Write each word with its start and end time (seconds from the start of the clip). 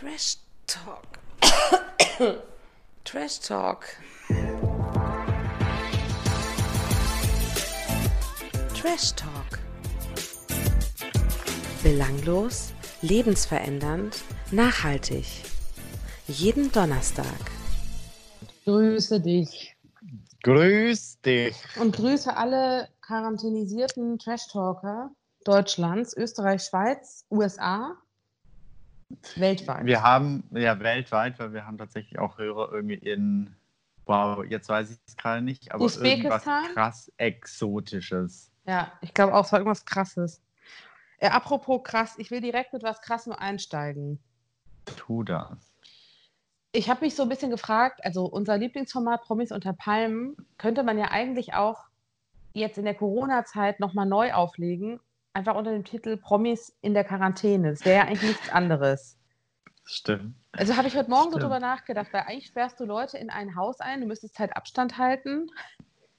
Trash 0.00 0.38
Talk. 0.66 1.18
Trash 3.04 3.40
Talk. 3.40 3.84
Trash 8.74 9.12
Talk. 9.12 9.58
Belanglos, 11.82 12.72
lebensverändernd, 13.02 14.22
nachhaltig. 14.50 15.26
Jeden 16.28 16.72
Donnerstag. 16.72 17.26
Grüße 18.64 19.20
dich. 19.20 19.76
Grüß 20.44 21.20
dich. 21.20 21.56
Und 21.78 21.94
grüße 21.94 22.34
alle 22.34 22.88
quarantänisierten 23.02 24.18
Trash-Talker 24.18 25.10
Deutschlands, 25.44 26.16
Österreich, 26.16 26.62
Schweiz, 26.62 27.26
USA, 27.30 27.98
weltweit. 29.36 29.84
Wir 29.84 30.02
haben, 30.02 30.44
ja, 30.52 30.78
weltweit, 30.80 31.38
weil 31.38 31.52
wir 31.52 31.66
haben 31.66 31.78
tatsächlich 31.78 32.18
auch 32.18 32.38
Hörer 32.38 32.72
irgendwie 32.72 32.94
in, 32.94 33.54
wow, 34.06 34.44
jetzt 34.44 34.68
weiß 34.68 34.90
ich 34.90 34.98
es 35.06 35.16
gerade 35.16 35.42
nicht, 35.42 35.72
aber 35.72 35.84
irgendwas 35.84 36.44
krass 36.44 37.12
Exotisches. 37.16 38.50
Ja, 38.66 38.92
ich 39.00 39.14
glaube 39.14 39.34
auch, 39.34 39.44
es 39.44 39.52
war 39.52 39.58
irgendwas 39.58 39.84
Krasses. 39.84 40.42
Äh, 41.18 41.28
apropos 41.28 41.82
krass, 41.82 42.14
ich 42.18 42.30
will 42.30 42.40
direkt 42.40 42.72
mit 42.72 42.82
was 42.82 43.00
Krassem 43.02 43.32
einsteigen. 43.32 44.18
Tu 44.84 45.22
das. 45.22 45.72
Ich 46.72 46.88
habe 46.88 47.04
mich 47.04 47.16
so 47.16 47.24
ein 47.24 47.28
bisschen 47.28 47.50
gefragt, 47.50 48.00
also 48.04 48.26
unser 48.26 48.56
Lieblingsformat 48.56 49.22
Promis 49.22 49.50
unter 49.50 49.72
Palmen 49.72 50.36
könnte 50.56 50.84
man 50.84 50.98
ja 50.98 51.10
eigentlich 51.10 51.54
auch 51.54 51.84
jetzt 52.52 52.78
in 52.78 52.84
der 52.84 52.94
Corona-Zeit 52.94 53.80
nochmal 53.80 54.06
neu 54.06 54.32
auflegen, 54.32 55.00
einfach 55.32 55.54
unter 55.54 55.70
dem 55.70 55.84
Titel 55.84 56.16
Promis 56.16 56.76
in 56.80 56.94
der 56.94 57.04
Quarantäne. 57.04 57.70
Das 57.70 57.84
wäre 57.84 57.98
ja 57.98 58.02
eigentlich 58.04 58.22
nichts 58.22 58.50
anderes. 58.50 59.16
Das 59.84 59.92
stimmt. 59.92 60.34
Also 60.52 60.76
habe 60.76 60.88
ich 60.88 60.96
heute 60.96 61.10
Morgen 61.10 61.24
so 61.24 61.38
Stimmt. 61.38 61.44
drüber 61.44 61.60
nachgedacht, 61.60 62.12
weil 62.12 62.22
eigentlich 62.22 62.46
sperrst 62.46 62.80
du 62.80 62.84
Leute 62.84 63.18
in 63.18 63.30
ein 63.30 63.54
Haus 63.54 63.80
ein, 63.80 64.00
du 64.00 64.06
müsstest 64.06 64.38
halt 64.38 64.56
Abstand 64.56 64.98
halten, 64.98 65.48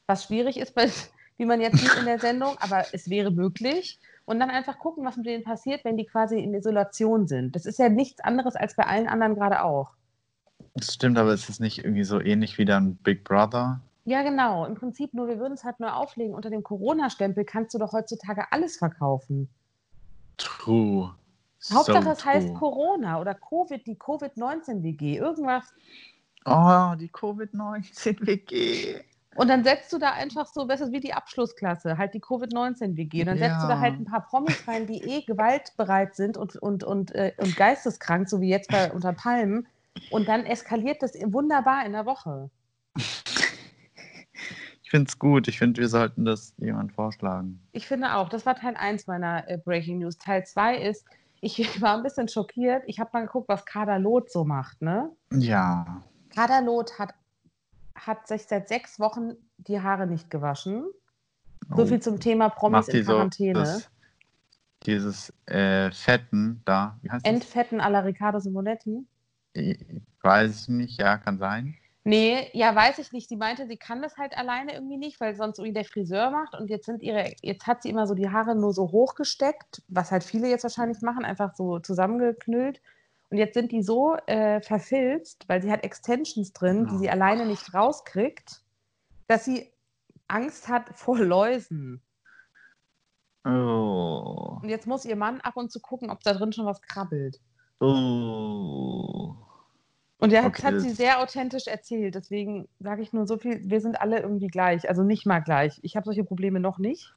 was 0.07 0.25
schwierig 0.25 0.57
ist, 0.57 0.73
bei, 0.73 0.89
wie 1.37 1.45
man 1.45 1.59
jetzt 1.61 1.77
sieht 1.77 1.95
in 1.95 2.05
der 2.05 2.19
Sendung, 2.19 2.57
aber 2.59 2.85
es 2.93 3.09
wäre 3.09 3.31
möglich. 3.31 3.99
Und 4.25 4.39
dann 4.39 4.49
einfach 4.49 4.79
gucken, 4.79 5.03
was 5.03 5.17
mit 5.17 5.25
denen 5.25 5.43
passiert, 5.43 5.83
wenn 5.83 5.97
die 5.97 6.05
quasi 6.05 6.39
in 6.39 6.53
Isolation 6.53 7.27
sind. 7.27 7.55
Das 7.55 7.65
ist 7.65 7.79
ja 7.79 7.89
nichts 7.89 8.21
anderes 8.21 8.55
als 8.55 8.75
bei 8.75 8.85
allen 8.85 9.07
anderen 9.07 9.35
gerade 9.35 9.63
auch. 9.63 9.91
Das 10.75 10.93
stimmt, 10.93 11.17
aber 11.17 11.33
ist 11.33 11.49
es 11.49 11.59
nicht 11.59 11.79
irgendwie 11.83 12.03
so 12.03 12.21
ähnlich 12.21 12.57
wie 12.57 12.65
dann 12.65 12.95
Big 12.95 13.23
Brother? 13.23 13.81
Ja, 14.05 14.23
genau. 14.23 14.65
Im 14.65 14.75
Prinzip 14.75 15.13
nur, 15.13 15.27
wir 15.27 15.37
würden 15.39 15.53
es 15.53 15.63
halt 15.63 15.79
neu 15.79 15.89
auflegen. 15.89 16.33
Unter 16.33 16.49
dem 16.49 16.63
Corona-Stempel 16.63 17.45
kannst 17.45 17.73
du 17.73 17.77
doch 17.79 17.93
heutzutage 17.93 18.45
alles 18.51 18.77
verkaufen. 18.77 19.47
True. 20.37 21.13
Hauptsache, 21.71 22.03
so 22.03 22.09
es 22.09 22.25
heißt 22.25 22.47
true. 22.47 22.57
Corona 22.57 23.19
oder 23.21 23.35
Covid, 23.35 23.85
die 23.85 23.95
Covid-19-WG, 23.95 25.17
irgendwas. 25.17 25.71
Oh, 26.45 26.95
die 26.99 27.09
Covid-19-WG. 27.09 29.01
Und 29.35 29.47
dann 29.47 29.63
setzt 29.63 29.93
du 29.93 29.97
da 29.97 30.11
einfach 30.11 30.45
so, 30.47 30.65
das 30.65 30.81
ist 30.81 30.91
wie 30.91 30.99
die 30.99 31.13
Abschlussklasse, 31.13 31.97
halt 31.97 32.13
die 32.13 32.19
Covid-19-WG. 32.19 33.21
Und 33.21 33.27
dann 33.27 33.37
setzt 33.37 33.63
du 33.63 33.67
da 33.67 33.75
Ja. 33.75 33.79
halt 33.79 33.99
ein 33.99 34.05
paar 34.05 34.25
Promis 34.25 34.67
rein, 34.67 34.87
die 34.87 35.03
eh 35.03 35.21
gewaltbereit 35.21 36.15
sind 36.15 36.35
und, 36.35 36.55
und, 36.57 36.83
und, 36.83 37.13
äh, 37.15 37.33
und 37.37 37.55
geisteskrank, 37.55 38.27
so 38.27 38.41
wie 38.41 38.49
jetzt 38.49 38.69
bei 38.71 38.91
unter 38.91 39.13
Palmen. 39.13 39.67
Und 40.09 40.27
dann 40.27 40.45
eskaliert 40.45 41.01
das 41.01 41.13
wunderbar 41.13 41.85
in 41.85 41.93
der 41.93 42.05
Woche. 42.05 42.49
Ich 44.91 44.97
finde 44.97 45.07
es 45.07 45.19
gut. 45.19 45.47
Ich 45.47 45.57
finde, 45.57 45.79
wir 45.79 45.87
sollten 45.87 46.25
das 46.25 46.53
jemand 46.57 46.91
vorschlagen. 46.91 47.61
Ich 47.71 47.87
finde 47.87 48.13
auch, 48.13 48.27
das 48.27 48.45
war 48.45 48.55
Teil 48.57 48.75
1 48.75 49.07
meiner 49.07 49.47
äh, 49.49 49.57
Breaking 49.57 49.99
News. 49.99 50.17
Teil 50.17 50.45
2 50.45 50.79
ist, 50.79 51.05
ich 51.41 51.81
war 51.81 51.95
ein 51.95 52.03
bisschen 52.03 52.27
schockiert. 52.27 52.83
Ich 52.87 52.99
habe 52.99 53.09
mal 53.13 53.21
geguckt, 53.25 53.47
was 53.47 53.63
Kader 53.65 53.99
Loth 53.99 54.29
so 54.29 54.43
macht. 54.43 54.81
Ne? 54.81 55.09
Ja. 55.31 56.03
Kader 56.35 56.61
Loth 56.61 56.99
hat, 56.99 57.13
hat 57.95 58.27
sich 58.27 58.43
seit 58.43 58.67
sechs 58.67 58.99
Wochen 58.99 59.31
die 59.59 59.79
Haare 59.79 60.07
nicht 60.07 60.29
gewaschen. 60.29 60.83
So 61.73 61.83
Oh. 61.83 61.85
viel 61.85 62.01
zum 62.01 62.19
Thema 62.19 62.49
Promis 62.49 62.89
in 62.89 63.05
so 63.05 63.13
Quarantäne. 63.13 63.53
das, 63.59 63.89
dieses 64.85 65.33
äh, 65.45 65.89
Fetten 65.91 66.63
da. 66.65 66.99
Wie 67.01 67.09
heißt 67.09 67.25
das? 67.25 67.33
Entfetten 67.33 67.79
alla 67.79 67.99
Riccardo 68.01 68.39
Simonetti? 68.39 69.07
Ich 69.53 69.79
weiß 70.21 70.63
ich 70.63 70.67
nicht, 70.67 70.99
ja, 70.99 71.17
kann 71.17 71.37
sein. 71.37 71.75
Nee, 72.03 72.49
ja, 72.53 72.75
weiß 72.75 72.97
ich 72.97 73.11
nicht. 73.11 73.29
Sie 73.29 73.35
meinte, 73.35 73.67
sie 73.67 73.77
kann 73.77 74.01
das 74.01 74.17
halt 74.17 74.35
alleine 74.35 74.73
irgendwie 74.73 74.97
nicht, 74.97 75.21
weil 75.21 75.35
sonst 75.35 75.59
irgendwie 75.59 75.73
der 75.73 75.85
Friseur 75.85 76.31
macht. 76.31 76.55
Und 76.55 76.69
jetzt 76.69 76.87
sind 76.87 77.03
ihre, 77.03 77.33
jetzt 77.41 77.67
hat 77.67 77.83
sie 77.83 77.89
immer 77.89 78.07
so 78.07 78.15
die 78.15 78.29
Haare 78.29 78.55
nur 78.55 78.73
so 78.73 78.91
hochgesteckt, 78.91 79.83
was 79.87 80.11
halt 80.11 80.23
viele 80.23 80.49
jetzt 80.49 80.63
wahrscheinlich 80.63 81.01
machen, 81.01 81.25
einfach 81.25 81.53
so 81.55 81.77
zusammengeknüllt. 81.79 82.81
Und 83.29 83.37
jetzt 83.37 83.53
sind 83.53 83.71
die 83.71 83.83
so 83.83 84.15
äh, 84.25 84.61
verfilzt, 84.61 85.47
weil 85.47 85.61
sie 85.61 85.71
hat 85.71 85.83
Extensions 85.83 86.53
drin, 86.53 86.87
die 86.91 86.97
sie 86.97 87.09
alleine 87.09 87.45
nicht 87.45 87.73
rauskriegt, 87.73 88.61
dass 89.27 89.45
sie 89.45 89.71
Angst 90.27 90.69
hat 90.69 90.89
vor 90.97 91.19
Läusen. 91.19 92.01
Oh. 93.45 94.59
Und 94.61 94.69
jetzt 94.69 94.87
muss 94.87 95.05
ihr 95.05 95.15
Mann 95.15 95.39
ab 95.41 95.55
und 95.55 95.71
zu 95.71 95.79
gucken, 95.79 96.09
ob 96.09 96.21
da 96.21 96.33
drin 96.33 96.51
schon 96.51 96.65
was 96.65 96.81
krabbelt. 96.81 97.39
Oh. 97.79 99.35
Und 100.21 100.31
ja, 100.31 100.45
Okay, 100.45 100.61
das 100.61 100.63
hat 100.63 100.81
sie 100.81 100.91
sehr 100.91 101.19
authentisch 101.19 101.65
erzählt. 101.65 102.13
Deswegen 102.13 102.67
sage 102.79 103.01
ich 103.01 103.11
nur 103.11 103.25
so 103.25 103.37
viel, 103.37 103.59
wir 103.63 103.81
sind 103.81 103.99
alle 103.99 104.19
irgendwie 104.19 104.47
gleich. 104.47 104.87
Also 104.87 105.01
nicht 105.01 105.25
mal 105.25 105.39
gleich. 105.39 105.79
Ich 105.81 105.95
habe 105.95 106.05
solche 106.05 106.23
Probleme 106.23 106.59
noch 106.59 106.77
nicht. 106.77 107.15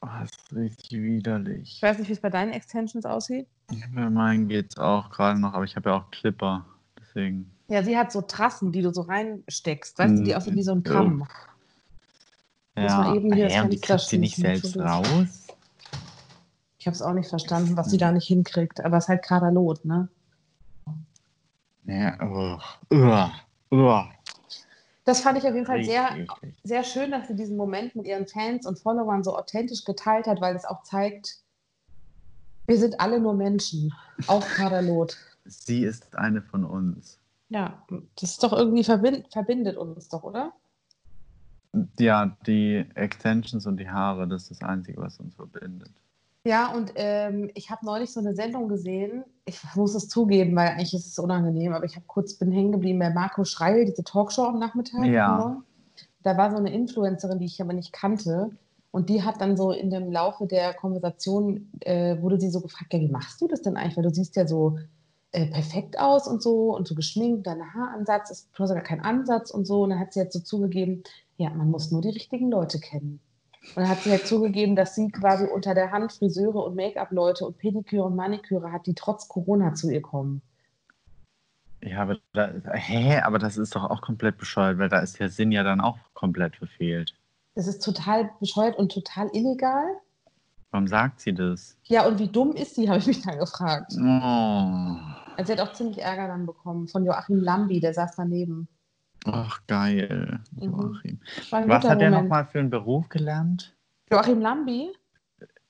Oh, 0.00 0.08
das 0.18 0.30
ist 0.30 0.56
richtig 0.56 1.02
widerlich. 1.02 1.74
Ich 1.76 1.82
weiß 1.82 1.98
nicht, 1.98 2.08
wie 2.08 2.14
es 2.14 2.20
bei 2.20 2.30
deinen 2.30 2.52
Extensions 2.52 3.04
aussieht. 3.04 3.46
Bei 3.94 4.08
meinen 4.08 4.48
geht's 4.48 4.78
auch 4.78 5.10
gerade 5.10 5.38
noch, 5.38 5.52
aber 5.52 5.64
ich 5.64 5.76
habe 5.76 5.90
ja 5.90 5.96
auch 5.96 6.10
Clipper. 6.10 6.64
Deswegen. 6.98 7.50
Ja, 7.68 7.82
sie 7.82 7.98
hat 7.98 8.10
so 8.10 8.22
Trassen, 8.22 8.72
die 8.72 8.80
du 8.80 8.90
so 8.90 9.02
reinsteckst. 9.02 9.98
Weißt 9.98 10.18
du, 10.18 10.22
die 10.22 10.34
aussehen 10.34 10.56
wie 10.56 10.62
so 10.62 10.72
ein 10.72 10.82
Kamm. 10.82 11.18
Muss 11.18 11.28
Ja, 12.74 12.98
mal 13.00 13.16
eben 13.16 13.34
hier 13.34 13.48
hä, 13.48 13.60
und 13.60 13.70
die 13.70 13.80
kriegt 13.80 14.00
sie 14.00 14.16
nicht 14.16 14.36
selbst 14.36 14.78
raus? 14.78 15.46
Ich 16.78 16.86
habe 16.86 16.94
es 16.94 17.02
auch 17.02 17.12
nicht 17.12 17.28
verstanden, 17.28 17.76
was 17.76 17.90
sie 17.90 17.98
da 17.98 18.10
nicht 18.10 18.26
hinkriegt. 18.26 18.82
Aber 18.82 18.96
es 18.96 19.04
ist 19.04 19.08
halt 19.08 19.22
gerade 19.22 19.50
Lot, 19.50 19.84
ne? 19.84 20.08
Ja, 21.90 22.16
oh. 22.22 22.58
Oh. 22.92 23.28
Oh. 23.72 24.02
Das 25.04 25.22
fand 25.22 25.38
ich 25.38 25.44
auf 25.44 25.54
jeden 25.54 25.66
Fall 25.66 25.82
sehr, 25.82 26.10
Richtig 26.10 26.30
eklig. 26.30 26.54
sehr 26.62 26.84
schön, 26.84 27.10
dass 27.10 27.26
sie 27.26 27.34
diesen 27.34 27.56
Moment 27.56 27.96
mit 27.96 28.06
ihren 28.06 28.28
Fans 28.28 28.64
und 28.64 28.78
Followern 28.78 29.24
so 29.24 29.36
authentisch 29.36 29.84
geteilt 29.84 30.28
hat, 30.28 30.40
weil 30.40 30.54
es 30.54 30.64
auch 30.64 30.84
zeigt, 30.84 31.38
wir 32.68 32.78
sind 32.78 33.00
alle 33.00 33.18
nur 33.18 33.34
Menschen. 33.34 33.92
Auch 34.28 34.46
Kaderlot. 34.46 35.16
Sie 35.46 35.82
ist 35.82 36.14
eine 36.14 36.42
von 36.42 36.64
uns. 36.64 37.18
Ja, 37.48 37.84
das 38.20 38.30
ist 38.30 38.42
doch 38.44 38.52
irgendwie 38.52 38.84
verbind, 38.84 39.26
verbindet 39.32 39.76
uns 39.76 40.08
doch, 40.08 40.22
oder? 40.22 40.52
Ja, 41.98 42.36
die 42.46 42.86
Extensions 42.94 43.66
und 43.66 43.78
die 43.78 43.90
Haare, 43.90 44.28
das 44.28 44.42
ist 44.42 44.50
das 44.52 44.68
Einzige, 44.68 45.00
was 45.00 45.18
uns 45.18 45.34
verbindet. 45.34 45.90
Ja, 46.44 46.72
und 46.74 46.92
ähm, 46.94 47.50
ich 47.54 47.70
habe 47.70 47.84
neulich 47.84 48.12
so 48.12 48.20
eine 48.20 48.34
Sendung 48.34 48.68
gesehen. 48.68 49.24
Ich 49.44 49.60
muss 49.76 49.94
es 49.94 50.08
zugeben, 50.08 50.56
weil 50.56 50.68
eigentlich 50.68 50.94
ist 50.94 51.06
es 51.06 51.18
unangenehm, 51.18 51.72
aber 51.72 51.84
ich 51.84 51.96
habe 51.96 52.06
kurz 52.06 52.34
bin 52.34 52.50
hängen 52.50 52.72
geblieben 52.72 52.98
bei 52.98 53.10
Marco 53.10 53.44
Schreil, 53.44 53.84
diese 53.84 54.04
Talkshow 54.04 54.44
am 54.44 54.58
Nachmittag. 54.58 55.04
Ja. 55.06 55.62
Da 56.22 56.36
war 56.36 56.50
so 56.50 56.56
eine 56.56 56.72
Influencerin, 56.72 57.38
die 57.38 57.46
ich 57.46 57.60
aber 57.60 57.72
nicht 57.72 57.92
kannte. 57.92 58.50
Und 58.90 59.08
die 59.08 59.22
hat 59.22 59.40
dann 59.40 59.56
so 59.56 59.70
in 59.70 59.90
dem 59.90 60.10
Laufe 60.10 60.46
der 60.46 60.74
Konversation, 60.74 61.70
äh, 61.80 62.20
wurde 62.20 62.40
sie 62.40 62.50
so 62.50 62.60
gefragt, 62.60 62.92
ja, 62.92 63.00
wie 63.00 63.08
machst 63.08 63.40
du 63.40 63.46
das 63.46 63.62
denn 63.62 63.76
eigentlich? 63.76 63.96
Weil 63.96 64.04
du 64.04 64.10
siehst 64.10 64.34
ja 64.34 64.46
so 64.46 64.78
äh, 65.32 65.46
perfekt 65.46 65.98
aus 66.00 66.26
und 66.26 66.42
so 66.42 66.74
und 66.74 66.88
so 66.88 66.96
geschminkt, 66.96 67.46
dein 67.46 67.62
Haaransatz 67.72 68.30
ist 68.30 68.48
du 68.52 68.62
hast 68.62 68.70
ja 68.70 68.74
gar 68.74 68.84
kein 68.84 69.00
Ansatz 69.00 69.50
und 69.50 69.64
so. 69.64 69.82
Und 69.82 69.90
dann 69.90 70.00
hat 70.00 70.12
sie 70.12 70.20
jetzt 70.20 70.32
so 70.32 70.40
zugegeben, 70.40 71.04
ja, 71.36 71.50
man 71.50 71.70
muss 71.70 71.92
nur 71.92 72.00
die 72.00 72.08
richtigen 72.10 72.50
Leute 72.50 72.80
kennen. 72.80 73.20
Und 73.60 73.76
dann 73.76 73.88
hat 73.88 74.00
sie 74.00 74.10
halt 74.10 74.26
zugegeben, 74.26 74.74
dass 74.74 74.94
sie 74.94 75.10
quasi 75.10 75.44
unter 75.44 75.74
der 75.74 75.92
Hand 75.92 76.12
Friseure 76.12 76.64
und 76.64 76.76
Make-up-Leute 76.76 77.46
und 77.46 77.58
Pediküre 77.58 78.04
und 78.04 78.16
Maniküre 78.16 78.72
hat, 78.72 78.86
die 78.86 78.94
trotz 78.94 79.28
Corona 79.28 79.74
zu 79.74 79.90
ihr 79.90 80.02
kommen. 80.02 80.42
Ja, 81.82 82.02
aber, 82.02 82.18
da, 82.32 82.52
hä, 82.72 83.20
aber 83.20 83.38
das 83.38 83.56
ist 83.56 83.74
doch 83.74 83.84
auch 83.84 84.02
komplett 84.02 84.38
bescheuert, 84.38 84.78
weil 84.78 84.88
da 84.88 85.00
ist 85.00 85.18
der 85.18 85.30
Sinn 85.30 85.52
ja 85.52 85.62
dann 85.62 85.80
auch 85.80 85.98
komplett 86.14 86.56
verfehlt. 86.56 87.14
Das 87.54 87.66
ist 87.66 87.82
total 87.84 88.30
bescheuert 88.40 88.78
und 88.78 88.92
total 88.92 89.28
illegal. 89.32 89.84
Warum 90.70 90.86
sagt 90.86 91.20
sie 91.20 91.34
das? 91.34 91.76
Ja, 91.84 92.06
und 92.06 92.18
wie 92.18 92.28
dumm 92.28 92.52
ist 92.52 92.74
sie, 92.74 92.88
habe 92.88 92.98
ich 92.98 93.06
mich 93.06 93.22
dann 93.22 93.38
gefragt. 93.38 93.92
Oh. 93.98 94.96
Also 95.36 95.52
sie 95.52 95.58
hat 95.58 95.60
auch 95.60 95.72
ziemlich 95.72 95.98
Ärger 95.98 96.28
dann 96.28 96.46
bekommen 96.46 96.88
von 96.88 97.04
Joachim 97.04 97.40
Lambi, 97.40 97.80
der 97.80 97.94
saß 97.94 98.16
daneben. 98.16 98.68
Ach, 99.26 99.60
geil. 99.66 100.40
Mhm. 100.52 100.62
Joachim. 100.62 101.20
Ein 101.50 101.68
Was 101.68 101.84
hat 101.84 102.00
er 102.00 102.10
nochmal 102.10 102.46
für 102.46 102.58
einen 102.58 102.70
Beruf 102.70 103.08
gelernt? 103.08 103.74
Joachim 104.10 104.40
Lambi? 104.40 104.90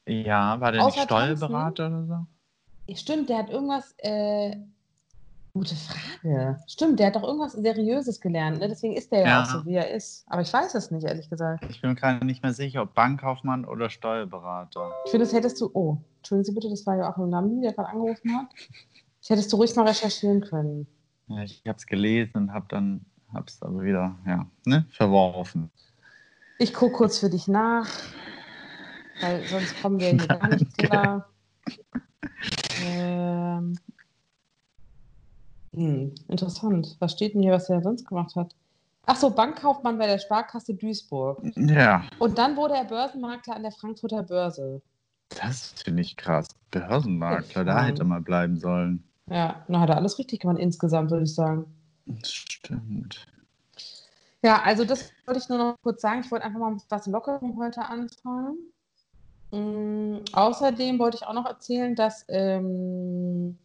Ja, 0.06 0.60
war 0.60 0.72
der 0.72 0.84
nicht 0.84 0.96
Außer? 0.96 1.04
Steuerberater 1.04 1.86
oder 1.88 2.06
so? 2.06 2.26
Ja, 2.86 2.96
Stimmt, 2.96 3.28
der 3.28 3.38
hat 3.38 3.50
irgendwas. 3.50 3.94
Äh, 3.98 4.56
gute 5.52 5.74
Frage. 5.74 6.56
Stimmt, 6.68 6.98
der 7.00 7.08
hat 7.08 7.16
doch 7.16 7.22
irgendwas 7.24 7.52
Seriöses 7.52 8.20
gelernt. 8.20 8.60
Ne? 8.60 8.68
Deswegen 8.68 8.94
ist 8.96 9.10
der 9.12 9.20
ja, 9.20 9.26
Ja. 9.26 9.42
auch 9.42 9.46
so, 9.46 9.66
wie 9.66 9.74
er 9.74 9.90
ist. 9.90 10.24
Aber 10.28 10.42
ich 10.42 10.52
weiß 10.52 10.74
es 10.74 10.90
nicht, 10.90 11.04
ehrlich 11.04 11.28
gesagt. 11.28 11.64
Ich 11.68 11.80
bin 11.80 11.90
mir 11.90 11.96
gerade 11.96 12.24
nicht 12.24 12.42
mehr 12.42 12.52
sicher, 12.52 12.82
ob 12.82 12.94
Bankkaufmann 12.94 13.64
oder 13.64 13.90
Steuerberater. 13.90 14.90
Ich 15.04 15.10
finde, 15.10 15.26
das 15.26 15.34
hättest 15.34 15.60
du. 15.60 15.70
Oh, 15.74 15.98
entschuldigen 16.18 16.44
Sie 16.46 16.52
bitte, 16.54 16.70
das 16.70 16.86
war 16.86 16.96
Joachim 16.96 17.30
Lambi, 17.30 17.60
der 17.62 17.72
gerade 17.72 17.88
angerufen 17.90 18.36
hat. 18.36 18.46
Das 19.20 19.30
hättest 19.30 19.52
du 19.52 19.56
ruhig 19.56 19.74
mal 19.76 19.86
recherchieren 19.86 20.40
können. 20.40 20.86
Ja, 21.28 21.42
ich 21.42 21.62
habe 21.66 21.76
es 21.76 21.86
gelesen 21.86 22.36
und 22.36 22.52
habe 22.52 22.66
dann 22.68 23.04
hab's 23.32 23.62
aber 23.62 23.80
wieder 23.82 24.16
ja, 24.26 24.46
ne, 24.66 24.86
verworfen. 24.90 25.70
Ich 26.58 26.74
gucke 26.74 26.94
kurz 26.94 27.18
für 27.18 27.30
dich 27.30 27.48
nach, 27.48 27.88
weil 29.20 29.42
sonst 29.46 29.80
kommen 29.80 29.98
wir 29.98 30.08
hier 30.08 30.26
gar 30.26 30.48
nicht 30.48 30.76
klar. 30.78 31.28
Ähm, 32.84 33.78
hm, 35.74 36.14
interessant. 36.28 36.96
Was 36.98 37.12
steht 37.12 37.34
denn 37.34 37.42
hier, 37.42 37.52
was 37.52 37.68
er 37.70 37.82
sonst 37.82 38.06
gemacht 38.06 38.34
hat? 38.36 38.54
Ach 39.06 39.16
so, 39.16 39.30
Bankkaufmann 39.30 39.98
bei 39.98 40.06
der 40.06 40.18
Sparkasse 40.18 40.74
Duisburg. 40.74 41.40
Ja, 41.56 42.04
Und 42.18 42.38
dann 42.38 42.56
wurde 42.56 42.74
er 42.74 42.84
Börsenmakler 42.84 43.56
an 43.56 43.62
der 43.62 43.72
Frankfurter 43.72 44.22
Börse. 44.22 44.82
das 45.30 45.72
finde 45.82 46.02
ich 46.02 46.16
krass. 46.16 46.48
Börsenmakler, 46.70 47.64
da 47.64 47.74
fein. 47.74 47.86
hätte 47.86 48.02
er 48.02 48.06
mal 48.06 48.20
bleiben 48.20 48.56
sollen. 48.58 49.02
Ja, 49.28 49.64
na, 49.68 49.80
hat 49.80 49.90
er 49.90 49.96
alles 49.96 50.18
richtig 50.18 50.40
gemacht 50.40 50.58
insgesamt, 50.58 51.10
würde 51.10 51.24
ich 51.24 51.34
sagen. 51.34 51.64
Das 52.20 52.32
stimmt. 52.32 53.26
Ja, 54.42 54.62
also 54.62 54.84
das 54.84 55.12
wollte 55.26 55.40
ich 55.40 55.48
nur 55.48 55.58
noch 55.58 55.76
kurz 55.82 56.00
sagen. 56.00 56.22
Ich 56.24 56.30
wollte 56.30 56.44
einfach 56.46 56.60
mal 56.60 56.70
mit 56.72 56.82
was 56.88 57.06
Lockerem 57.06 57.58
heute 57.58 57.82
anfangen. 57.84 58.56
Mm, 59.52 60.22
außerdem 60.32 60.98
wollte 60.98 61.16
ich 61.18 61.26
auch 61.26 61.34
noch 61.34 61.46
erzählen, 61.46 61.94
dass 61.94 62.24
ähm, 62.28 63.58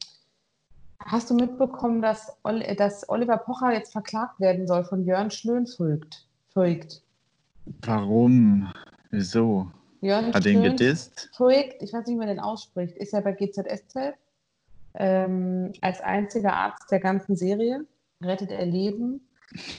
hast 1.00 1.30
du 1.30 1.36
mitbekommen, 1.36 2.02
dass, 2.02 2.36
Ol 2.44 2.62
äh, 2.62 2.76
dass 2.76 3.08
Oliver 3.08 3.38
Pocher 3.38 3.72
jetzt 3.74 3.92
verklagt 3.92 4.40
werden 4.40 4.68
soll 4.68 4.84
von 4.84 5.06
Jörn 5.06 5.32
Schlönvoigt? 5.32 6.28
Voigt. 6.54 7.02
Warum? 7.82 8.72
Wieso? 9.12 9.72
Jörn 10.02 10.34
Hat 10.34 10.46
ihn 10.46 10.60
Schlön- 10.60 10.72
gedisst? 10.78 11.30
Voigt, 11.38 11.82
ich 11.82 11.94
weiß 11.94 12.06
nicht, 12.06 12.16
wie 12.16 12.20
man 12.20 12.28
den 12.28 12.40
ausspricht, 12.40 12.98
ist 12.98 13.14
ja 13.14 13.22
bei 13.22 13.32
GZSZ 13.32 14.16
ähm, 14.96 15.72
als 15.82 16.02
einziger 16.02 16.54
Arzt 16.54 16.90
der 16.92 17.00
ganzen 17.00 17.36
Serie, 17.36 17.86
rettet 18.26 18.52
er 18.52 18.66
Leben. 18.66 19.28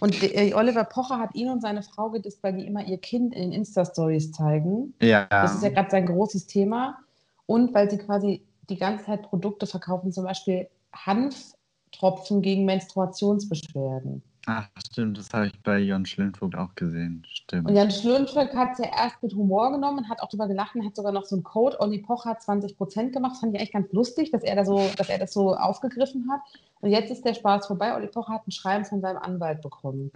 Und 0.00 0.22
äh, 0.22 0.54
Oliver 0.54 0.84
Pocher 0.84 1.18
hat 1.18 1.34
ihn 1.34 1.50
und 1.50 1.60
seine 1.60 1.82
Frau 1.82 2.10
gedisst, 2.10 2.42
weil 2.42 2.54
die 2.54 2.66
immer 2.66 2.84
ihr 2.86 2.98
Kind 2.98 3.34
in 3.34 3.42
den 3.42 3.52
Insta-Stories 3.52 4.32
zeigen. 4.32 4.94
Ja. 5.00 5.26
Das 5.30 5.54
ist 5.54 5.62
ja 5.62 5.70
gerade 5.70 5.90
sein 5.90 6.06
großes 6.06 6.46
Thema. 6.46 6.98
Und 7.46 7.74
weil 7.74 7.90
sie 7.90 7.98
quasi 7.98 8.46
die 8.68 8.76
ganze 8.76 9.04
Zeit 9.06 9.22
Produkte 9.22 9.66
verkaufen, 9.66 10.12
zum 10.12 10.24
Beispiel 10.24 10.68
Hanftropfen 10.92 12.42
gegen 12.42 12.64
Menstruationsbeschwerden. 12.64 14.22
Ach, 14.48 14.68
stimmt, 14.78 15.18
das 15.18 15.32
habe 15.32 15.48
ich 15.48 15.60
bei 15.64 15.78
Jon 15.80 16.06
Schlindvogt 16.06 16.54
auch 16.54 16.72
gesehen. 16.76 17.24
Stimmt. 17.28 17.68
Und 17.68 17.74
Jan 17.74 17.90
Schlönvöck 17.90 18.54
hat 18.54 18.74
es 18.74 18.78
ja 18.78 18.84
erst 18.96 19.20
mit 19.20 19.34
Humor 19.34 19.72
genommen 19.72 20.08
hat 20.08 20.22
auch 20.22 20.28
drüber 20.28 20.46
gelacht 20.46 20.76
und 20.76 20.86
hat 20.86 20.94
sogar 20.94 21.10
noch 21.10 21.24
so 21.24 21.34
einen 21.34 21.42
Code, 21.42 21.80
Olli 21.80 21.98
Pocher 21.98 22.30
hat 22.30 22.40
20% 22.42 23.10
gemacht. 23.10 23.38
Fand 23.40 23.52
ich 23.54 23.58
eigentlich 23.60 23.72
ganz 23.72 23.92
lustig, 23.92 24.30
dass 24.30 24.44
er, 24.44 24.54
da 24.54 24.64
so, 24.64 24.80
dass 24.96 25.08
er 25.08 25.18
das 25.18 25.32
so 25.32 25.56
aufgegriffen 25.56 26.30
hat. 26.30 26.40
Und 26.80 26.90
jetzt 26.90 27.10
ist 27.10 27.24
der 27.24 27.34
Spaß 27.34 27.66
vorbei. 27.66 27.96
Olli 27.96 28.06
Pocher 28.06 28.34
hat 28.34 28.46
ein 28.46 28.52
Schreiben 28.52 28.84
von 28.84 29.00
seinem 29.00 29.18
Anwalt 29.18 29.62
bekommen. 29.62 30.12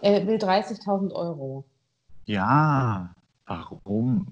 Er 0.00 0.26
will 0.26 0.38
30.000 0.38 1.12
Euro. 1.12 1.64
Ja, 2.26 3.14
warum? 3.46 4.26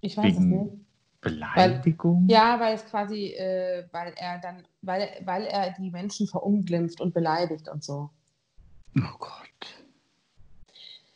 Ich 0.00 0.16
weiß 0.16 0.24
Wegen- 0.24 0.36
es 0.36 0.44
nicht. 0.72 0.85
Beleidigung? 1.20 2.26
Ja, 2.28 2.58
weil 2.60 2.74
es 2.74 2.84
quasi, 2.84 3.32
äh, 3.34 3.86
weil 3.92 4.12
er 4.16 4.38
dann, 4.38 4.64
weil, 4.82 5.08
weil 5.24 5.44
er 5.44 5.70
die 5.72 5.90
Menschen 5.90 6.26
verunglimpft 6.26 7.00
und 7.00 7.12
beleidigt 7.14 7.68
und 7.68 7.82
so. 7.82 8.10
Oh 8.96 9.18
Gott. 9.18 9.84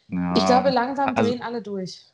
Ja, 0.09 0.35
Ich 0.37 0.45
glaube, 0.47 0.71
langsam 0.71 1.15
also- 1.17 1.31
drehen 1.31 1.43
alle 1.43 1.63
durch. 1.63 2.07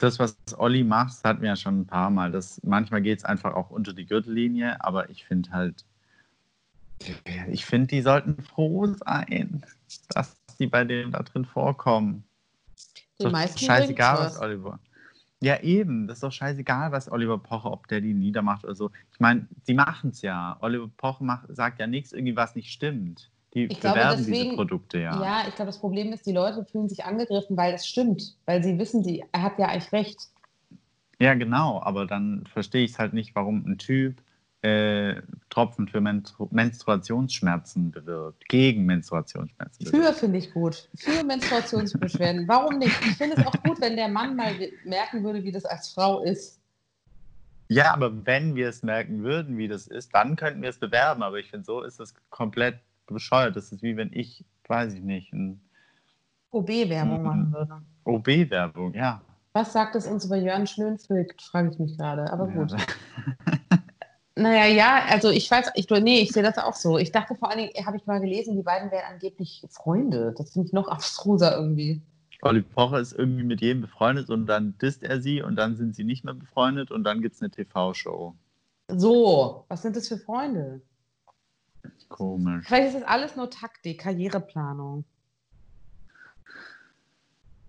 das, 0.00 0.18
was 0.18 0.36
Olli 0.58 0.82
macht, 0.82 1.22
hatten 1.24 1.40
wir 1.42 1.50
ja 1.50 1.56
schon 1.56 1.80
ein 1.80 1.86
paar 1.86 2.10
Mal. 2.10 2.32
Das, 2.32 2.60
manchmal 2.64 3.00
geht 3.00 3.18
es 3.18 3.24
einfach 3.24 3.54
auch 3.54 3.70
unter 3.70 3.92
die 3.92 4.06
Gürtellinie, 4.06 4.76
aber 4.84 5.08
ich 5.08 5.24
finde 5.24 5.50
halt, 5.52 5.84
ich 7.46 7.64
finde, 7.64 7.86
die 7.88 8.02
sollten 8.02 8.42
froh 8.42 8.86
sein, 8.86 9.64
dass 10.10 10.36
die 10.58 10.66
bei 10.66 10.84
denen 10.84 11.12
da 11.12 11.22
drin 11.22 11.44
vorkommen. 11.44 12.24
Den 13.20 13.26
doch 13.26 13.32
meisten 13.32 13.58
scheißegal, 13.58 14.18
was 14.18 14.40
Oliver. 14.40 14.80
Ja, 15.44 15.60
eben. 15.60 16.06
Das 16.08 16.16
ist 16.16 16.22
doch 16.22 16.32
scheißegal, 16.32 16.90
was 16.90 17.12
Oliver 17.12 17.36
Pocher, 17.38 17.70
ob 17.70 17.86
der 17.88 18.00
die 18.00 18.14
niedermacht 18.14 18.64
oder 18.64 18.74
so. 18.74 18.90
Ich 19.12 19.20
meine, 19.20 19.46
die 19.68 19.74
machen 19.74 20.10
es 20.10 20.22
ja. 20.22 20.56
Oliver 20.60 20.88
Pocher 20.96 21.22
macht, 21.24 21.44
sagt 21.54 21.80
ja 21.80 21.86
nichts, 21.86 22.12
irgendwie 22.12 22.34
was 22.34 22.54
nicht 22.54 22.72
stimmt. 22.72 23.30
Die 23.52 23.64
Ich 23.64 23.78
glaube, 23.80 23.98
bewerben 23.98 24.16
diese 24.18 24.30
deswegen- 24.32 24.56
Produkte 24.56 24.98
ja. 25.00 25.22
Ja, 25.22 25.42
ich 25.46 25.54
glaube, 25.54 25.66
das 25.68 25.78
Problem 25.78 26.12
ist, 26.12 26.24
die 26.26 26.32
Leute 26.32 26.64
fühlen 26.64 26.88
sich 26.88 27.04
angegriffen, 27.04 27.56
weil 27.56 27.74
es 27.74 27.86
stimmt. 27.86 28.36
Weil 28.46 28.64
sie 28.64 28.78
wissen, 28.78 29.02
die, 29.02 29.22
er 29.32 29.42
hat 29.42 29.58
ja 29.58 29.66
eigentlich 29.68 29.92
recht. 29.92 30.18
Ja, 31.20 31.34
genau. 31.34 31.80
Aber 31.82 32.06
dann 32.06 32.44
verstehe 32.46 32.84
ich 32.84 32.92
es 32.92 32.98
halt 32.98 33.12
nicht, 33.12 33.34
warum 33.36 33.64
ein 33.66 33.78
Typ 33.78 34.20
äh, 34.64 35.20
Tropfen 35.50 35.86
für 35.88 36.00
Menstru 36.00 36.48
Menstruationsschmerzen 36.50 37.90
bewirbt. 37.90 38.48
Gegen 38.48 38.86
Menstruationsschmerzen 38.86 39.84
bewirbt. 39.84 40.06
Für 40.06 40.12
finde 40.14 40.38
ich 40.38 40.54
gut. 40.54 40.88
Für 40.96 41.22
Menstruationsbeschwerden. 41.22 42.48
Warum 42.48 42.78
nicht? 42.78 42.98
Ich 43.02 43.16
finde 43.16 43.36
es 43.36 43.46
auch 43.46 43.62
gut, 43.62 43.78
wenn 43.82 43.96
der 43.96 44.08
Mann 44.08 44.36
mal 44.36 44.54
merken 44.86 45.22
würde, 45.22 45.44
wie 45.44 45.52
das 45.52 45.66
als 45.66 45.90
Frau 45.90 46.22
ist. 46.22 46.60
Ja, 47.68 47.92
aber 47.92 48.24
wenn 48.24 48.54
wir 48.54 48.70
es 48.70 48.82
merken 48.82 49.22
würden, 49.22 49.58
wie 49.58 49.68
das 49.68 49.86
ist, 49.86 50.14
dann 50.14 50.36
könnten 50.36 50.62
wir 50.62 50.70
es 50.70 50.78
bewerben. 50.78 51.22
Aber 51.22 51.38
ich 51.38 51.50
finde, 51.50 51.66
so 51.66 51.82
ist 51.82 52.00
das 52.00 52.14
komplett 52.30 52.78
bescheuert. 53.06 53.56
Das 53.56 53.70
ist 53.70 53.82
wie 53.82 53.98
wenn 53.98 54.10
ich, 54.14 54.46
weiß 54.66 54.94
ich 54.94 55.02
nicht, 55.02 55.30
ein 55.34 55.60
OB-Werbung 56.52 57.22
machen 57.22 57.52
würde. 57.52 57.82
OB-Werbung, 58.04 58.94
ja. 58.94 59.20
Was 59.52 59.74
sagt 59.74 59.94
es 59.94 60.06
uns 60.06 60.24
über 60.24 60.36
Jörn 60.36 60.66
Schlönvögt, 60.66 61.42
frage 61.42 61.70
ich 61.70 61.78
mich 61.78 61.98
gerade. 61.98 62.32
Aber 62.32 62.48
gut. 62.48 62.70
Ja. 62.70 62.78
Naja, 64.36 64.66
ja, 64.66 65.04
also 65.08 65.30
ich 65.30 65.48
weiß, 65.48 65.70
ich, 65.76 65.88
nee, 65.88 66.20
ich 66.20 66.32
sehe 66.32 66.42
das 66.42 66.58
auch 66.58 66.74
so. 66.74 66.98
Ich 66.98 67.12
dachte 67.12 67.36
vor 67.36 67.50
allen 67.50 67.58
Dingen, 67.58 67.86
habe 67.86 67.96
ich 67.96 68.06
mal 68.06 68.20
gelesen, 68.20 68.56
die 68.56 68.62
beiden 68.62 68.90
wären 68.90 69.12
angeblich 69.12 69.64
Freunde. 69.70 70.34
Das 70.36 70.52
finde 70.52 70.66
ich 70.66 70.72
noch 70.72 70.88
abstruser 70.88 71.56
irgendwie. 71.56 72.02
Olli 72.42 72.62
Pocher 72.62 72.98
ist 72.98 73.12
irgendwie 73.12 73.44
mit 73.44 73.60
jedem 73.60 73.82
befreundet 73.82 74.28
und 74.30 74.46
dann 74.46 74.76
disst 74.78 75.02
er 75.02 75.20
sie 75.20 75.40
und 75.40 75.56
dann 75.56 75.76
sind 75.76 75.94
sie 75.94 76.04
nicht 76.04 76.24
mehr 76.24 76.34
befreundet 76.34 76.90
und 76.90 77.04
dann 77.04 77.22
gibt 77.22 77.36
es 77.36 77.40
eine 77.40 77.50
TV-Show. 77.50 78.34
So, 78.88 79.64
was 79.68 79.82
sind 79.82 79.96
das 79.96 80.08
für 80.08 80.18
Freunde? 80.18 80.82
Komisch. 82.08 82.66
Vielleicht 82.66 82.88
ist 82.88 82.96
das 82.96 83.08
alles 83.08 83.36
nur 83.36 83.50
Taktik, 83.50 84.00
Karriereplanung. 84.00 85.04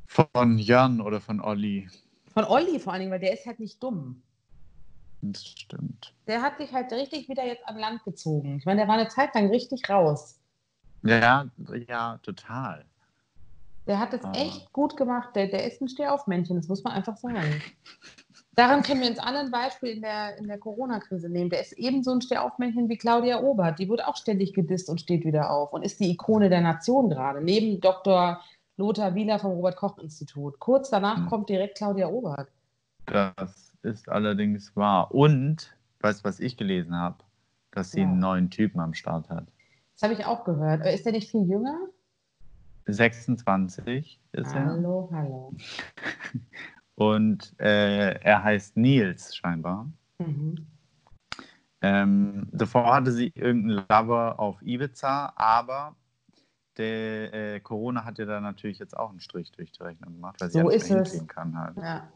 Von 0.08 0.58
Jan 0.58 1.00
oder 1.00 1.22
von 1.22 1.42
Olli. 1.42 1.90
Von 2.34 2.44
Olli 2.44 2.80
vor 2.80 2.94
allen 2.94 3.02
Dingen, 3.02 3.12
weil 3.12 3.20
der 3.20 3.34
ist 3.34 3.46
halt 3.46 3.60
nicht 3.60 3.82
dumm. 3.82 4.22
Das 5.32 5.46
stimmt. 5.46 6.14
Der 6.28 6.42
hat 6.42 6.58
sich 6.58 6.72
halt 6.74 6.92
richtig 6.92 7.30
wieder 7.30 7.46
jetzt 7.46 7.68
an 7.68 7.78
Land 7.78 8.04
gezogen. 8.04 8.58
Ich 8.58 8.66
meine, 8.66 8.82
der 8.82 8.88
war 8.88 8.96
eine 8.98 9.08
Zeit 9.10 9.34
lang 9.36 9.50
richtig 9.50 9.90
raus. 9.90 10.40
Ja, 11.04 11.46
ja, 11.88 12.18
total. 12.24 12.86
Der 13.88 14.00
hat 14.00 14.14
es 14.14 14.24
Ah. 14.24 14.32
echt 14.34 14.72
gut 14.74 14.98
gemacht. 14.98 15.30
Der, 15.36 15.48
der 15.48 15.66
ist 15.68 15.82
ein 15.82 15.88
Stehaufmännchen, 15.90 16.56
das 16.58 16.68
muss 16.68 16.84
man 16.84 16.94
einfach 16.94 17.18
sagen. 17.18 17.62
Daran 18.56 18.82
können 18.84 19.02
wir 19.02 19.10
uns 19.10 19.20
alle 19.20 19.40
ein 19.40 19.52
Beispiel 19.52 19.90
in 19.90 20.02
der, 20.02 20.38
in 20.38 20.48
der 20.48 20.58
Corona-Krise 20.58 21.30
nehmen. 21.30 21.50
Der 21.50 21.60
ist 21.62 21.74
ebenso 21.74 22.12
ein 22.14 22.22
Stehaufmännchen 22.22 22.88
wie 22.90 22.98
Claudia 22.98 23.42
Obert. 23.42 23.78
Die 23.80 23.90
wird 23.90 24.04
auch 24.06 24.16
ständig 24.16 24.54
gedisst 24.54 24.90
und 24.90 25.02
steht 25.02 25.26
wieder 25.26 25.52
auf 25.52 25.74
und 25.74 25.84
ist 25.84 26.00
die 26.00 26.10
Ikone 26.12 26.50
der 26.50 26.62
Nation 26.62 27.10
gerade. 27.10 27.42
Neben 27.44 27.82
Dr. 27.82 28.42
Lothar 28.78 29.14
Wieler 29.14 29.40
vom 29.40 29.52
Robert-Koch-Institut. 29.52 30.58
Kurz 30.60 30.90
danach 30.90 31.18
Hm. 31.18 31.28
kommt 31.28 31.50
direkt 31.50 31.78
Claudia 31.78 32.08
Obert. 32.08 32.50
Das 33.06 33.65
ist 33.86 34.10
allerdings 34.10 34.76
wahr. 34.76 35.14
Und, 35.14 35.76
weißt 36.02 36.22
du, 36.22 36.24
was 36.28 36.40
ich 36.40 36.58
gelesen 36.58 36.96
habe? 36.96 37.18
Dass 37.72 37.92
sie 37.92 38.02
Ja. 38.02 38.08
einen 38.08 38.20
neuen 38.20 38.50
Typen 38.50 38.80
am 38.80 38.94
Start 38.94 39.30
hat. 39.30 39.48
Das 39.94 40.04
habe 40.04 40.14
ich 40.14 40.26
auch 40.26 40.44
gehört. 40.44 40.86
Ist 40.86 41.06
der 41.06 41.14
nicht 41.14 41.30
viel 41.32 41.48
jünger? 41.48 41.78
26 42.88 44.20
ist 44.34 44.54
er. 44.54 44.66
Hallo, 44.66 45.10
hallo. 45.12 45.54
Und 46.96 47.54
äh, 47.60 48.20
er 48.22 48.44
heißt 48.44 48.78
Nils 48.78 49.36
scheinbar. 49.36 49.90
Mhm. 50.20 50.68
Ähm, 51.82 52.48
davor 52.52 52.94
hatte 52.96 53.12
sie 53.12 53.32
irgendeinen 53.36 53.86
Lover 53.90 54.40
auf 54.40 54.62
Ibiza, 54.62 55.34
aber 55.36 55.96
der 56.78 57.34
äh, 57.34 57.60
Corona 57.60 58.06
hat 58.06 58.18
ja 58.18 58.26
da 58.26 58.40
natürlich 58.40 58.80
jetzt 58.80 58.96
auch 58.98 59.10
einen 59.10 59.20
Strich 59.20 59.52
durch 59.52 59.72
die 59.72 59.84
Rechnung 59.84 60.14
gemacht, 60.14 60.40
weil 60.40 60.50
sie 60.50 60.54
So 60.54 60.60
ja 60.60 60.66
nicht 60.66 60.76
ist 60.76 60.88
hingehen 60.88 61.28
kann 61.28 61.58
halt. 61.58 61.78
Ja. 61.78 62.12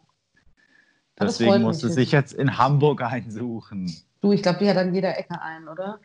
Deswegen 1.20 1.62
musste 1.62 1.88
mich 1.88 1.96
sich 1.96 2.12
jetzt 2.12 2.34
in 2.34 2.58
Hamburg 2.58 3.02
einsuchen. 3.02 3.94
Du, 4.22 4.32
ich 4.32 4.42
glaube, 4.42 4.60
die 4.60 4.70
hat 4.70 4.78
an 4.78 4.94
jeder 4.94 5.18
Ecke 5.18 5.42
einen, 5.42 5.68
oder? 5.68 6.00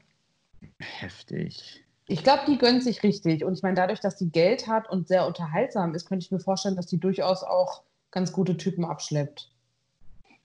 Heftig. 0.78 1.85
Ich 2.06 2.23
glaube, 2.23 2.42
die 2.47 2.59
gönnt 2.59 2.83
sich 2.83 3.02
richtig. 3.02 3.44
Und 3.44 3.54
ich 3.54 3.62
meine, 3.62 3.76
dadurch, 3.76 4.00
dass 4.00 4.16
die 4.16 4.30
Geld 4.30 4.66
hat 4.66 4.90
und 4.90 5.09
sehr 5.09 5.26
unterhaltsam 5.26 5.94
ist, 5.94 6.06
könnte 6.06 6.25
ich 6.25 6.30
mir 6.30 6.40
vorstellen, 6.40 6.76
dass 6.76 6.87
die 6.87 6.99
durchaus 6.99 7.42
auch 7.42 7.83
ganz 8.11 8.33
gute 8.33 8.56
Typen 8.56 8.85
abschleppt. 8.85 9.50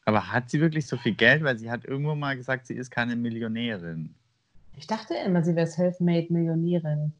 Aber 0.05 0.31
hat 0.31 0.49
sie 0.49 0.61
wirklich 0.61 0.87
so 0.87 0.97
viel 0.97 1.13
Geld? 1.13 1.43
Weil 1.43 1.57
sie 1.57 1.69
hat 1.69 1.85
irgendwo 1.85 2.15
mal 2.15 2.35
gesagt, 2.35 2.67
sie 2.67 2.75
ist 2.75 2.89
keine 2.89 3.15
Millionärin. 3.15 4.15
Ich 4.77 4.87
dachte 4.87 5.13
immer, 5.15 5.43
sie 5.43 5.55
wäre 5.55 5.67
Selfmade-Millionärin. 5.67 7.11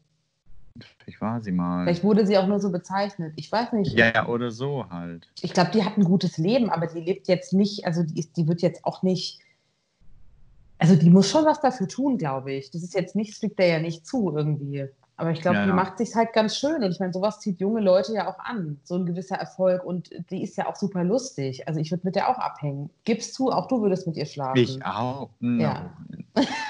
Vielleicht 0.99 1.21
war 1.21 1.41
sie 1.41 1.51
mal. 1.51 1.83
Vielleicht 1.85 2.03
wurde 2.03 2.25
sie 2.25 2.38
auch 2.38 2.47
nur 2.47 2.59
so 2.59 2.71
bezeichnet. 2.71 3.33
Ich 3.35 3.51
weiß 3.51 3.73
nicht. 3.73 3.97
Ja, 3.97 4.11
ja, 4.13 4.27
oder 4.27 4.51
so 4.51 4.89
halt. 4.89 5.27
Ich 5.41 5.53
glaube, 5.53 5.71
die 5.71 5.83
hat 5.83 5.97
ein 5.97 6.03
gutes 6.03 6.38
Leben, 6.38 6.69
aber 6.69 6.88
die 6.88 7.01
lebt 7.01 7.27
jetzt 7.27 7.53
nicht, 7.53 7.85
also 7.85 8.03
die, 8.03 8.19
ist, 8.19 8.38
die 8.38 8.47
wird 8.47 8.61
jetzt 8.61 8.85
auch 8.85 9.03
nicht 9.03 9.39
Also 10.77 10.95
die 10.95 11.09
muss 11.09 11.29
schon 11.29 11.43
was 11.45 11.59
dafür 11.59 11.88
tun, 11.88 12.17
glaube 12.17 12.53
ich. 12.53 12.71
Das 12.71 12.83
ist 12.83 12.93
jetzt 12.93 13.15
nicht, 13.15 13.31
das 13.33 13.41
liegt 13.41 13.59
der 13.59 13.67
ja 13.67 13.79
nicht 13.79 14.05
zu 14.07 14.33
irgendwie. 14.35 14.85
Aber 15.17 15.31
ich 15.31 15.41
glaube, 15.41 15.57
Ja, 15.57 15.63
die 15.63 15.69
ja. 15.69 15.75
macht 15.75 15.97
sich 15.97 16.15
halt 16.15 16.31
ganz 16.31 16.55
schön. 16.55 16.81
Und 16.81 16.91
ich 16.91 16.99
meine, 17.01 17.11
sowas 17.11 17.41
zieht 17.41 17.59
junge 17.59 17.81
Leute 17.81 18.13
ja 18.13 18.29
auch 18.33 18.39
an. 18.39 18.79
So 18.85 18.95
ein 18.95 19.05
gewisser 19.05 19.35
Erfolg. 19.35 19.83
Und 19.83 20.09
die 20.29 20.41
ist 20.43 20.55
ja 20.55 20.67
auch 20.67 20.77
super 20.77 21.03
lustig. 21.03 21.67
Also 21.67 21.81
ich 21.81 21.91
würde 21.91 22.05
mit 22.05 22.15
der 22.15 22.29
auch 22.29 22.38
abhängen. 22.38 22.89
Gibst 23.03 23.38
du, 23.38 23.51
auch 23.51 23.67
du 23.67 23.81
würdest 23.81 24.07
mit 24.07 24.15
ihr 24.15 24.25
schlafen. 24.25 24.57
Ich 24.59 24.85
auch. 24.85 25.29
No. 25.41 25.61
Ja. 25.61 25.93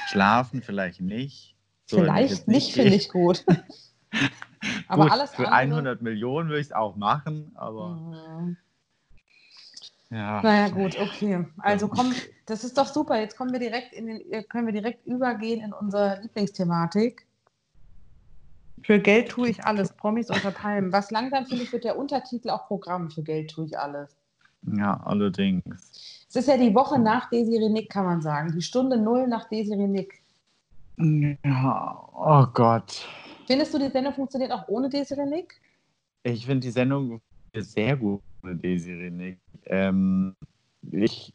Schlafen 0.07 0.61
vielleicht 0.63 1.01
nicht. 1.01 1.55
So, 1.89 1.97
Vielleicht 1.97 2.47
nicht, 2.47 2.73
finde 2.73 2.93
ich 2.93 3.09
gut. 3.11 3.43
Aber 4.87 5.03
Gut, 5.03 5.11
alles 5.11 5.31
für 5.35 5.51
andere- 5.51 5.79
100 5.79 6.01
Millionen 6.01 6.49
würde 6.49 6.59
ich 6.61 6.67
es 6.67 6.73
auch 6.73 6.95
machen, 6.95 7.51
aber 7.55 7.89
Mhm. 7.89 8.57
ja. 10.09 10.41
Naja, 10.41 10.69
gut, 10.69 10.97
okay. 10.97 11.45
Also 11.59 11.87
komm, 11.87 12.13
das 12.45 12.63
ist 12.63 12.77
doch 12.77 12.87
super. 12.87 13.19
Jetzt 13.19 13.37
kommen 13.37 13.51
wir 13.53 13.59
direkt 13.59 13.93
in 13.93 14.07
den, 14.07 14.31
äh, 14.31 14.43
können 14.43 14.65
wir 14.65 14.73
direkt 14.73 15.05
übergehen 15.05 15.61
in 15.61 15.73
unsere 15.73 16.19
Lieblingsthematik. 16.21 17.25
Für 18.83 18.99
Geld 18.99 19.29
tue 19.29 19.49
ich 19.49 19.63
alles, 19.65 19.91
Promis 19.91 20.29
unter 20.29 20.51
Palmen. 20.51 20.91
Was 20.91 21.11
langsam, 21.11 21.45
finde 21.45 21.63
ich, 21.63 21.71
wird 21.71 21.83
der 21.83 21.97
Untertitel 21.97 22.49
auch 22.49 22.67
Programm. 22.67 23.11
Für 23.11 23.21
Geld 23.23 23.51
tue 23.51 23.65
ich 23.65 23.77
alles. 23.77 24.15
Ja, 24.63 24.99
allerdings. 25.05 26.25
Es 26.27 26.35
ist 26.35 26.47
ja 26.47 26.57
die 26.57 26.73
Woche 26.73 26.99
nach 26.99 27.29
Desiree 27.29 27.69
Nick, 27.69 27.89
kann 27.89 28.05
man 28.05 28.21
sagen. 28.21 28.51
Die 28.53 28.61
Stunde 28.61 28.97
Null 28.97 29.27
nach 29.27 29.47
Desiree 29.49 29.87
Nick. 29.87 30.21
Ja, 30.97 32.09
oh 32.13 32.45
Gott. 32.53 33.07
Findest 33.49 33.73
du, 33.73 33.79
die 33.79 33.89
Sendung 33.89 34.13
funktioniert 34.13 34.51
auch 34.51 34.67
ohne 34.67 34.89
Desiree 34.89 35.25
Nick? 35.25 35.59
Ich 36.21 36.45
finde 36.45 36.59
die 36.67 36.71
Sendung 36.71 37.19
sehr 37.55 37.97
gut 37.97 38.21
mit 38.43 38.63
Desiree 38.63 39.09
Nick. 39.09 39.39
Ähm, 39.65 40.35
ich 40.91 41.33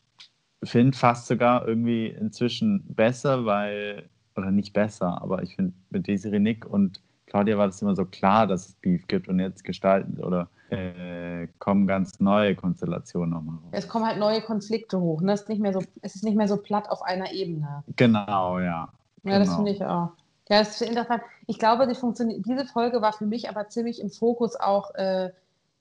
finde 0.62 0.96
fast 0.96 1.26
sogar 1.26 1.66
irgendwie 1.66 2.06
inzwischen 2.06 2.84
besser, 2.86 3.46
weil, 3.46 4.08
oder 4.36 4.52
nicht 4.52 4.72
besser, 4.72 5.20
aber 5.20 5.42
ich 5.42 5.56
finde 5.56 5.72
mit 5.90 6.06
Desiree 6.06 6.38
Nick 6.38 6.64
und 6.64 7.02
Claudia 7.26 7.58
war 7.58 7.66
das 7.66 7.82
immer 7.82 7.96
so 7.96 8.04
klar, 8.04 8.46
dass 8.46 8.68
es 8.68 8.74
Beef 8.74 9.08
gibt 9.08 9.26
und 9.26 9.40
jetzt 9.40 9.64
gestalten 9.64 10.22
oder 10.22 10.48
äh, 10.70 11.48
kommen 11.58 11.88
ganz 11.88 12.20
neue 12.20 12.54
Konstellationen 12.54 13.30
nochmal 13.30 13.56
raus. 13.56 13.70
Es 13.72 13.88
kommen 13.88 14.06
halt 14.06 14.20
neue 14.20 14.40
Konflikte 14.40 15.00
hoch. 15.00 15.20
Ne? 15.20 15.32
Es, 15.32 15.40
ist 15.40 15.48
nicht 15.48 15.60
mehr 15.60 15.72
so, 15.72 15.82
es 16.00 16.14
ist 16.14 16.22
nicht 16.22 16.36
mehr 16.36 16.46
so 16.46 16.58
platt 16.58 16.88
auf 16.90 17.02
einer 17.02 17.32
Ebene. 17.32 17.82
Genau, 17.96 18.60
ja. 18.60 18.88
Ja, 19.24 19.38
das 19.40 19.48
Genau. 19.48 19.56
finde 19.56 19.72
ich 19.72 19.84
auch. 19.84 20.12
Ja, 20.48 20.58
das 20.58 20.80
ist 20.80 20.88
interessant. 20.88 21.22
Ich 21.46 21.58
glaube, 21.58 21.86
die 21.86 22.42
diese 22.42 22.66
Folge 22.66 23.00
war 23.00 23.12
für 23.12 23.26
mich 23.26 23.48
aber 23.48 23.68
ziemlich 23.68 24.00
im 24.00 24.10
Fokus 24.10 24.56
auch 24.56 24.94
äh, 24.94 25.32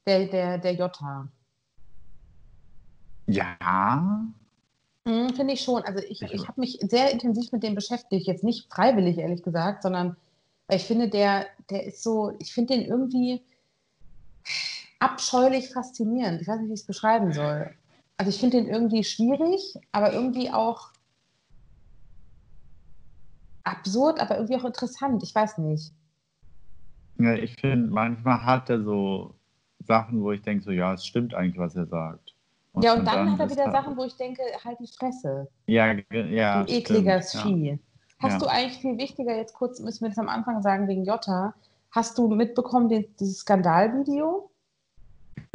der, 0.07 0.27
der, 0.27 0.57
der 0.57 0.73
Jota. 0.73 1.27
Ja, 3.27 4.25
Mhm, 5.05 5.33
finde 5.35 5.53
ich 5.53 5.61
schon. 5.61 5.83
Also 5.83 5.99
ich, 5.99 6.21
Ich- 6.21 6.33
ich 6.33 6.47
habe 6.47 6.61
mich 6.61 6.79
sehr 6.81 7.11
intensiv 7.11 7.51
mit 7.51 7.61
dem 7.63 7.75
beschäftigt. 7.75 8.25
Jetzt 8.25 8.43
nicht 8.43 8.71
freiwillig, 8.71 9.17
ehrlich 9.17 9.43
gesagt, 9.43 9.83
sondern 9.83 10.15
weil 10.67 10.77
ich 10.77 10.85
finde, 10.85 11.09
der, 11.09 11.45
der 11.69 11.83
ist 11.83 12.03
so, 12.03 12.31
ich 12.39 12.53
finde 12.53 12.75
den 12.75 12.85
irgendwie 12.85 13.41
abscheulich 14.99 15.71
faszinierend. 15.73 16.41
Ich 16.41 16.47
weiß 16.47 16.59
nicht, 16.59 16.69
wie 16.69 16.73
ich 16.73 16.79
es 16.79 16.85
beschreiben 16.85 17.33
soll. 17.33 17.75
Also 18.15 18.29
ich 18.29 18.39
finde 18.39 18.57
den 18.57 18.67
irgendwie 18.67 19.03
schwierig, 19.03 19.75
aber 19.91 20.13
irgendwie 20.13 20.49
auch 20.51 20.92
absurd, 23.63 24.19
aber 24.19 24.35
irgendwie 24.37 24.55
auch 24.57 24.65
interessant. 24.65 25.23
Ich 25.23 25.33
weiß 25.33 25.57
nicht. 25.59 25.93
Ja, 27.19 27.33
ich 27.33 27.55
finde, 27.59 27.91
manchmal 27.91 28.43
hat 28.43 28.69
er 28.69 28.81
so 28.83 29.35
Sachen, 29.79 30.21
wo 30.21 30.31
ich 30.31 30.41
denke, 30.41 30.63
so, 30.63 30.71
ja, 30.71 30.93
es 30.93 31.05
stimmt 31.05 31.33
eigentlich, 31.33 31.57
was 31.57 31.75
er 31.75 31.85
sagt. 31.85 32.35
Ja, 32.81 32.93
und 32.93 33.05
dann, 33.05 33.31
hat 33.31 33.39
er 33.39 33.49
wieder 33.49 33.65
da- 33.65 33.71
Sachen, 33.71 33.95
wo 33.95 34.03
ich 34.03 34.15
denke, 34.15 34.41
halt 34.63 34.79
die 34.79 34.87
Fresse. 34.87 35.47
Ja, 35.67 35.93
ja. 36.11 36.63
du 36.63 36.71
ekliger 36.71 37.21
Vieh. 37.21 37.77
Hast 38.19 38.33
Ja. 38.33 38.39
du 38.39 38.47
eigentlich 38.47 38.79
viel 38.81 38.97
wichtiger, 38.97 39.35
jetzt 39.35 39.53
kurz 39.53 39.79
müssen 39.79 40.01
wir 40.05 40.09
das 40.09 40.17
am 40.17 40.29
Anfang 40.29 40.61
sagen, 40.61 40.87
wegen 40.87 41.05
Jota, 41.05 41.53
hast 41.91 42.17
du 42.17 42.27
mitbekommen, 42.33 42.89
den, 42.89 43.05
dieses 43.19 43.39
Skandalvideo? 43.39 44.49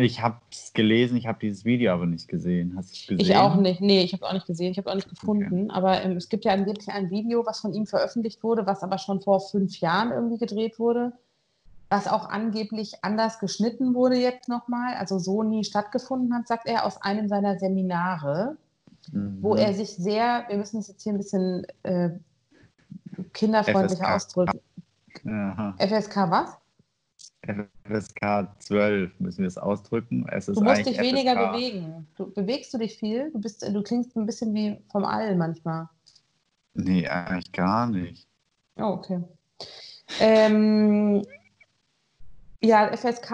Ich 0.01 0.23
habe 0.23 0.37
es 0.51 0.73
gelesen, 0.75 1.17
ich 1.17 1.27
habe 1.27 1.41
dieses 1.41 1.65
Video 1.65 1.93
aber 1.93 2.07
nicht 2.07 2.29
gesehen. 2.29 2.75
Hast 2.77 2.91
du 2.91 2.95
es 2.95 3.07
gesehen? 3.09 3.21
Ich 3.21 3.37
auch 3.37 3.57
nicht. 3.57 3.81
Nee, 3.81 4.03
ich 4.03 4.13
habe 4.13 4.25
es 4.25 4.29
auch 4.29 4.33
nicht 4.33 4.47
gesehen, 4.47 4.71
ich 4.71 4.79
habe 4.79 4.89
es 4.89 4.93
auch 4.93 4.97
nicht 4.97 5.11
gefunden. 5.11 5.73
Aber 5.73 6.01
ähm, 6.03 6.17
es 6.17 6.29
gibt 6.29 6.45
ja 6.45 6.53
angeblich 6.53 6.89
ein 6.89 7.11
Video, 7.11 7.45
was 7.45 7.59
von 7.59 7.75
ihm 7.75 7.85
veröffentlicht 7.85 8.45
wurde, 8.45 8.65
was 8.65 8.85
aber 8.85 8.99
schon 8.99 9.21
vor 9.21 9.41
fünf 9.41 9.81
Jahren 9.81 10.13
irgendwie 10.13 10.39
gedreht 10.39 10.79
wurde, 10.79 11.13
was 11.89 12.07
auch 12.07 12.29
angeblich 12.29 13.03
anders 13.03 13.41
geschnitten 13.41 13.93
wurde 13.95 14.17
jetzt 14.17 14.49
nochmal, 14.49 14.95
also 14.95 15.19
so 15.19 15.43
nie 15.43 15.65
stattgefunden 15.65 16.33
hat, 16.33 16.47
sagt 16.47 16.69
er, 16.69 16.87
aus 16.87 17.03
einem 17.03 17.29
seiner 17.29 17.59
Seminare. 17.59 18.57
Mhm. 19.13 19.39
wo 19.41 19.55
er 19.55 19.73
sich 19.75 19.91
sehr, 19.91 20.45
wir 20.49 20.59
müssen 20.59 20.81
es 20.81 20.89
jetzt 20.89 21.03
hier 21.03 21.13
ein 21.13 21.19
bisschen 21.19 21.67
äh, 21.83 22.11
kinderfreundlicher 23.33 24.05
FSK. 24.05 24.15
ausdrücken. 24.15 24.61
Aha. 25.27 25.75
FSK 25.79 26.17
was? 26.31 26.59
FSK 27.43 28.49
12 28.59 29.21
müssen 29.21 29.39
wir 29.39 29.47
es 29.47 29.59
ausdrücken. 29.59 30.27
Es 30.31 30.49
ist 30.49 30.57
Du 30.57 30.65
musst 30.65 30.87
dich 30.87 30.99
weniger 31.01 31.33
FSK. 31.33 31.53
bewegen. 31.53 32.07
Du, 32.17 32.31
bewegst 32.33 32.75
du 32.75 32.79
dich 32.79 32.99
viel? 32.99 33.31
Du, 33.33 33.41
bist, 33.41 33.63
du 33.63 33.83
klingst 33.83 34.17
ein 34.17 34.27
bisschen 34.27 34.55
wie 34.55 34.79
vom 34.91 35.05
All 35.05 35.35
manchmal. 35.37 35.89
Nee, 36.75 37.07
eigentlich 37.09 37.53
gar 37.53 37.87
nicht. 37.87 38.27
Oh, 38.77 38.85
okay. 38.85 39.23
Ähm, 40.21 41.25
ja, 42.61 42.95
FSK, 42.97 43.31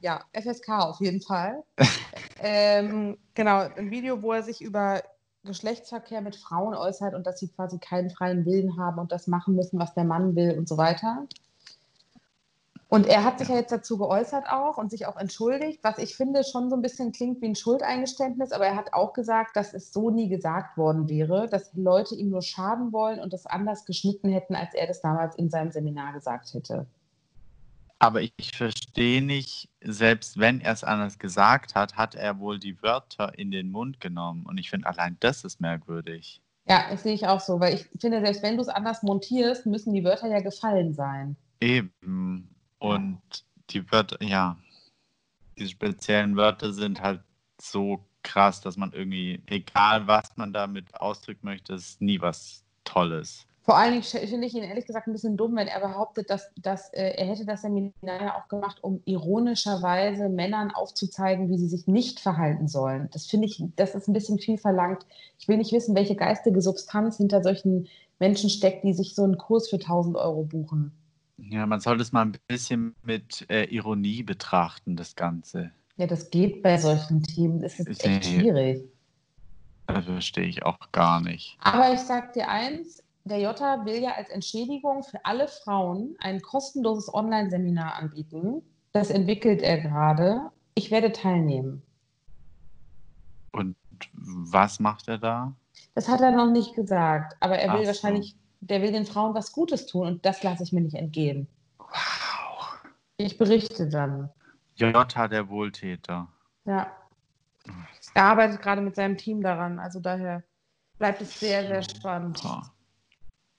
ja, 0.00 0.24
FSK 0.32 0.68
auf 0.70 1.00
jeden 1.00 1.20
Fall. 1.20 1.62
ähm, 2.40 3.16
genau, 3.34 3.68
ein 3.76 3.90
Video, 3.90 4.22
wo 4.22 4.32
er 4.32 4.42
sich 4.42 4.62
über 4.62 5.02
Geschlechtsverkehr 5.44 6.22
mit 6.22 6.36
Frauen 6.36 6.74
äußert 6.74 7.14
und 7.14 7.26
dass 7.26 7.40
sie 7.40 7.48
quasi 7.48 7.78
keinen 7.78 8.10
freien 8.10 8.46
Willen 8.46 8.78
haben 8.78 8.98
und 8.98 9.12
das 9.12 9.26
machen 9.26 9.54
müssen, 9.54 9.78
was 9.78 9.94
der 9.94 10.04
Mann 10.04 10.34
will 10.34 10.56
und 10.56 10.68
so 10.68 10.78
weiter. 10.78 11.26
Und 12.94 13.08
er 13.08 13.24
hat 13.24 13.40
sich 13.40 13.48
ja 13.48 13.56
jetzt 13.56 13.72
dazu 13.72 13.98
geäußert 13.98 14.44
auch 14.48 14.78
und 14.78 14.88
sich 14.88 15.06
auch 15.06 15.16
entschuldigt, 15.16 15.80
was 15.82 15.98
ich 15.98 16.14
finde 16.14 16.44
schon 16.44 16.70
so 16.70 16.76
ein 16.76 16.82
bisschen 16.82 17.10
klingt 17.10 17.42
wie 17.42 17.46
ein 17.46 17.56
Schuldeingeständnis, 17.56 18.52
aber 18.52 18.66
er 18.66 18.76
hat 18.76 18.92
auch 18.92 19.14
gesagt, 19.14 19.56
dass 19.56 19.74
es 19.74 19.92
so 19.92 20.10
nie 20.10 20.28
gesagt 20.28 20.76
worden 20.76 21.08
wäre, 21.08 21.48
dass 21.48 21.74
Leute 21.74 22.14
ihm 22.14 22.30
nur 22.30 22.42
schaden 22.42 22.92
wollen 22.92 23.18
und 23.18 23.32
das 23.32 23.46
anders 23.46 23.84
geschnitten 23.84 24.28
hätten, 24.28 24.54
als 24.54 24.74
er 24.74 24.86
das 24.86 25.00
damals 25.00 25.34
in 25.34 25.50
seinem 25.50 25.72
Seminar 25.72 26.12
gesagt 26.12 26.54
hätte. 26.54 26.86
Aber 27.98 28.20
ich 28.22 28.32
verstehe 28.54 29.20
nicht, 29.20 29.70
selbst 29.82 30.38
wenn 30.38 30.60
er 30.60 30.74
es 30.74 30.84
anders 30.84 31.18
gesagt 31.18 31.74
hat, 31.74 31.96
hat 31.96 32.14
er 32.14 32.38
wohl 32.38 32.60
die 32.60 32.80
Wörter 32.80 33.36
in 33.36 33.50
den 33.50 33.72
Mund 33.72 33.98
genommen. 33.98 34.46
Und 34.46 34.56
ich 34.58 34.70
finde, 34.70 34.86
allein 34.86 35.16
das 35.18 35.42
ist 35.42 35.60
merkwürdig. 35.60 36.40
Ja, 36.68 36.84
das 36.92 37.02
sehe 37.02 37.14
ich 37.14 37.26
auch 37.26 37.40
so, 37.40 37.58
weil 37.58 37.74
ich 37.74 37.88
finde, 38.00 38.20
selbst 38.20 38.44
wenn 38.44 38.54
du 38.54 38.62
es 38.62 38.68
anders 38.68 39.02
montierst, 39.02 39.66
müssen 39.66 39.92
die 39.94 40.04
Wörter 40.04 40.28
ja 40.28 40.38
gefallen 40.38 40.94
sein. 40.94 41.34
Eben. 41.60 42.53
Und 42.84 43.20
die 43.70 43.90
Wörter, 43.90 44.22
ja, 44.22 44.56
die 45.58 45.68
speziellen 45.68 46.36
Wörter 46.36 46.72
sind 46.72 47.00
halt 47.00 47.20
so 47.60 48.00
krass, 48.22 48.60
dass 48.60 48.76
man 48.76 48.92
irgendwie, 48.92 49.42
egal 49.46 50.06
was 50.06 50.36
man 50.36 50.52
damit 50.52 50.94
ausdrücken 50.94 51.46
möchte, 51.46 51.74
ist 51.74 52.00
nie 52.00 52.20
was 52.20 52.62
Tolles. 52.84 53.46
Vor 53.62 53.78
allen 53.78 53.92
Dingen 53.92 54.02
finde 54.02 54.46
ich 54.46 54.54
ihn 54.54 54.62
ehrlich 54.62 54.84
gesagt 54.84 55.06
ein 55.06 55.14
bisschen 55.14 55.38
dumm, 55.38 55.56
wenn 55.56 55.68
er 55.68 55.80
behauptet, 55.80 56.28
dass, 56.28 56.50
dass 56.56 56.92
äh, 56.92 57.14
er 57.16 57.26
hätte 57.26 57.46
das 57.46 57.62
Seminar 57.62 57.92
ja 58.02 58.38
auch 58.38 58.48
gemacht, 58.48 58.76
um 58.82 59.00
ironischerweise 59.06 60.28
Männern 60.28 60.70
aufzuzeigen, 60.70 61.48
wie 61.48 61.56
sie 61.56 61.68
sich 61.68 61.86
nicht 61.86 62.20
verhalten 62.20 62.68
sollen. 62.68 63.08
Das 63.12 63.24
finde 63.26 63.46
ich, 63.46 63.62
das 63.76 63.94
ist 63.94 64.06
ein 64.06 64.12
bisschen 64.12 64.38
viel 64.38 64.58
verlangt. 64.58 65.06
Ich 65.38 65.48
will 65.48 65.56
nicht 65.56 65.72
wissen, 65.72 65.94
welche 65.94 66.14
geistige 66.14 66.60
Substanz 66.60 67.16
hinter 67.16 67.42
solchen 67.42 67.88
Menschen 68.18 68.50
steckt, 68.50 68.84
die 68.84 68.92
sich 68.92 69.14
so 69.14 69.24
einen 69.24 69.38
Kurs 69.38 69.70
für 69.70 69.76
1000 69.76 70.16
Euro 70.16 70.42
buchen. 70.42 70.92
Ja, 71.36 71.66
man 71.66 71.80
sollte 71.80 72.02
es 72.02 72.12
mal 72.12 72.22
ein 72.22 72.36
bisschen 72.46 72.94
mit 73.02 73.48
äh, 73.50 73.64
Ironie 73.64 74.22
betrachten, 74.22 74.96
das 74.96 75.16
Ganze. 75.16 75.72
Ja, 75.96 76.06
das 76.06 76.30
geht 76.30 76.62
bei 76.62 76.78
solchen 76.78 77.22
Themen. 77.22 77.60
Das 77.60 77.78
ist 77.78 77.88
Ist 77.88 78.04
echt 78.04 78.30
nee. 78.30 78.40
schwierig. 78.40 78.84
Das 79.86 80.04
verstehe 80.04 80.46
ich 80.46 80.64
auch 80.64 80.78
gar 80.92 81.20
nicht. 81.20 81.56
Aber 81.60 81.92
ich 81.92 82.00
sag 82.00 82.32
dir 82.32 82.48
eins, 82.48 83.02
der 83.24 83.40
Jota 83.40 83.84
will 83.84 84.02
ja 84.02 84.12
als 84.12 84.30
Entschädigung 84.30 85.02
für 85.02 85.24
alle 85.24 85.48
Frauen 85.48 86.14
ein 86.18 86.40
kostenloses 86.40 87.12
Online-Seminar 87.12 87.94
anbieten. 87.94 88.62
Das 88.92 89.10
entwickelt 89.10 89.62
er 89.62 89.80
gerade. 89.80 90.50
Ich 90.74 90.90
werde 90.90 91.12
teilnehmen. 91.12 91.82
Und 93.52 93.76
was 94.12 94.80
macht 94.80 95.08
er 95.08 95.18
da? 95.18 95.54
Das 95.94 96.08
hat 96.08 96.20
er 96.20 96.32
noch 96.32 96.50
nicht 96.50 96.74
gesagt, 96.74 97.36
aber 97.40 97.56
er 97.58 97.72
will 97.74 97.82
so. 97.82 97.88
wahrscheinlich, 97.88 98.36
der 98.68 98.82
will 98.82 98.92
den 98.92 99.06
Frauen 99.06 99.34
was 99.34 99.52
Gutes 99.52 99.86
tun 99.86 100.06
und 100.06 100.26
das 100.26 100.42
lasse 100.42 100.62
ich 100.62 100.72
mir 100.72 100.80
nicht 100.80 100.96
entgehen. 100.96 101.46
Wow. 101.78 102.78
Ich 103.16 103.38
berichte 103.38 103.88
dann. 103.88 104.30
Jota, 104.76 105.28
der 105.28 105.48
Wohltäter. 105.48 106.28
Ja. 106.64 106.90
Er 108.14 108.24
arbeitet 108.24 108.60
gerade 108.60 108.80
mit 108.80 108.96
seinem 108.96 109.16
Team 109.16 109.42
daran, 109.42 109.78
also 109.78 110.00
daher 110.00 110.42
bleibt 110.98 111.20
es 111.22 111.38
sehr, 111.40 111.66
sehr 111.66 111.82
spannend. 111.82 112.42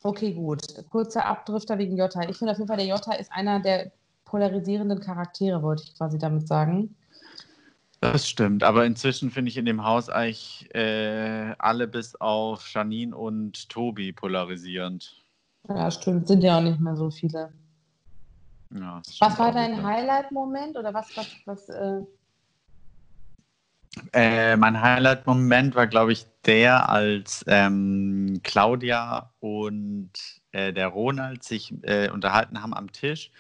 Okay, 0.04 0.34
gut. 0.34 0.62
Kurzer 0.92 1.26
Abdrifter 1.26 1.78
wegen 1.78 1.98
Jota. 1.98 2.22
Ich 2.30 2.38
finde 2.38 2.52
auf 2.52 2.58
jeden 2.58 2.68
Fall, 2.68 2.78
der 2.78 2.86
Jota 2.86 3.14
ist 3.14 3.32
einer 3.32 3.60
der 3.60 3.92
polarisierenden 4.26 5.00
Charaktere, 5.00 5.64
wollte 5.64 5.84
ich 5.84 5.98
quasi 5.98 6.18
damit 6.18 6.48
sagen. 6.48 6.96
Das 8.12 8.30
stimmt, 8.30 8.64
aber 8.64 8.86
inzwischen 8.86 9.32
finde 9.32 9.50
ich 9.50 9.58
in 9.58 9.66
dem 9.66 9.84
Haus 9.84 10.10
eigentlich 10.10 10.74
äh, 10.74 11.54
alle 11.58 11.88
bis 11.88 12.16
auf 12.16 12.68
Janine 12.74 13.16
und 13.16 13.70
Tobi 13.70 14.12
polarisierend. 14.12 15.24
Ja, 15.68 15.90
stimmt. 15.92 16.28
Sind 16.28 16.44
ja 16.44 16.58
auch 16.58 16.62
nicht 16.62 16.80
mehr 16.80 16.96
so 16.96 17.10
viele. 17.10 17.52
Ja, 18.74 19.02
Was 19.20 19.40
war 19.40 19.52
dein. 19.52 19.84
Highlight-Moment 19.84 20.78
oder 20.78 20.94
was, 20.94 21.16
was, 21.16 21.28
was, 21.46 21.70
äh, 21.70 22.02
Äh, 24.12 24.58
mein 24.58 24.82
Highlight-Moment 24.82 25.76
war, 25.76 25.88
glaube 25.88 26.12
ich, 26.12 26.26
der, 26.46 26.90
als 26.90 27.46
ähm, 27.48 28.42
Claudia 28.44 29.32
und 29.40 30.12
äh, 30.52 30.74
der 30.74 30.88
Ronald 30.88 31.44
sich 31.44 31.74
äh, 31.84 32.10
unterhalten 32.10 32.62
haben 32.62 32.74
am 32.74 32.92
Tisch 32.92 33.32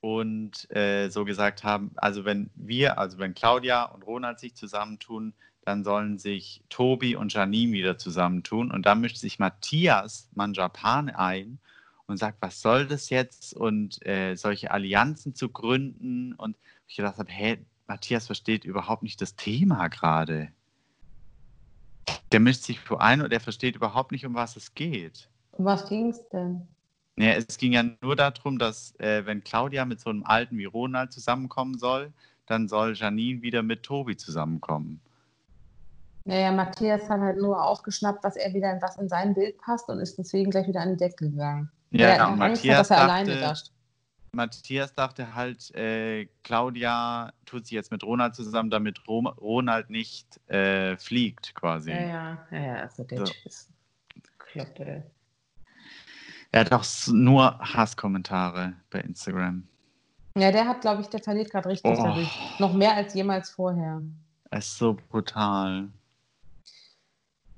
und 0.00 0.70
äh, 0.74 1.08
so 1.08 1.24
gesagt 1.24 1.64
haben, 1.64 1.90
also 1.96 2.24
wenn 2.24 2.50
wir, 2.54 2.98
also 2.98 3.18
wenn 3.18 3.34
Claudia 3.34 3.84
und 3.84 4.02
Ronald 4.06 4.38
sich 4.38 4.54
zusammentun, 4.54 5.34
dann 5.64 5.84
sollen 5.84 6.18
sich 6.18 6.62
Tobi 6.70 7.16
und 7.16 7.32
Janine 7.32 7.72
wieder 7.72 7.98
zusammentun. 7.98 8.70
Und 8.70 8.86
da 8.86 8.94
mischt 8.94 9.18
sich 9.18 9.38
Matthias 9.38 10.28
Manjapan 10.34 11.10
ein 11.10 11.58
und 12.06 12.16
sagt, 12.16 12.38
was 12.40 12.62
soll 12.62 12.86
das 12.86 13.10
jetzt? 13.10 13.54
Und 13.54 14.04
äh, 14.06 14.34
solche 14.34 14.70
Allianzen 14.70 15.34
zu 15.34 15.50
gründen. 15.50 16.32
Und 16.32 16.56
ich 16.86 16.96
gedacht 16.96 17.18
habe, 17.18 17.30
hä, 17.30 17.58
Matthias 17.86 18.26
versteht 18.26 18.64
überhaupt 18.64 19.02
nicht 19.02 19.20
das 19.20 19.36
Thema 19.36 19.88
gerade. 19.88 20.48
Der 22.32 22.40
mischt 22.40 22.62
sich 22.62 22.80
vor 22.80 23.02
ein 23.02 23.20
und 23.20 23.32
er 23.32 23.40
versteht 23.40 23.76
überhaupt 23.76 24.12
nicht, 24.12 24.24
um 24.24 24.34
was 24.34 24.56
es 24.56 24.74
geht. 24.74 25.28
um 25.52 25.64
was 25.64 25.88
ging 25.88 26.08
es 26.08 26.26
denn? 26.28 26.66
Ja, 27.18 27.32
es 27.32 27.58
ging 27.58 27.72
ja 27.72 27.82
nur 28.00 28.14
darum, 28.14 28.58
dass 28.58 28.94
äh, 29.00 29.26
wenn 29.26 29.42
Claudia 29.42 29.84
mit 29.84 30.00
so 30.00 30.10
einem 30.10 30.24
Alten 30.24 30.56
wie 30.56 30.66
Ronald 30.66 31.12
zusammenkommen 31.12 31.76
soll, 31.76 32.12
dann 32.46 32.68
soll 32.68 32.94
Janine 32.94 33.42
wieder 33.42 33.62
mit 33.62 33.82
Tobi 33.82 34.16
zusammenkommen. 34.16 35.00
Naja, 36.24 36.52
Matthias 36.52 37.08
hat 37.08 37.20
halt 37.20 37.38
nur 37.38 37.62
aufgeschnappt, 37.62 38.22
was 38.22 38.36
er 38.36 38.52
wieder 38.54 38.72
in 38.72 38.82
was 38.82 38.96
in 38.98 39.08
sein 39.08 39.34
Bild 39.34 39.58
passt 39.58 39.88
und 39.88 39.98
ist 39.98 40.18
deswegen 40.18 40.50
gleich 40.50 40.68
wieder 40.68 40.80
an 40.80 40.90
die 40.90 40.96
Decke 40.96 41.30
gegangen. 41.30 41.70
Ja, 41.90 42.18
hat, 42.18 42.36
Matthias 42.36 42.88
dass 42.88 42.90
er 42.90 43.02
alleine 43.04 43.40
dachte. 43.40 43.70
Matthias 44.32 44.94
dachte 44.94 45.34
halt, 45.34 45.74
äh, 45.74 46.26
Claudia 46.44 47.32
tut 47.46 47.66
sich 47.66 47.72
jetzt 47.72 47.90
mit 47.90 48.04
Ronald 48.04 48.34
zusammen, 48.34 48.70
damit 48.70 49.08
Ro 49.08 49.20
Ronald 49.40 49.88
nicht 49.90 50.38
äh, 50.50 50.96
fliegt, 50.98 51.54
quasi. 51.54 51.92
Ja, 51.92 52.46
ja, 52.50 52.58
ja, 52.58 52.74
also 52.82 53.04
der 53.04 53.26
So. 53.26 53.32
Ey. 54.54 55.02
Er 56.50 56.60
hat 56.60 56.72
auch 56.72 56.84
nur 57.08 57.58
Hasskommentare 57.58 58.74
bei 58.90 59.00
Instagram. 59.00 59.68
Ja, 60.36 60.50
der 60.50 60.66
hat, 60.66 60.80
glaube 60.80 61.02
ich, 61.02 61.08
der 61.08 61.20
verliert 61.20 61.50
gerade 61.50 61.68
richtig 61.68 61.90
Oh. 61.90 62.02
dadurch. 62.02 62.28
Noch 62.58 62.72
mehr 62.72 62.94
als 62.94 63.14
jemals 63.14 63.50
vorher. 63.50 64.00
Es 64.50 64.66
ist 64.68 64.78
so 64.78 64.96
brutal. 65.10 65.88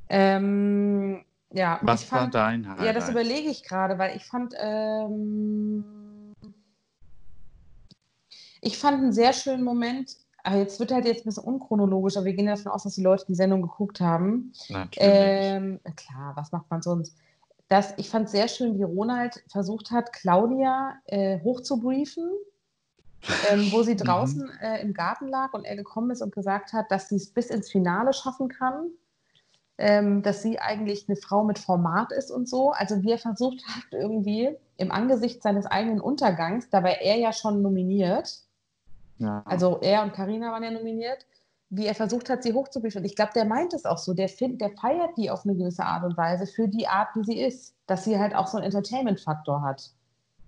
Ähm, 0.09 1.25
ja, 1.53 1.79
Was 1.83 2.05
fand, 2.05 2.35
war 2.35 2.43
dein 2.47 2.69
Highlight? 2.69 2.87
Ja, 2.87 2.93
das 2.93 3.09
überlege 3.09 3.49
ich 3.49 3.63
gerade, 3.63 3.97
weil 3.99 4.17
ich 4.17 4.25
fand, 4.25 4.55
ähm, 4.59 6.33
ich 8.61 8.77
fand 8.77 8.99
einen 8.99 9.13
sehr 9.13 9.33
schönen 9.33 9.63
Moment. 9.63 10.17
Aber 10.43 10.57
jetzt 10.57 10.81
wird 10.81 10.91
halt 10.91 11.05
jetzt 11.05 11.21
ein 11.21 11.25
bisschen 11.29 11.45
unchronologisch, 11.45 12.17
aber 12.17 12.25
wir 12.25 12.33
gehen 12.33 12.47
davon 12.47 12.73
aus, 12.73 12.85
dass 12.85 12.95
die 12.95 13.03
Leute 13.03 13.27
die 13.29 13.35
Sendung 13.35 13.61
geguckt 13.61 14.01
haben. 14.01 14.53
Natürlich. 14.71 14.99
Ähm, 14.99 15.81
klar, 15.97 16.35
was 16.35 16.51
macht 16.51 16.71
man 16.71 16.81
sonst? 16.81 17.15
Das, 17.71 17.95
ich 17.99 18.11
fand 18.11 18.29
sehr 18.29 18.49
schön, 18.49 18.77
wie 18.77 18.83
Ronald 18.83 19.45
versucht 19.47 19.93
hat, 19.93 20.13
Claudia 20.13 20.97
äh, 21.05 21.39
hochzubriefen, 21.41 22.29
ähm, 23.49 23.69
wo 23.71 23.85
sie 23.85 23.95
draußen 23.97 24.51
äh, 24.61 24.83
im 24.83 24.93
Garten 24.93 25.29
lag 25.29 25.53
und 25.53 25.65
er 25.65 25.77
gekommen 25.77 26.11
ist 26.11 26.21
und 26.21 26.35
gesagt 26.35 26.73
hat, 26.73 26.91
dass 26.91 27.09
sie 27.09 27.15
es 27.15 27.33
bis 27.33 27.47
ins 27.47 27.71
Finale 27.71 28.13
schaffen 28.13 28.49
kann, 28.49 28.89
ähm, 29.79 30.21
dass 30.23 30.43
sie 30.43 30.59
eigentlich 30.59 31.09
eine 31.09 31.15
Frau 31.15 31.45
mit 31.45 31.61
Format 31.61 32.11
ist 32.11 32.33
und 32.33 32.49
so. 32.49 32.73
Also 32.73 33.05
wie 33.05 33.13
er 33.13 33.19
versucht 33.19 33.63
hat, 33.69 33.85
irgendwie 33.93 34.51
im 34.77 34.91
Angesicht 34.91 35.41
seines 35.41 35.67
eigenen 35.67 36.01
Untergangs, 36.01 36.71
dabei 36.71 36.95
er 36.95 37.19
ja 37.19 37.33
schon 37.33 37.63
nominiert, 37.63 38.41
ja. 39.19 39.43
also 39.45 39.79
er 39.81 40.03
und 40.03 40.13
Karina 40.13 40.51
waren 40.51 40.65
ja 40.65 40.73
nominiert, 40.73 41.25
wie 41.71 41.87
er 41.87 41.95
versucht 41.95 42.29
hat, 42.29 42.43
sie 42.43 42.53
hochzubriefen. 42.53 43.01
Und 43.01 43.05
ich 43.05 43.15
glaube, 43.15 43.33
der 43.35 43.45
meint 43.45 43.73
es 43.73 43.87
auch 43.87 43.99
so. 43.99 44.13
Der, 44.13 44.29
find, 44.29 44.61
der 44.61 44.71
feiert 44.71 45.17
die 45.17 45.31
auf 45.31 45.45
eine 45.45 45.55
gewisse 45.55 45.85
Art 45.85 46.05
und 46.05 46.17
Weise 46.17 46.47
für 46.47 46.69
die 46.69 46.89
Art, 46.89 47.09
wie 47.15 47.25
sie 47.25 47.41
ist. 47.41 47.75
Dass 47.87 48.05
sie 48.05 48.19
halt 48.19 48.35
auch 48.35 48.49
so 48.49 48.59
einen 48.59 48.67
Entertainment-Faktor 48.67 49.63
hat. 49.63 49.91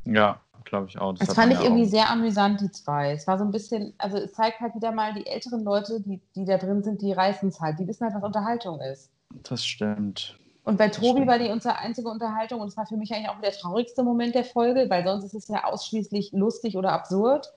ja, 0.05 0.41
glaube 0.65 0.89
ich 0.89 0.99
auch. 0.99 1.13
Das 1.15 1.29
hat 1.29 1.37
fand 1.37 1.53
ich 1.53 1.59
ja 1.59 1.65
irgendwie 1.65 1.87
auch. 1.87 1.91
sehr 1.91 2.11
amüsant, 2.11 2.61
die 2.61 2.71
zwei. 2.71 3.13
Es 3.13 3.27
war 3.27 3.39
so 3.39 3.45
ein 3.45 3.51
bisschen, 3.51 3.95
also 3.99 4.17
es 4.17 4.33
zeigt 4.33 4.61
halt 4.61 4.75
wieder 4.75 4.93
mal, 4.93 5.15
die 5.15 5.27
älteren 5.27 5.65
Leute, 5.65 6.01
die, 6.01 6.21
die 6.35 6.45
da 6.45 6.59
drin 6.59 6.83
sind, 6.83 7.03
die 7.03 7.13
reißen 7.13 7.49
es 7.49 7.61
halt. 7.61 7.79
Die 7.79 7.87
wissen 7.87 8.05
halt, 8.05 8.15
was 8.15 8.23
Unterhaltung 8.23 8.81
ist. 8.81 9.11
Das 9.45 9.65
stimmt. 9.65 10.39
Und 10.65 10.79
bei 10.79 10.89
Tobi 10.89 11.27
war 11.27 11.39
die 11.39 11.49
unsere 11.51 11.79
einzige 11.79 12.09
Unterhaltung 12.09 12.61
und 12.61 12.69
es 12.69 12.77
war 12.77 12.87
für 12.87 12.97
mich 12.97 13.13
eigentlich 13.13 13.29
auch 13.29 13.41
der 13.41 13.53
traurigste 13.53 14.05
Moment 14.05 14.35
der 14.35 14.45
Folge, 14.45 14.89
weil 14.89 15.05
sonst 15.05 15.25
ist 15.25 15.35
es 15.35 15.49
ja 15.49 15.65
ausschließlich 15.65 16.33
lustig 16.33 16.77
oder 16.77 16.93
absurd. 16.93 17.53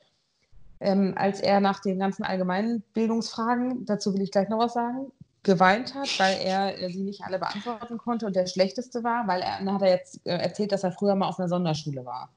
Ähm, 0.79 1.13
als 1.15 1.39
er 1.39 1.59
nach 1.59 1.79
den 1.79 1.99
ganzen 1.99 2.23
allgemeinen 2.23 2.81
Bildungsfragen, 2.93 3.85
dazu 3.85 4.13
will 4.13 4.21
ich 4.21 4.31
gleich 4.31 4.49
noch 4.49 4.59
was 4.59 4.73
sagen, 4.73 5.11
geweint 5.43 5.95
hat, 5.95 6.19
weil 6.19 6.38
er 6.41 6.81
äh, 6.81 6.89
sie 6.89 7.03
nicht 7.03 7.23
alle 7.23 7.39
beantworten 7.39 7.97
konnte 7.97 8.25
und 8.25 8.35
der 8.35 8.47
schlechteste 8.47 9.03
war, 9.03 9.27
weil 9.27 9.41
er, 9.41 9.59
dann 9.59 9.73
hat 9.73 9.81
er 9.81 9.89
jetzt 9.89 10.25
äh, 10.25 10.35
erzählt, 10.35 10.71
dass 10.71 10.83
er 10.83 10.91
früher 10.91 11.15
mal 11.15 11.27
auf 11.27 11.39
einer 11.39 11.47
Sonderschule 11.47 12.05
war. 12.05 12.29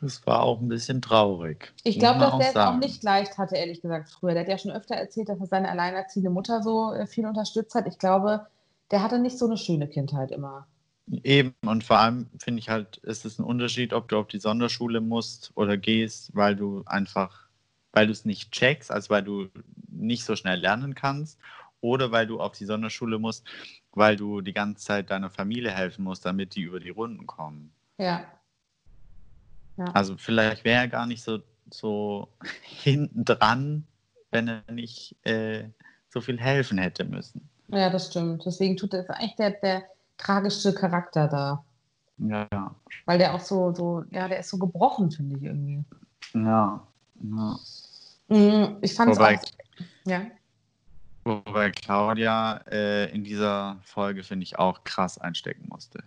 Das 0.00 0.26
war 0.26 0.42
auch 0.42 0.60
ein 0.60 0.68
bisschen 0.68 1.00
traurig. 1.00 1.72
Ich 1.84 2.00
glaube, 2.00 2.18
dass 2.18 2.36
der 2.36 2.48
es 2.48 2.56
auch 2.56 2.76
nicht 2.76 3.04
leicht 3.04 3.38
hatte, 3.38 3.54
ehrlich 3.54 3.80
gesagt, 3.80 4.10
früher. 4.10 4.32
Der 4.32 4.42
hat 4.42 4.48
ja 4.48 4.58
schon 4.58 4.72
öfter 4.72 4.96
erzählt, 4.96 5.28
dass 5.28 5.38
er 5.38 5.46
seine 5.46 5.70
alleinerziehende 5.70 6.30
Mutter 6.30 6.60
so 6.60 6.92
äh, 6.92 7.06
viel 7.06 7.24
unterstützt 7.24 7.76
hat. 7.76 7.86
Ich 7.86 7.98
glaube, 7.98 8.46
der 8.90 9.00
hatte 9.04 9.20
nicht 9.20 9.38
so 9.38 9.46
eine 9.46 9.56
schöne 9.56 9.86
Kindheit 9.86 10.32
immer. 10.32 10.66
Eben, 11.10 11.54
und 11.62 11.84
vor 11.84 11.98
allem 11.98 12.28
finde 12.38 12.60
ich 12.60 12.68
halt, 12.68 12.98
ist 12.98 13.24
es 13.24 13.38
ein 13.38 13.44
Unterschied, 13.44 13.92
ob 13.92 14.08
du 14.08 14.18
auf 14.18 14.28
die 14.28 14.38
Sonderschule 14.38 15.00
musst 15.00 15.50
oder 15.54 15.76
gehst, 15.76 16.34
weil 16.34 16.54
du 16.56 16.82
einfach, 16.86 17.48
weil 17.92 18.06
du 18.06 18.12
es 18.12 18.24
nicht 18.24 18.52
checkst, 18.52 18.90
also 18.90 19.10
weil 19.10 19.22
du 19.22 19.48
nicht 19.90 20.24
so 20.24 20.36
schnell 20.36 20.60
lernen 20.60 20.94
kannst, 20.94 21.38
oder 21.80 22.12
weil 22.12 22.26
du 22.26 22.40
auf 22.40 22.52
die 22.52 22.64
Sonderschule 22.64 23.18
musst, 23.18 23.44
weil 23.90 24.16
du 24.16 24.40
die 24.40 24.52
ganze 24.52 24.84
Zeit 24.84 25.10
deiner 25.10 25.30
Familie 25.30 25.72
helfen 25.72 26.04
musst, 26.04 26.24
damit 26.24 26.54
die 26.54 26.62
über 26.62 26.80
die 26.80 26.90
Runden 26.90 27.26
kommen. 27.26 27.72
Ja. 27.98 28.24
Also 29.92 30.16
vielleicht 30.16 30.64
wäre 30.64 30.82
er 30.82 30.88
gar 30.88 31.06
nicht 31.06 31.22
so, 31.22 31.40
so 31.70 32.28
hinten 32.62 33.24
dran, 33.24 33.86
wenn 34.30 34.48
er 34.48 34.62
nicht 34.70 35.16
äh, 35.24 35.64
so 36.08 36.20
viel 36.20 36.40
helfen 36.40 36.78
hätte 36.78 37.04
müssen. 37.04 37.48
Ja, 37.68 37.90
das 37.90 38.08
stimmt. 38.08 38.44
Deswegen 38.44 38.76
tut 38.76 38.94
er 38.94 39.00
ist 39.00 39.10
eigentlich 39.10 39.36
der, 39.36 39.50
der 39.50 39.84
tragische 40.22 40.74
Charakter 40.74 41.28
da. 41.28 41.64
Ja, 42.18 42.46
ja. 42.52 42.74
Weil 43.06 43.18
der 43.18 43.34
auch 43.34 43.40
so, 43.40 43.72
so, 43.74 44.04
ja, 44.10 44.28
der 44.28 44.38
ist 44.40 44.50
so 44.50 44.58
gebrochen, 44.58 45.10
finde 45.10 45.36
ich 45.36 45.42
irgendwie. 45.42 45.84
Ja. 46.34 46.80
ja. 47.22 47.56
Mm, 48.28 48.76
Ich 48.80 48.94
fand 48.94 49.10
es 49.12 49.18
Wobei, 49.18 49.36
auch. 49.38 49.42
Ja. 50.04 50.22
wobei 51.24 51.70
Claudia 51.70 52.58
äh, 52.70 53.10
in 53.12 53.24
dieser 53.24 53.78
Folge, 53.82 54.22
finde 54.22 54.44
ich, 54.44 54.58
auch 54.58 54.84
krass 54.84 55.18
einstecken 55.18 55.66
musste. 55.68 56.02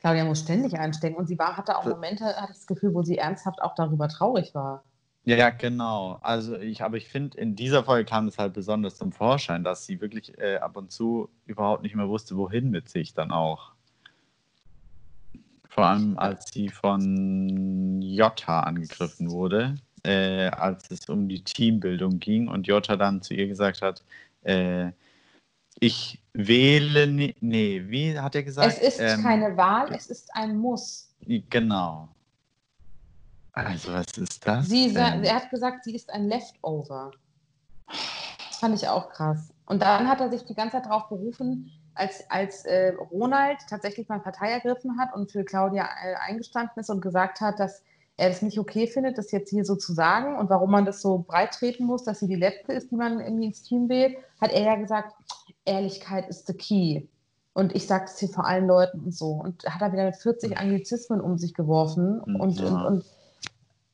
Claudia 0.00 0.24
muss 0.24 0.40
ständig 0.40 0.78
einstecken 0.78 1.16
und 1.16 1.26
sie 1.28 1.38
war, 1.38 1.56
hatte 1.56 1.76
auch 1.76 1.84
Das- 1.84 1.92
Momente, 1.92 2.24
hatte 2.24 2.52
das 2.52 2.66
Gefühl, 2.66 2.94
wo 2.94 3.02
sie 3.02 3.18
ernsthaft 3.18 3.60
auch 3.62 3.74
darüber 3.74 4.08
traurig 4.08 4.54
war. 4.54 4.82
Ja, 5.24 5.50
genau. 5.50 6.18
Also 6.20 6.58
ich, 6.58 6.82
aber 6.82 6.96
ich 6.96 7.08
finde, 7.08 7.38
in 7.38 7.54
dieser 7.54 7.84
Folge 7.84 8.04
kam 8.04 8.26
es 8.26 8.38
halt 8.38 8.54
besonders 8.54 8.96
zum 8.96 9.12
Vorschein, 9.12 9.62
dass 9.62 9.86
sie 9.86 10.00
wirklich 10.00 10.36
äh, 10.38 10.56
ab 10.56 10.76
und 10.76 10.90
zu 10.90 11.28
überhaupt 11.46 11.82
nicht 11.84 11.94
mehr 11.94 12.08
wusste, 12.08 12.36
wohin 12.36 12.70
mit 12.70 12.88
sich 12.88 13.14
dann 13.14 13.30
auch. 13.30 13.72
Vor 15.68 15.86
allem, 15.86 16.18
als 16.18 16.50
sie 16.52 16.68
von 16.68 18.02
Jota 18.02 18.60
angegriffen 18.60 19.30
wurde, 19.30 19.76
äh, 20.02 20.48
als 20.48 20.90
es 20.90 21.08
um 21.08 21.28
die 21.28 21.42
Teambildung 21.42 22.18
ging 22.18 22.48
und 22.48 22.66
Jota 22.66 22.96
dann 22.96 23.22
zu 23.22 23.32
ihr 23.32 23.46
gesagt 23.46 23.80
hat, 23.80 24.02
äh, 24.42 24.90
ich 25.80 26.20
wähle, 26.34 27.06
nee, 27.06 27.82
wie 27.86 28.18
hat 28.18 28.34
er 28.34 28.42
gesagt? 28.42 28.76
Es 28.76 28.96
ist 28.96 29.00
Ähm, 29.00 29.22
keine 29.22 29.56
Wahl, 29.56 29.94
es 29.94 30.10
ist 30.10 30.34
ein 30.34 30.58
Muss. 30.58 31.08
Genau. 31.26 32.08
Also 33.52 33.92
was 33.92 34.06
ist 34.16 34.46
das? 34.46 34.68
Sie 34.68 34.94
er 34.94 35.34
hat 35.34 35.50
gesagt, 35.50 35.84
sie 35.84 35.94
ist 35.94 36.10
ein 36.10 36.28
Leftover. 36.28 37.10
Das 37.86 38.58
fand 38.58 38.74
ich 38.74 38.88
auch 38.88 39.10
krass. 39.10 39.52
Und 39.66 39.82
dann 39.82 40.08
hat 40.08 40.20
er 40.20 40.30
sich 40.30 40.44
die 40.44 40.54
ganze 40.54 40.76
Zeit 40.76 40.86
darauf 40.86 41.08
berufen, 41.08 41.70
als, 41.94 42.24
als 42.30 42.64
äh, 42.64 42.94
Ronald 43.10 43.58
tatsächlich 43.68 44.08
mal 44.08 44.20
Partei 44.20 44.50
ergriffen 44.50 44.98
hat 44.98 45.14
und 45.14 45.30
für 45.30 45.44
Claudia 45.44 45.84
äh, 45.84 46.14
eingestanden 46.26 46.80
ist 46.80 46.88
und 46.88 47.02
gesagt 47.02 47.40
hat, 47.40 47.60
dass 47.60 47.82
er 48.16 48.28
das 48.28 48.42
nicht 48.42 48.58
okay 48.58 48.86
findet, 48.86 49.18
das 49.18 49.30
jetzt 49.32 49.50
hier 49.50 49.64
so 49.64 49.76
zu 49.76 49.92
sagen 49.92 50.36
und 50.36 50.48
warum 50.50 50.70
man 50.70 50.84
das 50.84 51.00
so 51.02 51.18
breit 51.18 51.52
treten 51.52 51.84
muss, 51.84 52.04
dass 52.04 52.20
sie 52.20 52.28
die 52.28 52.36
Letzte 52.36 52.72
ist, 52.72 52.90
die 52.90 52.96
man 52.96 53.20
irgendwie 53.20 53.46
ins 53.46 53.62
Team 53.62 53.88
wählt, 53.88 54.16
hat 54.40 54.52
er 54.52 54.62
ja 54.62 54.76
gesagt, 54.76 55.14
Ehrlichkeit 55.64 56.28
ist 56.28 56.46
the 56.46 56.54
key. 56.54 57.06
Und 57.54 57.74
ich 57.74 57.86
sage 57.86 58.04
das 58.04 58.18
hier 58.18 58.30
vor 58.30 58.46
allen 58.46 58.66
Leuten 58.66 59.00
und 59.00 59.14
so. 59.14 59.32
Und 59.32 59.64
hat 59.64 59.82
er 59.82 59.92
wieder 59.92 60.06
mit 60.06 60.16
40 60.16 60.56
Anglizismen 60.58 61.20
um 61.20 61.36
sich 61.36 61.52
geworfen. 61.52 62.18
Und, 62.20 62.58
Ja. 62.58 62.66
und, 62.66 62.86
und, 62.86 63.04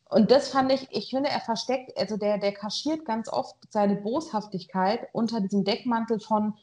Und 0.09 0.31
das 0.31 0.49
fand 0.49 0.73
ich, 0.73 0.89
ich 0.91 1.11
finde, 1.11 1.29
er 1.29 1.41
versteckt, 1.41 1.97
also 1.99 2.17
der, 2.17 2.39
der 2.39 2.53
kaschiert 2.53 3.05
ganz 3.05 3.29
oft 3.29 3.57
seine 3.69 3.97
Boshaftigkeit 3.97 5.09
unter 5.13 5.41
diesem 5.41 5.65
Deckmantel 5.65 6.19
von, 6.19 6.55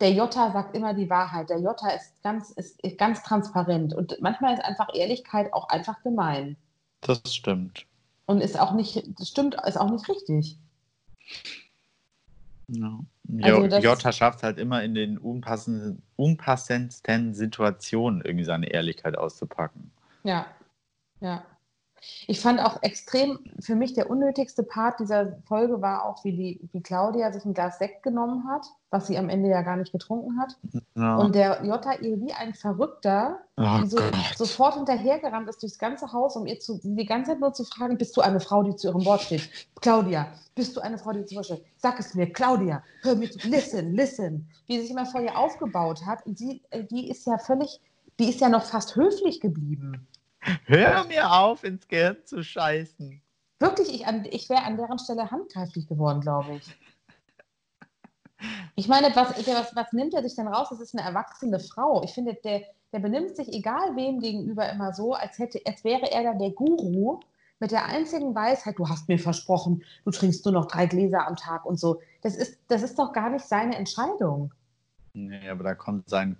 der 0.00 0.12
Jota 0.12 0.50
sagt 0.50 0.74
immer 0.74 0.94
die 0.94 1.08
Wahrheit. 1.10 1.50
Der 1.50 1.60
Jota 1.60 1.90
ist 1.90 2.20
ganz, 2.22 2.50
ist, 2.50 2.80
ist 2.82 2.98
ganz 2.98 3.22
transparent. 3.22 3.94
Und 3.94 4.16
manchmal 4.20 4.54
ist 4.54 4.64
einfach 4.64 4.88
Ehrlichkeit 4.94 5.52
auch 5.52 5.68
einfach 5.68 6.02
gemein. 6.02 6.56
Das 7.02 7.20
stimmt. 7.32 7.86
Und 8.26 8.40
ist 8.40 8.58
auch 8.58 8.72
nicht, 8.72 9.04
das 9.18 9.28
stimmt, 9.28 9.56
ist 9.66 9.76
auch 9.76 9.90
nicht 9.90 10.08
richtig. 10.08 10.58
Ja. 12.68 12.98
Also 13.42 13.66
Jota 13.78 14.10
schafft 14.10 14.42
halt 14.42 14.58
immer 14.58 14.82
in 14.82 14.94
den 14.94 15.18
unpassenden, 15.18 16.02
unpassendsten 16.16 17.34
Situationen 17.34 18.22
irgendwie 18.22 18.44
seine 18.44 18.68
Ehrlichkeit 18.68 19.18
auszupacken. 19.18 19.90
Ja, 20.22 20.46
ja. 21.20 21.44
Ich 22.26 22.40
fand 22.40 22.60
auch 22.60 22.82
extrem, 22.82 23.38
für 23.60 23.74
mich 23.74 23.94
der 23.94 24.08
unnötigste 24.10 24.62
Part 24.62 25.00
dieser 25.00 25.36
Folge 25.46 25.82
war 25.82 26.04
auch, 26.04 26.24
wie, 26.24 26.32
die, 26.32 26.68
wie 26.72 26.82
Claudia 26.82 27.32
sich 27.32 27.44
ein 27.44 27.54
Glas 27.54 27.78
Sekt 27.78 28.02
genommen 28.02 28.48
hat, 28.48 28.66
was 28.90 29.06
sie 29.06 29.18
am 29.18 29.28
Ende 29.28 29.48
ja 29.50 29.62
gar 29.62 29.76
nicht 29.76 29.92
getrunken 29.92 30.38
hat. 30.38 30.56
Ja. 30.94 31.16
Und 31.16 31.34
der 31.34 31.64
Jota 31.64 31.94
ihr 31.94 32.20
wie 32.20 32.32
ein 32.32 32.54
Verrückter 32.54 33.40
oh 33.56 33.78
die 33.82 33.88
so, 33.88 33.98
sofort 34.36 34.74
hinterhergerannt 34.74 35.48
ist 35.48 35.62
durchs 35.62 35.78
ganze 35.78 36.12
Haus, 36.12 36.36
um 36.36 36.46
ihr 36.46 36.58
zu, 36.60 36.80
die 36.82 37.04
ganze 37.04 37.32
Zeit 37.32 37.40
nur 37.40 37.52
zu 37.52 37.64
fragen, 37.64 37.98
bist 37.98 38.16
du 38.16 38.20
eine 38.20 38.40
Frau, 38.40 38.62
die 38.62 38.74
zu 38.76 38.88
ihrem 38.88 39.04
Wort 39.04 39.22
steht? 39.22 39.48
Claudia, 39.80 40.28
bist 40.54 40.76
du 40.76 40.80
eine 40.80 40.98
Frau, 40.98 41.12
die 41.12 41.24
zu 41.24 41.34
ihrem 41.34 41.38
Wort 41.38 41.46
steht? 41.46 41.64
Sag 41.76 41.98
es 42.00 42.14
mir, 42.14 42.32
Claudia, 42.32 42.82
hör 43.02 43.16
mir 43.16 43.30
zu, 43.30 43.46
listen, 43.48 43.94
listen. 43.94 44.48
Wie 44.66 44.76
sie 44.76 44.82
sich 44.82 44.90
immer 44.90 45.06
vor 45.06 45.20
ihr 45.20 45.36
aufgebaut 45.36 46.06
hat. 46.06 46.24
Und 46.26 46.38
sie, 46.38 46.62
die 46.90 47.10
ist 47.10 47.26
ja 47.26 47.38
völlig, 47.38 47.80
die 48.18 48.30
ist 48.30 48.40
ja 48.40 48.48
noch 48.48 48.64
fast 48.64 48.96
höflich 48.96 49.40
geblieben. 49.40 50.06
Hör 50.66 51.04
mir 51.04 51.32
auf, 51.32 51.64
ins 51.64 51.88
Gehirn 51.88 52.18
zu 52.24 52.42
scheißen. 52.42 53.20
Wirklich, 53.60 53.94
ich, 53.94 54.06
ich 54.32 54.48
wäre 54.50 54.62
an 54.62 54.76
deren 54.76 54.98
Stelle 54.98 55.30
handgreiflich 55.30 55.86
geworden, 55.86 56.20
glaube 56.20 56.56
ich. 56.56 56.76
Ich 58.76 58.88
meine, 58.88 59.14
was, 59.14 59.36
was, 59.46 59.76
was 59.76 59.92
nimmt 59.92 60.14
er 60.14 60.22
sich 60.22 60.34
denn 60.34 60.48
raus? 60.48 60.68
Das 60.70 60.80
ist 60.80 60.94
eine 60.94 61.06
erwachsene 61.06 61.60
Frau. 61.60 62.02
Ich 62.02 62.12
finde, 62.12 62.34
der, 62.34 62.62
der 62.92 62.98
benimmt 62.98 63.36
sich 63.36 63.48
egal 63.48 63.96
wem 63.96 64.20
gegenüber 64.20 64.70
immer 64.70 64.92
so, 64.92 65.14
als, 65.14 65.38
hätte, 65.38 65.60
als 65.64 65.84
wäre 65.84 66.10
er 66.10 66.24
da 66.24 66.34
der 66.34 66.50
Guru 66.50 67.20
mit 67.60 67.70
der 67.70 67.86
einzigen 67.86 68.34
Weisheit, 68.34 68.78
du 68.78 68.88
hast 68.88 69.08
mir 69.08 69.18
versprochen, 69.18 69.82
du 70.04 70.10
trinkst 70.10 70.44
nur 70.44 70.52
noch 70.52 70.66
drei 70.66 70.86
Gläser 70.86 71.26
am 71.26 71.36
Tag 71.36 71.64
und 71.64 71.78
so. 71.78 72.02
Das 72.22 72.36
ist, 72.36 72.58
das 72.68 72.82
ist 72.82 72.98
doch 72.98 73.12
gar 73.12 73.30
nicht 73.30 73.46
seine 73.46 73.76
Entscheidung. 73.76 74.52
Nee, 75.14 75.48
aber 75.48 75.64
da 75.64 75.74
kommt 75.74 76.10
sein 76.10 76.36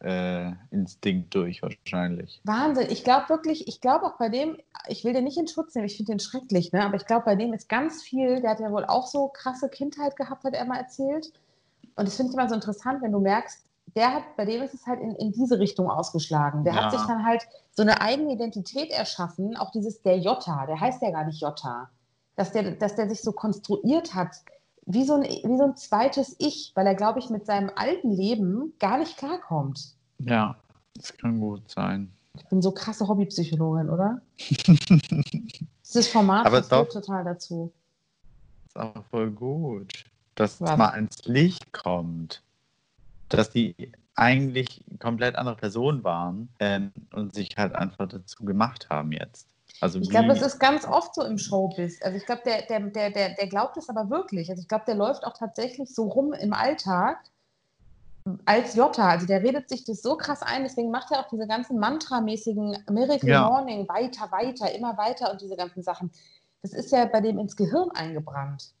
Coach-Instinkt 0.00 1.34
durch 1.34 1.62
wahrscheinlich. 1.62 2.40
Wahnsinn. 2.44 2.86
Ich 2.90 3.04
glaube 3.04 3.28
wirklich, 3.28 3.68
ich 3.68 3.80
glaube 3.80 4.06
auch 4.06 4.18
bei 4.18 4.28
dem, 4.28 4.56
ich 4.88 5.04
will 5.04 5.12
den 5.12 5.24
nicht 5.24 5.38
in 5.38 5.48
Schutz 5.48 5.74
nehmen, 5.74 5.86
ich 5.86 5.96
finde 5.96 6.12
den 6.12 6.20
schrecklich, 6.20 6.72
ne? 6.72 6.84
aber 6.84 6.96
ich 6.96 7.06
glaube, 7.06 7.24
bei 7.24 7.36
dem 7.36 7.52
ist 7.52 7.68
ganz 7.68 8.02
viel, 8.02 8.40
der 8.40 8.50
hat 8.50 8.60
ja 8.60 8.70
wohl 8.70 8.84
auch 8.84 9.06
so 9.06 9.28
krasse 9.28 9.68
Kindheit 9.68 10.16
gehabt, 10.16 10.44
hat 10.44 10.54
er 10.54 10.64
mal 10.64 10.78
erzählt. 10.78 11.32
Und 11.96 12.06
das 12.06 12.16
finde 12.16 12.30
ich 12.30 12.38
immer 12.38 12.48
so 12.48 12.54
interessant, 12.54 13.02
wenn 13.02 13.12
du 13.12 13.20
merkst, 13.20 13.64
der 13.96 14.14
hat, 14.14 14.36
bei 14.36 14.44
dem 14.44 14.62
ist 14.62 14.74
es 14.74 14.86
halt 14.86 15.00
in, 15.00 15.14
in 15.16 15.32
diese 15.32 15.58
Richtung 15.58 15.90
ausgeschlagen. 15.90 16.62
Der 16.62 16.74
Ja. 16.74 16.84
hat 16.84 16.92
sich 16.92 17.00
dann 17.02 17.24
halt 17.24 17.48
so 17.72 17.82
eine 17.82 18.00
eigene 18.00 18.32
Identität 18.32 18.90
erschaffen, 18.90 19.56
auch 19.56 19.70
dieses 19.72 20.02
der 20.02 20.18
Jota, 20.18 20.66
der 20.66 20.78
heißt 20.80 21.02
ja 21.02 21.10
gar 21.10 21.24
nicht 21.24 21.40
Jota. 21.40 21.88
Dass 22.36 22.52
der, 22.52 22.72
dass 22.72 22.94
der 22.94 23.08
sich 23.08 23.20
so 23.22 23.32
konstruiert 23.32 24.14
hat, 24.14 24.36
wie 24.90 25.04
so, 25.04 25.14
ein, 25.14 25.22
wie 25.22 25.56
so 25.58 25.64
ein 25.64 25.76
zweites 25.76 26.34
Ich, 26.38 26.72
weil 26.74 26.86
er, 26.86 26.94
glaube 26.94 27.18
ich, 27.18 27.28
mit 27.28 27.44
seinem 27.44 27.70
alten 27.76 28.10
Leben 28.10 28.72
gar 28.78 28.98
nicht 28.98 29.18
klarkommt. 29.18 29.94
Ja, 30.18 30.56
das 30.94 31.16
kann 31.16 31.38
gut 31.38 31.70
sein. 31.70 32.10
Ich 32.34 32.46
bin 32.46 32.62
so 32.62 32.72
krasse 32.72 33.06
Hobbypsychologin, 33.06 33.90
oder? 33.90 34.22
Dieses 34.38 36.08
Format 36.08 36.46
Aber 36.46 36.58
passt 36.58 36.72
doch. 36.72 36.88
total 36.88 37.24
dazu. 37.24 37.70
ist 38.66 38.78
auch 38.78 39.04
voll 39.10 39.30
gut, 39.30 40.04
dass 40.34 40.60
Was? 40.60 40.70
es 40.70 40.76
mal 40.78 40.90
ans 40.90 41.24
Licht 41.26 41.72
kommt. 41.72 42.42
Dass 43.28 43.50
die 43.50 43.74
eigentlich 44.14 44.82
komplett 44.98 45.36
andere 45.36 45.56
Personen 45.56 46.02
waren 46.02 46.48
ähm, 46.60 46.92
und 47.12 47.34
sich 47.34 47.50
halt 47.58 47.74
einfach 47.74 48.08
dazu 48.08 48.42
gemacht 48.44 48.88
haben 48.88 49.12
jetzt. 49.12 49.48
Also 49.80 50.00
Ich 50.00 50.10
glaube, 50.10 50.32
es 50.32 50.42
ist 50.42 50.58
ganz 50.58 50.84
oft 50.86 51.14
so 51.14 51.22
im 51.22 51.38
Showbiz. 51.38 52.00
Also 52.02 52.16
ich 52.16 52.26
glaube, 52.26 52.42
der, 52.44 52.62
der, 52.62 52.80
der, 52.80 53.10
der, 53.10 53.34
der 53.34 53.46
glaubt 53.48 53.76
es 53.76 53.88
aber 53.88 54.10
wirklich. 54.10 54.50
Also 54.50 54.62
ich 54.62 54.68
glaube, 54.68 54.84
der 54.86 54.94
läuft 54.96 55.24
auch 55.24 55.34
tatsächlich 55.36 55.94
so 55.94 56.08
rum 56.08 56.32
im 56.32 56.52
Alltag 56.52 57.18
als 58.44 58.74
Jota. 58.74 59.08
Also 59.08 59.26
der 59.26 59.42
redet 59.42 59.68
sich 59.68 59.84
das 59.84 60.02
so 60.02 60.16
krass 60.16 60.42
ein, 60.42 60.62
deswegen 60.64 60.90
macht 60.90 61.10
er 61.12 61.20
auch 61.20 61.28
diese 61.28 61.46
ganzen 61.46 61.78
mantramäßigen 61.78 62.76
Miracle 62.90 63.28
Ja. 63.28 63.48
Morning, 63.48 63.88
weiter, 63.88 64.30
weiter, 64.32 64.74
immer 64.74 64.96
weiter 64.98 65.30
und 65.32 65.40
diese 65.40 65.56
ganzen 65.56 65.82
Sachen. 65.82 66.10
Das 66.62 66.72
ist 66.72 66.90
ja 66.90 67.06
bei 67.06 67.20
dem 67.20 67.38
ins 67.38 67.56
Gehirn 67.56 67.90
eingebrannt. 67.92 68.74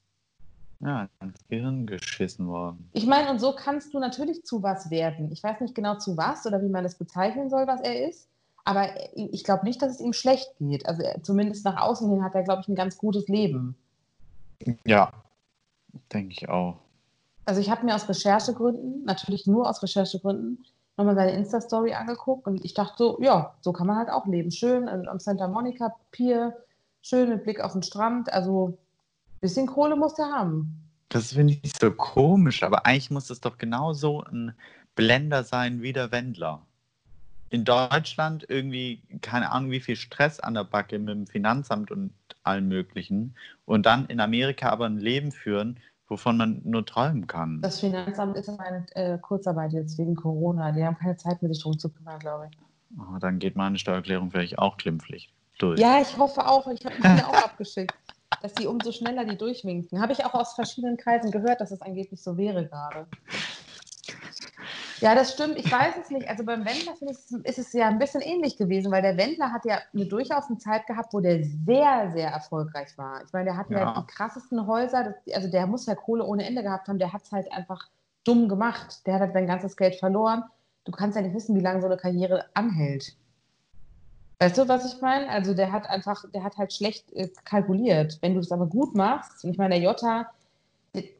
ja, 0.80 1.08
ins 1.20 1.46
Gehirn 1.48 1.86
geschissen 1.86 2.46
worden. 2.48 2.88
Ich 2.92 3.06
meine, 3.06 3.30
und 3.30 3.40
so 3.40 3.54
kannst 3.54 3.94
du 3.94 3.98
natürlich 3.98 4.44
zu 4.44 4.62
was 4.62 4.90
werden. 4.90 5.32
Ich 5.32 5.42
weiß 5.42 5.60
nicht 5.60 5.74
genau 5.74 5.96
zu 5.96 6.16
was 6.16 6.46
oder 6.46 6.60
wie 6.62 6.68
man 6.68 6.84
das 6.84 6.96
bezeichnen 6.96 7.50
soll, 7.50 7.66
was 7.66 7.80
er 7.80 8.08
ist. 8.08 8.28
Aber 8.68 8.86
ich 9.14 9.44
glaube 9.44 9.64
nicht, 9.64 9.80
dass 9.80 9.92
es 9.92 10.00
ihm 10.00 10.12
schlecht 10.12 10.50
geht. 10.60 10.84
Also 10.84 11.02
er- 11.02 11.22
zumindest 11.22 11.64
nach 11.64 11.80
außen 11.80 12.10
hin 12.10 12.22
hat 12.22 12.34
er, 12.34 12.42
glaube 12.42 12.60
ich, 12.60 12.68
ein 12.68 12.74
ganz 12.74 12.98
gutes 12.98 13.26
Leben. 13.26 13.76
Ja, 14.84 15.10
denke 16.12 16.32
ich 16.32 16.50
auch. 16.50 16.76
Also 17.46 17.62
ich 17.62 17.70
habe 17.70 17.86
mir 17.86 17.94
aus 17.94 18.06
Recherchegründen, 18.06 19.04
natürlich 19.06 19.46
nur 19.46 19.66
aus 19.66 19.82
Recherchegründen, 19.82 20.66
nochmal 20.98 21.14
seine 21.14 21.32
Insta-Story 21.32 21.94
angeguckt 21.94 22.46
und 22.46 22.62
ich 22.62 22.74
dachte 22.74 22.94
so, 22.98 23.18
ja, 23.22 23.54
so 23.62 23.72
kann 23.72 23.86
man 23.86 23.96
halt 23.96 24.10
auch 24.10 24.26
leben. 24.26 24.50
Schön 24.50 24.86
am 24.86 25.08
am 25.08 25.18
Santa 25.18 25.48
Monica 25.48 25.94
Pier, 26.10 26.54
schön 27.00 27.30
mit 27.30 27.44
Blick 27.44 27.60
auf 27.60 27.72
den 27.72 27.82
Strand. 27.82 28.30
Also 28.30 28.76
ein 29.32 29.40
bisschen 29.40 29.66
Kohle 29.66 29.96
muss 29.96 30.12
der 30.16 30.26
haben. 30.26 30.90
Das 31.08 31.32
finde 31.32 31.56
ich 31.62 31.72
so 31.80 31.90
komisch, 31.90 32.62
aber 32.62 32.84
eigentlich 32.84 33.10
muss 33.10 33.30
es 33.30 33.40
doch 33.40 33.56
genauso 33.56 34.22
ein 34.24 34.52
Blender 34.94 35.42
sein 35.42 35.80
wie 35.80 35.94
der 35.94 36.12
Wendler. 36.12 36.66
In 37.50 37.64
Deutschland 37.64 38.44
irgendwie, 38.48 39.02
keine 39.22 39.50
Ahnung, 39.50 39.70
wie 39.70 39.80
viel 39.80 39.96
Stress 39.96 40.40
an 40.40 40.54
der 40.54 40.64
Backe 40.64 40.98
mit 40.98 41.08
dem 41.08 41.26
Finanzamt 41.26 41.90
und 41.90 42.12
allem 42.42 42.68
Möglichen. 42.68 43.34
Und 43.64 43.86
dann 43.86 44.06
in 44.06 44.20
Amerika 44.20 44.68
aber 44.70 44.86
ein 44.86 44.98
Leben 44.98 45.32
führen, 45.32 45.78
wovon 46.08 46.36
man 46.36 46.60
nur 46.64 46.84
träumen 46.84 47.26
kann. 47.26 47.60
Das 47.62 47.80
Finanzamt 47.80 48.36
ist 48.36 48.48
in 48.48 48.58
eine 48.58 48.86
äh, 48.94 49.18
Kurzarbeit 49.18 49.72
jetzt 49.72 49.98
wegen 49.98 50.14
Corona. 50.14 50.72
Die 50.72 50.84
haben 50.84 50.96
keine 50.96 51.16
Zeit 51.16 51.42
mehr, 51.42 51.52
sich 51.52 51.62
drum 51.62 51.78
zu 51.78 51.90
kümmern, 51.90 52.18
glaube 52.18 52.48
ich. 52.50 52.58
Oh, 52.98 53.18
dann 53.18 53.38
geht 53.38 53.56
meine 53.56 53.78
Steuererklärung 53.78 54.30
vielleicht 54.30 54.58
auch 54.58 54.76
glimpflich 54.78 55.32
durch. 55.58 55.78
Ja, 55.78 56.00
ich 56.00 56.16
hoffe 56.16 56.46
auch. 56.46 56.66
Ich 56.68 56.84
habe 56.84 56.96
mir 56.98 57.28
auch 57.28 57.34
abgeschickt, 57.44 57.94
dass 58.42 58.54
die 58.54 58.66
umso 58.66 58.92
schneller 58.92 59.24
die 59.24 59.36
durchwinken. 59.36 60.00
Habe 60.00 60.12
ich 60.12 60.24
auch 60.24 60.34
aus 60.34 60.54
verschiedenen 60.54 60.96
Kreisen 60.96 61.30
gehört, 61.30 61.60
dass 61.60 61.70
es 61.70 61.82
angeblich 61.82 62.22
so 62.22 62.36
wäre 62.36 62.66
gerade. 62.66 63.06
Ja, 65.00 65.14
das 65.14 65.32
stimmt. 65.32 65.56
Ich 65.56 65.70
weiß 65.70 65.94
es 66.02 66.10
nicht. 66.10 66.28
Also 66.28 66.44
beim 66.44 66.64
Wendler 66.64 66.94
finde 66.96 67.12
ich, 67.14 67.44
ist 67.46 67.58
es 67.58 67.72
ja 67.72 67.88
ein 67.88 67.98
bisschen 67.98 68.20
ähnlich 68.20 68.56
gewesen, 68.56 68.90
weil 68.90 69.02
der 69.02 69.16
Wendler 69.16 69.52
hat 69.52 69.64
ja 69.64 69.78
eine 69.94 70.06
durchaus 70.06 70.48
eine 70.48 70.58
Zeit 70.58 70.86
gehabt, 70.86 71.12
wo 71.14 71.20
der 71.20 71.44
sehr, 71.44 72.10
sehr 72.12 72.30
erfolgreich 72.30 72.96
war. 72.98 73.22
Ich 73.24 73.32
meine, 73.32 73.46
der 73.46 73.56
hat 73.56 73.70
ja, 73.70 73.78
Ja. 73.78 74.00
die 74.00 74.06
krassesten 74.12 74.66
Häuser. 74.66 75.04
Das, 75.04 75.34
also 75.34 75.48
der 75.50 75.66
muss 75.66 75.86
ja 75.86 75.94
Kohle 75.94 76.24
ohne 76.24 76.44
Ende 76.46 76.62
gehabt 76.62 76.88
haben. 76.88 76.98
Der 76.98 77.12
hat 77.12 77.22
es 77.22 77.32
halt 77.32 77.50
einfach 77.52 77.88
dumm 78.24 78.48
gemacht. 78.48 79.06
Der 79.06 79.14
hat 79.14 79.20
halt 79.20 79.32
sein 79.34 79.46
ganzes 79.46 79.76
Geld 79.76 79.96
verloren. 79.96 80.44
Du 80.84 80.92
kannst 80.92 81.16
ja 81.16 81.22
nicht 81.22 81.34
wissen, 81.34 81.54
wie 81.54 81.60
lange 81.60 81.80
so 81.80 81.86
eine 81.86 81.96
Karriere 81.96 82.46
anhält. 82.54 83.14
Weißt 84.40 84.56
du, 84.56 84.68
was 84.68 84.92
ich 84.94 85.00
meine? 85.00 85.28
Also 85.28 85.52
der 85.52 85.72
hat 85.72 85.88
einfach, 85.90 86.24
der 86.32 86.44
hat 86.44 86.56
halt 86.56 86.72
schlecht 86.72 87.12
äh, 87.12 87.28
kalkuliert. 87.44 88.18
Wenn 88.20 88.34
du 88.34 88.40
das 88.40 88.52
aber 88.52 88.66
gut 88.66 88.94
machst, 88.94 89.44
und 89.44 89.50
ich 89.50 89.58
meine, 89.58 89.74
der 89.74 89.82
Jota, 89.84 90.30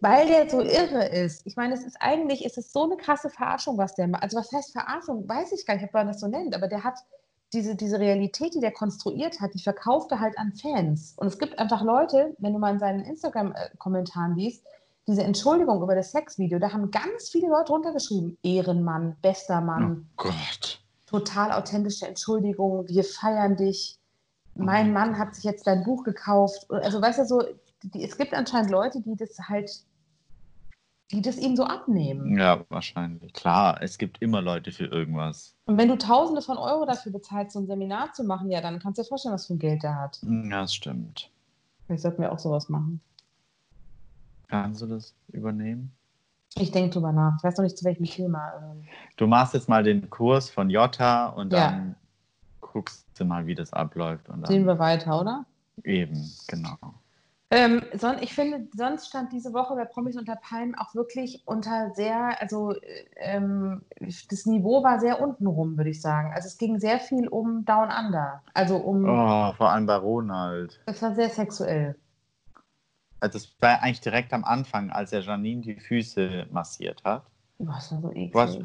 weil 0.01 0.27
der 0.27 0.49
so 0.49 0.61
irre 0.61 1.07
ist, 1.07 1.47
ich 1.47 1.57
meine, 1.57 1.75
es 1.75 1.85
ist 1.85 1.97
eigentlich, 2.01 2.45
es 2.45 2.57
ist 2.57 2.73
so 2.73 2.85
eine 2.85 2.97
krasse 2.97 3.31
Verarschung, 3.31 3.79
was 3.79 3.95
der 3.95 4.09
macht. 4.09 4.23
Also 4.23 4.39
was 4.39 4.51
heißt 4.53 4.73
Verarschung? 4.73 5.29
Weiß 5.29 5.53
ich 5.53 5.67
gar 5.67 5.75
nicht, 5.75 5.85
ob 5.85 5.93
man 5.93 6.09
das 6.09 6.21
so 6.21 6.27
nennt, 6.27 6.55
aber 6.55 6.69
der 6.69 6.85
hat 6.85 6.99
diese, 7.53 7.75
diese 7.75 7.99
Realität, 7.99 8.55
die 8.55 8.61
der 8.61 8.73
konstruiert 8.73 9.41
hat, 9.41 9.55
die 9.55 9.63
verkauft 9.63 10.11
er 10.13 10.21
halt 10.21 10.39
an 10.39 10.53
Fans. 10.53 11.15
Und 11.17 11.27
es 11.27 11.39
gibt 11.39 11.59
einfach 11.59 11.83
Leute, 11.83 12.35
wenn 12.39 12.53
du 12.53 12.59
mal 12.59 12.73
in 12.73 12.79
seinen 12.79 13.05
Instagram-Kommentaren 13.05 14.37
liest, 14.37 14.65
diese 15.07 15.23
Entschuldigung 15.23 15.83
über 15.83 15.95
das 15.95 16.13
Sexvideo, 16.13 16.59
da 16.59 16.73
haben 16.73 16.91
ganz 16.91 17.31
viele 17.31 17.49
Leute 17.49 17.73
runtergeschrieben, 17.73 18.37
Ehrenmann, 18.43 19.17
bester 19.23 19.61
Oh 19.63 19.65
Mann, 19.65 20.07
Gott. 20.17 20.81
total 21.07 21.53
authentische 21.53 22.07
Entschuldigung, 22.07 22.87
wir 22.89 23.05
feiern 23.05 23.57
dich. 23.57 23.99
Mein 24.55 24.93
Mann 24.93 25.19
hat 25.19 25.35
sich 25.35 25.45
jetzt 25.45 25.67
dein 25.67 25.85
Buch 25.85 26.05
gekauft. 26.05 26.67
Also 26.69 27.01
weißt 27.01 27.21
du, 27.21 27.25
so, 27.25 27.43
die, 27.83 28.05
es 28.05 28.17
gibt 28.17 28.35
anscheinend 28.35 28.71
Leute, 28.71 29.01
die 29.01 29.15
das 29.17 29.39
halt, 29.49 29.71
die 31.11 31.23
das 31.23 31.39
ihm 31.39 31.57
so 31.57 31.65
abnehmen. 31.65 32.39
Ja, 32.39 32.65
wahrscheinlich. 32.69 33.33
Klar, 33.33 33.81
es 33.83 33.99
gibt 33.99 34.21
immer 34.21 34.43
Leute 34.43 34.73
für 34.73 34.87
irgendwas. 34.87 35.55
Und 35.67 35.79
wenn 35.79 35.89
du 35.89 35.97
Tausende 35.97 36.43
von 36.43 36.59
Euro 36.59 36.85
dafür 36.87 37.13
bezahlst, 37.13 37.53
so 37.53 37.61
ein 37.61 37.67
Seminar 37.67 38.13
zu 38.13 38.25
machen, 38.25 38.51
ja, 38.51 38.61
dann 38.61 38.79
kannst 38.79 38.99
du 38.99 39.03
dir 39.03 39.09
vorstellen, 39.09 39.35
was 39.35 39.47
für 39.47 39.55
ein 39.55 39.59
Geld 39.59 39.83
der 39.83 39.95
hat. 39.97 40.21
Ja, 40.23 40.61
das 40.63 40.75
stimmt. 40.75 41.31
Vielleicht 41.87 42.03
sollten 42.03 42.21
wir 42.23 42.31
auch 42.33 42.39
sowas 42.39 42.69
machen. 42.69 43.01
Kannst 44.49 44.83
du 44.83 44.87
das 44.87 45.15
übernehmen? 45.29 45.93
Ich 46.57 46.71
denke 46.71 46.91
drüber 46.91 47.13
nach. 47.13 47.37
Ich 47.39 47.45
weiß 47.45 47.57
noch 47.59 47.65
nicht, 47.65 47.77
zu 47.79 47.85
welchem 47.85 48.05
Thema. 48.05 48.53
ähm. 48.61 48.85
Du 49.17 49.27
machst 49.27 49.55
jetzt 49.55 49.69
mal 49.69 49.83
den 49.83 50.09
Kurs 50.11 50.51
von 50.51 50.71
Jota 50.71 51.27
und 51.29 51.53
Ja. 51.53 51.71
dann 51.71 51.97
guckst 52.61 53.07
du 53.19 53.25
mal, 53.25 53.47
wie 53.47 53.55
das 53.55 53.73
abläuft. 53.73 54.29
Und 54.29 54.47
Sehen 54.47 54.67
dann 54.67 54.75
wir 54.75 54.79
weiter, 54.79 55.21
oder? 55.21 55.45
eben, 55.85 56.31
genau. 56.49 56.77
Ähm, 57.51 57.83
son, 57.95 58.17
ich 58.21 58.35
finde, 58.35 58.69
sonst 58.77 59.07
stand 59.09 59.33
diese 59.33 59.55
Woche 59.55 59.75
bei 59.75 59.87
Promis 59.87 60.17
unter 60.19 60.37
Palmen 60.37 60.75
auch 60.75 60.95
wirklich 60.95 61.43
unter 61.47 61.91
sehr, 61.95 62.39
also 62.43 62.75
ähm, 63.17 63.83
das 64.29 64.45
Niveau 64.45 64.83
war 64.85 65.01
sehr 65.01 65.21
untenrum, 65.23 65.79
würde 65.79 65.89
ich 65.89 66.03
sagen. 66.03 66.33
Also 66.35 66.47
es 66.49 66.59
ging 66.59 66.79
sehr 66.79 67.01
viel 67.01 67.27
um 67.27 67.65
Down 67.65 67.89
Under. 67.91 68.43
Also 68.53 68.77
um, 68.77 69.05
Oh, 69.09 69.53
vor 69.55 69.71
allem 69.71 69.87
bei 69.87 69.97
Ronald. 69.97 70.79
es 70.85 71.01
war 71.01 71.15
sehr 71.15 71.31
sexuell. 71.31 71.97
Also 73.21 73.39
das 73.39 73.57
war 73.61 73.83
eigentlich 73.83 74.03
direkt 74.03 74.33
am 74.35 74.45
Anfang, 74.45 74.91
als 74.91 75.13
er 75.13 75.21
Janine 75.21 75.63
die 75.63 75.81
Füße 75.81 76.47
massiert 76.51 77.03
hat. 77.05 77.25
Was 77.59 77.91
war 77.93 78.01
so 78.03 78.11
eklig. 78.11 78.35
Was, 78.35 78.59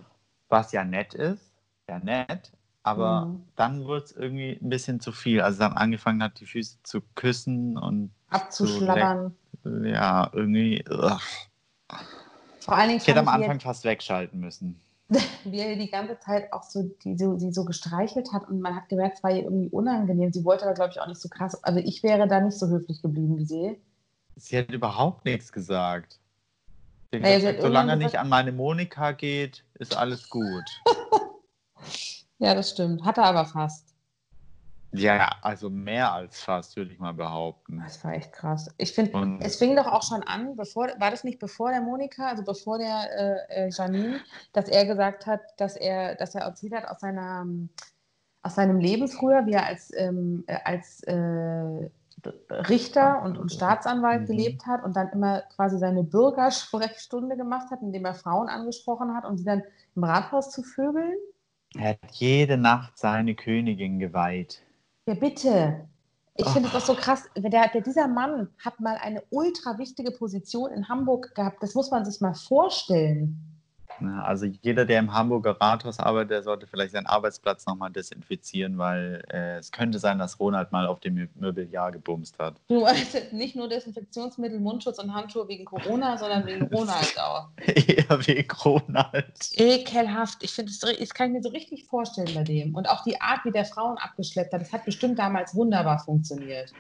was 0.50 0.72
ja 0.74 0.84
nett 0.84 1.14
ist, 1.14 1.54
ja 1.90 2.00
nett, 2.00 2.52
aber 2.84 3.26
Mhm. 3.26 3.44
dann 3.56 3.86
wurde 3.86 4.04
es 4.04 4.12
irgendwie 4.12 4.60
ein 4.62 4.70
bisschen 4.70 5.00
zu 5.00 5.12
viel. 5.12 5.42
Also 5.42 5.60
dann 5.60 5.74
angefangen 5.74 6.22
hat, 6.22 6.40
die 6.40 6.46
Füße 6.46 6.78
zu 6.84 7.02
küssen 7.16 7.78
und 7.78 8.12
Abzuschlabbern. 8.30 9.34
zu 9.64 9.70
ja, 9.86 10.30
irgendwie. 10.34 10.84
ugh. 10.90 11.20
Vor 12.60 12.76
allen 12.76 12.90
Dingen 12.90 13.00
Ich 13.02 13.08
hätte 13.08 13.20
am 13.20 13.28
Anfang 13.28 13.60
fast 13.60 13.86
wegschalten 13.86 14.40
müssen. 14.40 14.80
wie 15.44 15.60
er 15.60 15.76
die 15.76 15.90
ganze 15.90 16.18
Zeit 16.20 16.52
auch 16.54 16.64
so 16.64 16.90
die, 17.04 17.18
so, 17.18 17.36
die 17.38 17.52
so 17.52 17.66
gestreichelt 17.66 18.32
hat 18.34 18.48
und 18.48 18.62
man 18.62 18.76
hat 18.76 18.90
gemerkt, 18.90 19.18
es 19.18 19.24
war 19.24 19.32
ihr 19.32 19.44
irgendwie 19.44 19.70
unangenehm. 19.70 20.32
Sie 20.32 20.44
wollte 20.44 20.66
aber, 20.66 20.74
glaube 20.74 20.92
ich, 20.92 21.00
auch 21.00 21.08
nicht 21.08 21.22
so 21.22 21.30
krass. 21.30 21.62
Also 21.64 21.80
ich 21.80 22.04
wäre 22.04 22.28
da 22.28 22.40
nicht 22.40 22.58
so 22.58 22.68
höflich 22.68 23.02
geblieben 23.02 23.38
wie 23.38 23.46
sie. 23.46 23.82
Sie 24.36 24.58
hat 24.58 24.72
überhaupt 24.72 25.26
nichts 25.26 25.52
gesagt. 25.52 26.20
Naja, 27.12 27.36
gesagt, 27.38 27.62
solange 27.62 27.92
er 27.92 27.96
nicht 27.98 28.18
an 28.18 28.28
meine 28.28 28.52
Monika 28.52 29.12
geht, 29.12 29.64
ist 29.76 29.96
alles 29.96 30.30
gut. 30.30 30.64
Ja, 32.44 32.54
das 32.54 32.72
stimmt. 32.72 33.04
Hat 33.06 33.18
er 33.18 33.26
aber 33.26 33.46
fast. 33.46 33.96
ja, 34.92 35.30
also 35.42 35.70
mehr 35.70 36.12
als 36.14 36.42
fast, 36.42 36.76
würde 36.76 36.92
ich 36.92 37.00
mal 37.00 37.14
behaupten. 37.14 37.80
Das 37.84 38.04
war 38.04 38.14
echt 38.14 38.34
krass. 38.34 38.70
Ich 38.78 38.94
finde, 38.94 39.38
es 39.40 39.56
fing 39.56 39.76
doch 39.76 39.88
auch 39.88 40.04
schon 40.04 40.24
an, 40.24 40.56
bevor, 40.56 40.88
war 41.00 41.10
das 41.10 41.24
nicht 41.24 41.40
bevor 41.40 41.72
der 41.72 41.82
Monika, 41.82 42.28
also 42.28 42.44
bevor 42.44 42.78
der 42.78 43.48
äh, 43.50 43.66
äh, 43.66 43.70
Janine, 43.70 44.20
dass 44.52 44.70
er 44.70 44.86
gesagt 44.86 45.26
hat, 45.26 45.42
dass 45.58 45.76
er, 45.76 46.16
dass 46.16 46.36
er 46.36 46.42
erzählt 46.42 46.74
hat 46.74 46.86
aus 46.86 47.00
seiner 47.00 47.42
ähm, 47.42 47.70
aus 48.44 48.56
seinem 48.56 48.80
Leben 48.80 49.08
früher, 49.08 49.46
wie 49.46 49.54
er 49.54 49.66
als, 49.66 49.92
ähm, 49.96 50.44
äh, 50.48 50.58
als 50.66 51.02
äh, 51.04 51.90
Richter 52.50 53.22
und, 53.24 53.38
und 53.38 53.52
Staatsanwalt 53.52 54.24
Mhm. 54.24 54.28
gelebt 54.28 54.66
hat 54.68 54.84
und 54.84 54.96
dann 54.96 55.10
immer 55.10 55.42
quasi 55.56 55.78
seine 55.78 56.04
Bürgersprechstunde 56.04 57.38
gemacht 57.38 57.72
hat, 57.72 57.82
indem 57.82 58.06
er 58.06 58.14
Frauen 58.14 58.50
angesprochen 58.50 59.16
hat 59.16 59.26
und 59.26 59.38
sie 59.38 59.46
dann 59.46 59.64
im 59.96 60.04
Rathaus 60.04 60.52
zu 60.52 60.62
vögeln. 60.64 61.18
Er 61.76 61.90
hat 61.90 62.12
jede 62.12 62.58
Nacht 62.58 62.98
seine 62.98 63.36
Königin 63.36 64.00
geweiht. 64.00 64.62
Ja, 65.06 65.16
bitte. 65.16 65.88
Ich 66.36 66.48
finde 66.48 66.70
es 66.70 66.76
Ach. 66.76 66.80
doch 66.80 66.86
so 66.86 66.94
krass. 66.96 67.26
Der, 67.36 67.70
der, 67.70 67.82
dieser 67.82 68.08
Mann 68.08 68.50
hat 68.64 68.80
mal 68.80 68.98
eine 68.98 69.24
ultra 69.30 69.78
wichtige 69.78 70.12
Position 70.12 70.72
in 70.72 70.90
Hamburg 70.90 71.36
gehabt. 71.36 71.62
Das 71.62 71.76
muss 71.76 71.92
man 71.92 72.06
sich 72.06 72.22
mal 72.22 72.34
vorstellen. 72.34 73.53
Ja, 74.02 74.24
Also 74.24 74.46
jeder, 74.46 74.86
der 74.86 75.00
im 75.00 75.14
Hamburger 75.14 75.60
Rathaus 75.60 76.00
arbeitet, 76.00 76.32
der 76.32 76.44
sollte 76.44 76.68
vielleicht 76.68 76.94
seinen 76.94 77.06
Arbeitsplatz 77.06 77.66
nochmal 77.66 77.92
desinfizieren, 77.92 78.78
weil 78.78 79.24
äh, 79.32 79.58
es 79.58 79.72
könnte 79.72 80.00
sein, 80.00 80.20
dass 80.20 80.40
Ronald 80.40 80.72
mal 80.72 80.88
auf 80.88 81.00
dem 81.00 81.30
Möbeljahr 81.36 81.92
gebumst 81.92 82.38
hat. 82.40 82.56
Du 82.68 82.86
also 82.86 83.20
nicht 83.32 83.56
nur 83.56 83.70
Desinfektionsmittel, 83.70 84.60
Mundschutz 84.60 85.00
und 85.00 85.14
Handschuhe 85.14 85.48
wegen 85.48 85.66
Corona, 85.66 86.18
sondern 86.18 86.46
wegen 86.46 86.68
Ronald 86.68 87.20
auch. 87.20 87.50
Eher 87.58 88.28
wegen 88.28 88.52
Ronald. 88.52 89.52
Ekelhaft. 89.54 90.44
Ich 90.44 90.52
finde, 90.52 90.72
das, 90.72 90.98
das 90.98 91.14
kann 91.14 91.28
ich 91.28 91.34
mir 91.34 91.44
so 91.44 91.50
richtig 91.50 91.86
vorstellen 91.86 92.34
bei 92.34 92.44
dem. 92.44 92.76
Und 92.76 92.90
auch 92.90 93.04
die 93.04 93.20
Art, 93.22 93.46
wie 93.46 93.52
der 93.52 93.66
Frauen 93.66 93.98
abgeschleppt 93.98 94.54
hat, 94.54 94.62
das 94.62 94.74
hat 94.74 94.86
bestimmt 94.86 95.20
damals 95.20 95.56
wunderbar 95.56 96.00
funktioniert. 96.00 96.72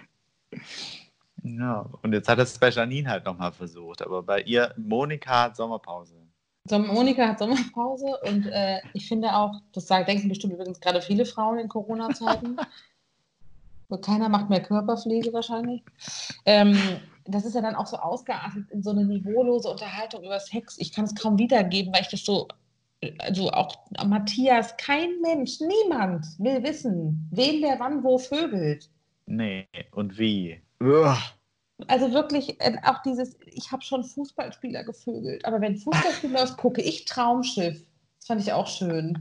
Ja, 1.43 1.89
und 2.01 2.13
jetzt 2.13 2.29
hat 2.29 2.39
es 2.39 2.57
bei 2.57 2.69
Janine 2.69 3.09
halt 3.09 3.25
nochmal 3.25 3.51
versucht, 3.51 4.01
aber 4.01 4.23
bei 4.23 4.41
ihr, 4.41 4.73
Monika 4.77 5.43
hat 5.43 5.57
Sommerpause. 5.57 6.22
Monika 6.69 7.27
hat 7.27 7.39
Sommerpause 7.39 8.17
und 8.29 8.45
äh, 8.47 8.79
ich 8.93 9.07
finde 9.07 9.35
auch, 9.35 9.61
das 9.73 9.87
sagen, 9.87 10.05
denken 10.05 10.29
bestimmt 10.29 10.53
übrigens 10.53 10.79
gerade 10.79 11.01
viele 11.01 11.25
Frauen 11.25 11.59
in 11.59 11.67
Corona-Zeiten. 11.67 12.57
Keiner 14.01 14.27
macht 14.27 14.49
mehr 14.49 14.61
Körperpflege 14.61 15.31
wahrscheinlich. 15.33 15.83
Ähm, 16.45 16.75
das 17.25 17.45
ist 17.45 17.53
ja 17.53 17.61
dann 17.61 17.75
auch 17.75 17.85
so 17.85 17.97
ausgeartet 17.97 18.71
in 18.71 18.81
so 18.81 18.89
eine 18.89 19.05
niveaulose 19.05 19.69
Unterhaltung 19.69 20.23
über 20.23 20.39
Sex. 20.39 20.77
Ich 20.79 20.91
kann 20.91 21.05
es 21.05 21.13
kaum 21.13 21.37
wiedergeben, 21.37 21.93
weil 21.93 22.01
ich 22.01 22.07
das 22.07 22.25
so, 22.25 22.47
also 23.19 23.51
auch 23.51 23.75
Matthias, 24.03 24.75
kein 24.77 25.21
Mensch, 25.21 25.59
niemand 25.59 26.25
will 26.39 26.63
wissen, 26.63 27.29
wen 27.31 27.61
der 27.61 27.79
wann 27.79 28.03
wo 28.03 28.17
vögelt. 28.17 28.89
Nee, 29.27 29.67
und 29.91 30.17
wie? 30.17 30.59
Uah. 30.81 31.17
Also 31.87 32.11
wirklich 32.13 32.59
äh, 32.61 32.77
auch 32.83 33.01
dieses, 33.03 33.37
ich 33.45 33.71
habe 33.71 33.81
schon 33.81 34.03
Fußballspieler 34.03 34.83
gevögelt, 34.83 35.45
aber 35.45 35.61
wenn 35.61 35.77
Fußballspiel 35.77 36.31
läuft, 36.33 36.57
gucke 36.57 36.81
ich 36.81 37.05
Traumschiff. 37.05 37.81
Das 38.19 38.27
fand 38.27 38.41
ich 38.41 38.53
auch 38.53 38.67
schön. 38.67 39.17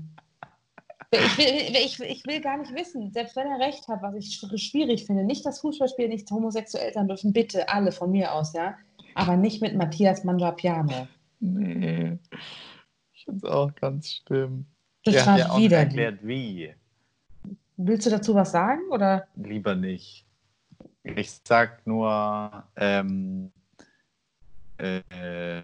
Ich 1.14 1.36
will, 1.38 1.76
ich, 1.76 2.00
ich 2.00 2.26
will 2.26 2.40
gar 2.40 2.56
nicht 2.56 2.74
wissen, 2.74 3.12
selbst 3.12 3.36
wenn 3.36 3.46
er 3.46 3.58
recht 3.58 3.86
hat, 3.88 4.00
was 4.00 4.14
ich 4.14 4.26
sch- 4.26 4.56
schwierig 4.58 5.04
finde, 5.04 5.24
nicht, 5.24 5.44
dass 5.44 5.60
Fußballspieler 5.60 6.08
nicht 6.08 6.30
homosexuell 6.30 6.90
sein 6.94 7.06
dürfen, 7.06 7.34
bitte, 7.34 7.68
alle 7.68 7.92
von 7.92 8.10
mir 8.10 8.32
aus, 8.32 8.54
ja, 8.54 8.76
aber 9.14 9.36
nicht 9.36 9.60
mit 9.60 9.76
Matthias 9.76 10.24
Mangiapiano. 10.24 11.06
Nee. 11.40 12.18
Ich 13.12 13.24
finde 13.26 13.46
es 13.46 13.52
auch 13.52 13.74
ganz 13.74 14.10
schlimm. 14.24 14.64
Das 15.04 15.14
Der 15.14 15.26
hat 15.26 15.38
ja 15.40 15.50
auch 15.50 15.60
erklärt, 15.60 16.20
wie. 16.22 16.74
Willst 17.76 18.06
du 18.06 18.10
dazu 18.10 18.34
was 18.34 18.52
sagen, 18.52 18.80
oder? 18.90 19.26
Lieber 19.34 19.74
nicht. 19.74 20.24
Ich 21.04 21.40
sag 21.46 21.86
nur 21.86 22.64
ähm, 22.76 23.52
äh, 24.78 25.62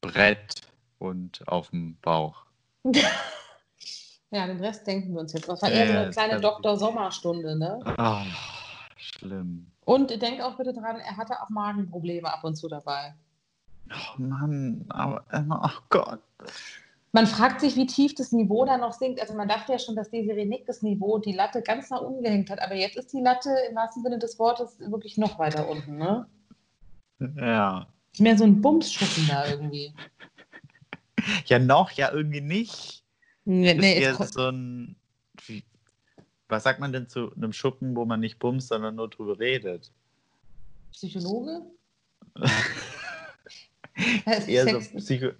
Brett 0.00 0.62
und 0.98 1.46
auf 1.46 1.70
dem 1.70 1.96
Bauch. 2.00 2.44
Ja, 4.30 4.46
den 4.46 4.58
Rest 4.58 4.86
denken 4.86 5.14
wir 5.14 5.20
uns 5.20 5.32
jetzt. 5.32 5.48
Das 5.48 5.62
war 5.62 5.70
eher 5.70 5.86
so 5.86 5.92
eine 5.92 6.10
kleine 6.10 6.40
Dr. 6.40 6.76
Sommerstunde, 6.76 7.56
ne? 7.56 7.78
Ah, 7.96 8.24
schlimm. 8.96 9.70
Und 9.84 10.10
denk 10.20 10.42
auch 10.42 10.56
bitte 10.56 10.72
dran, 10.72 10.96
er 10.96 11.16
hatte 11.16 11.40
auch 11.40 11.48
Magenprobleme 11.48 12.32
ab 12.32 12.42
und 12.42 12.56
zu 12.56 12.68
dabei. 12.68 13.14
Oh 13.88 14.20
Mann, 14.20 14.84
aber, 14.88 15.24
oh 15.48 15.80
Gott. 15.90 16.20
Man 17.16 17.26
fragt 17.26 17.62
sich, 17.62 17.76
wie 17.76 17.86
tief 17.86 18.14
das 18.14 18.30
Niveau 18.32 18.66
da 18.66 18.76
noch 18.76 18.92
sinkt. 18.92 19.22
Also 19.22 19.32
man 19.32 19.48
dachte 19.48 19.72
ja 19.72 19.78
schon, 19.78 19.96
dass 19.96 20.10
Desiree 20.10 20.44
Nick 20.44 20.66
das 20.66 20.82
Niveau, 20.82 21.16
die 21.16 21.32
Latte 21.32 21.62
ganz 21.62 21.88
nach 21.88 22.02
unten 22.02 22.22
gehängt 22.22 22.50
hat. 22.50 22.60
Aber 22.60 22.74
jetzt 22.74 22.98
ist 22.98 23.10
die 23.10 23.22
Latte 23.22 23.48
im 23.70 23.74
wahrsten 23.74 24.02
Sinne 24.02 24.18
des 24.18 24.38
Wortes 24.38 24.78
wirklich 24.80 25.16
noch 25.16 25.38
weiter 25.38 25.66
unten. 25.66 25.96
Ne? 25.96 26.26
Ja. 27.36 27.86
Ist 28.12 28.20
mehr 28.20 28.36
so 28.36 28.44
ein 28.44 28.60
Bumsschuppen 28.60 29.28
da 29.28 29.48
irgendwie. 29.48 29.94
Ja, 31.46 31.58
noch, 31.58 31.90
ja, 31.90 32.12
irgendwie 32.12 32.42
nicht. 32.42 33.02
Nee, 33.46 33.72
ist 33.72 33.80
nee, 33.80 34.00
eher 34.00 34.12
jetzt, 34.12 34.34
so 34.34 34.48
ein. 34.48 34.94
Wie, 35.46 35.64
was 36.48 36.62
sagt 36.62 36.78
man 36.78 36.92
denn 36.92 37.08
zu 37.08 37.34
einem 37.34 37.52
Schuppen, 37.52 37.96
wo 37.96 38.04
man 38.04 38.20
nicht 38.20 38.38
bumst, 38.38 38.68
sondern 38.68 38.94
nur 38.94 39.10
drüber 39.10 39.40
redet? 39.40 39.90
Psychologe? 40.92 41.62
Ist 42.36 42.52
Eher 44.48 44.68
so 44.68 44.78
Sex- 44.78 45.04
Psycho 45.04 45.30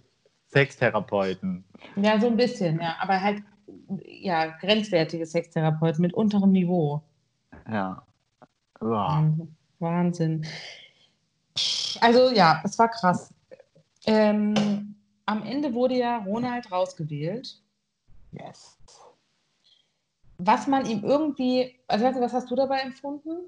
Sextherapeuten. 0.56 1.64
ja, 1.96 2.18
so 2.18 2.28
ein 2.28 2.36
bisschen, 2.36 2.80
ja. 2.80 2.96
Aber 3.00 3.20
halt, 3.20 3.42
ja, 4.06 4.46
grenzwertige 4.58 5.26
Sextherapeuten 5.26 6.00
mit 6.00 6.14
unterem 6.14 6.50
Niveau. 6.50 7.02
Ja. 7.70 8.02
Uah. 8.80 9.30
Wahnsinn. 9.78 10.46
Also 12.00 12.30
ja, 12.30 12.62
es 12.64 12.78
war 12.78 12.88
krass. 12.88 13.34
Ähm, 14.06 14.94
am 15.26 15.42
Ende 15.42 15.74
wurde 15.74 15.96
ja 15.96 16.18
Ronald 16.18 16.72
rausgewählt. 16.72 17.60
Yes. 18.32 18.78
Was 20.38 20.66
man 20.66 20.86
ihm 20.86 21.04
irgendwie, 21.04 21.78
also 21.86 22.06
was 22.06 22.32
hast 22.32 22.50
du 22.50 22.56
dabei 22.56 22.80
empfunden? 22.80 23.44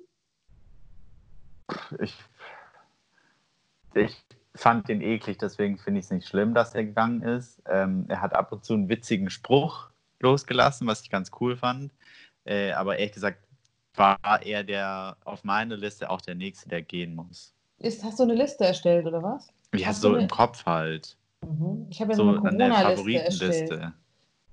Ich, 2.00 2.14
ich 3.94 4.24
fand 4.54 4.88
den 4.88 5.00
eklig, 5.00 5.38
deswegen 5.38 5.78
finde 5.78 6.00
ich 6.00 6.06
es 6.06 6.10
nicht 6.10 6.28
schlimm, 6.28 6.54
dass 6.54 6.74
er 6.74 6.84
gegangen 6.84 7.22
ist. 7.22 7.62
Ähm, 7.66 8.06
er 8.08 8.20
hat 8.20 8.34
ab 8.34 8.52
und 8.52 8.64
zu 8.64 8.74
einen 8.74 8.88
witzigen 8.88 9.30
Spruch 9.30 9.90
losgelassen, 10.20 10.86
was 10.86 11.02
ich 11.02 11.10
ganz 11.10 11.30
cool 11.40 11.56
fand. 11.56 11.92
Äh, 12.44 12.72
aber 12.72 12.98
ehrlich 12.98 13.14
gesagt 13.14 13.44
war 13.94 14.18
er 14.44 14.64
der 14.64 15.16
auf 15.24 15.44
meiner 15.44 15.76
Liste 15.76 16.08
auch 16.08 16.20
der 16.20 16.34
Nächste, 16.34 16.68
der 16.68 16.82
gehen 16.82 17.14
muss. 17.14 17.52
Ist, 17.78 18.04
hast 18.04 18.18
du 18.18 18.24
eine 18.24 18.34
Liste 18.34 18.64
erstellt 18.64 19.06
oder 19.06 19.22
was? 19.22 19.52
Ja, 19.74 19.88
Hast 19.88 20.00
so 20.00 20.14
im 20.14 20.28
Kopf 20.28 20.64
halt. 20.66 21.16
Mhm. 21.42 21.86
Ich 21.90 22.00
habe 22.00 22.12
ja 22.12 22.16
so, 22.16 22.24
So 22.24 22.30
eine 22.30 22.40
Corona-Liste 22.40 23.22
erstellt. 23.22 23.92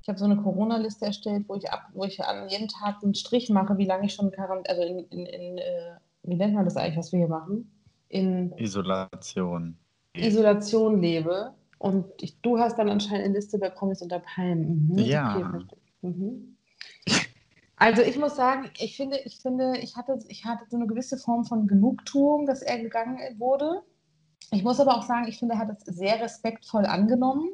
Ich 0.02 0.10
habe 0.10 0.20
so 0.20 0.26
eine 0.26 0.38
Corona-Liste 0.38 1.06
erstellt, 1.06 1.46
wo 1.48 1.56
ich 1.56 1.72
ab, 1.72 1.88
wo 1.94 2.04
ich 2.04 2.24
an 2.24 2.48
jeden 2.50 2.68
Tag 2.68 2.98
einen 3.02 3.16
Strich 3.16 3.50
mache, 3.50 3.78
wie 3.78 3.86
lange 3.86 4.06
ich 4.06 4.14
schon 4.14 4.32
Quarant 4.32 4.70
also 4.70 4.84
in, 4.84 5.00
in, 5.10 5.26
in 5.26 5.58
äh, 5.58 5.96
wie 6.24 6.36
nennt 6.36 6.54
man 6.54 6.66
das 6.66 6.78
eigentlich, 6.78 6.98
was 6.98 7.12
wir 7.12 7.20
hier 7.20 7.28
machen? 7.28 7.72
In 8.10 8.56
Isolation. 8.58 9.78
Isolation 10.18 11.02
lebe. 11.02 11.54
Und 11.78 12.06
ich, 12.22 12.40
du 12.42 12.58
hast 12.58 12.78
dann 12.78 12.90
anscheinend 12.90 13.26
eine 13.26 13.34
Liste 13.36 13.60
bei 13.60 13.70
Promis 13.70 14.02
unter 14.02 14.20
Palmen. 14.20 14.88
Mhm. 14.90 14.98
Ja. 14.98 15.38
Okay, 15.38 15.76
mhm. 16.02 16.58
Also 17.78 18.02
ich 18.02 18.18
muss 18.18 18.36
sagen, 18.36 18.70
ich 18.80 18.96
finde, 18.96 19.20
ich 19.26 19.40
finde, 19.40 19.78
ich 19.80 19.98
hatte, 19.98 20.18
ich 20.30 20.46
hatte 20.46 20.64
so 20.70 20.78
eine 20.78 20.88
gewisse 20.88 21.18
Form 21.18 21.44
von 21.44 21.68
Genugtuung, 21.68 22.46
dass 22.46 22.62
er 22.62 22.80
gegangen 22.80 23.20
wurde. 23.38 23.84
Ich 24.52 24.64
muss 24.64 24.80
aber 24.80 24.98
auch 24.98 25.04
sagen, 25.04 25.28
ich 25.28 25.40
finde, 25.40 25.56
er 25.56 25.60
hat 25.60 25.70
es 25.70 25.84
sehr 25.96 26.22
respektvoll 26.22 26.86
angenommen. 26.86 27.50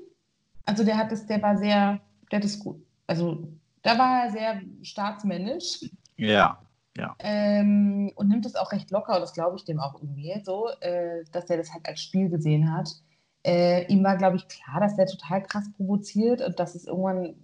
Also 0.65 0.83
der 0.83 0.97
hat 0.97 1.11
es, 1.11 1.25
der 1.25 1.41
war 1.41 1.57
sehr, 1.57 1.99
der 2.31 2.37
hat 2.37 2.45
es 2.45 2.59
gut. 2.59 2.85
Also 3.07 3.47
da 3.81 3.97
war 3.97 4.25
er 4.25 4.31
sehr 4.31 4.61
staatsmännisch. 4.83 5.89
Ja, 6.17 6.61
ja. 6.97 7.15
Ähm, 7.19 8.11
und 8.15 8.27
nimmt 8.27 8.45
es 8.45 8.55
auch 8.55 8.71
recht 8.71 8.91
locker, 8.91 9.15
und 9.15 9.21
das 9.21 9.33
glaube 9.33 9.55
ich 9.55 9.63
dem 9.63 9.79
auch 9.79 9.95
irgendwie 9.95 10.41
so, 10.43 10.69
äh, 10.81 11.23
dass 11.31 11.49
er 11.49 11.57
das 11.57 11.71
halt 11.71 11.87
als 11.87 12.01
Spiel 12.01 12.29
gesehen 12.29 12.73
hat. 12.73 12.89
Äh, 13.43 13.85
ihm 13.87 14.03
war, 14.03 14.17
glaube 14.17 14.35
ich, 14.35 14.47
klar, 14.47 14.81
dass 14.81 14.97
er 14.97 15.05
total 15.07 15.41
krass 15.43 15.71
provoziert 15.75 16.41
und 16.41 16.59
dass 16.59 16.75
es 16.75 16.85
irgendwann 16.85 17.35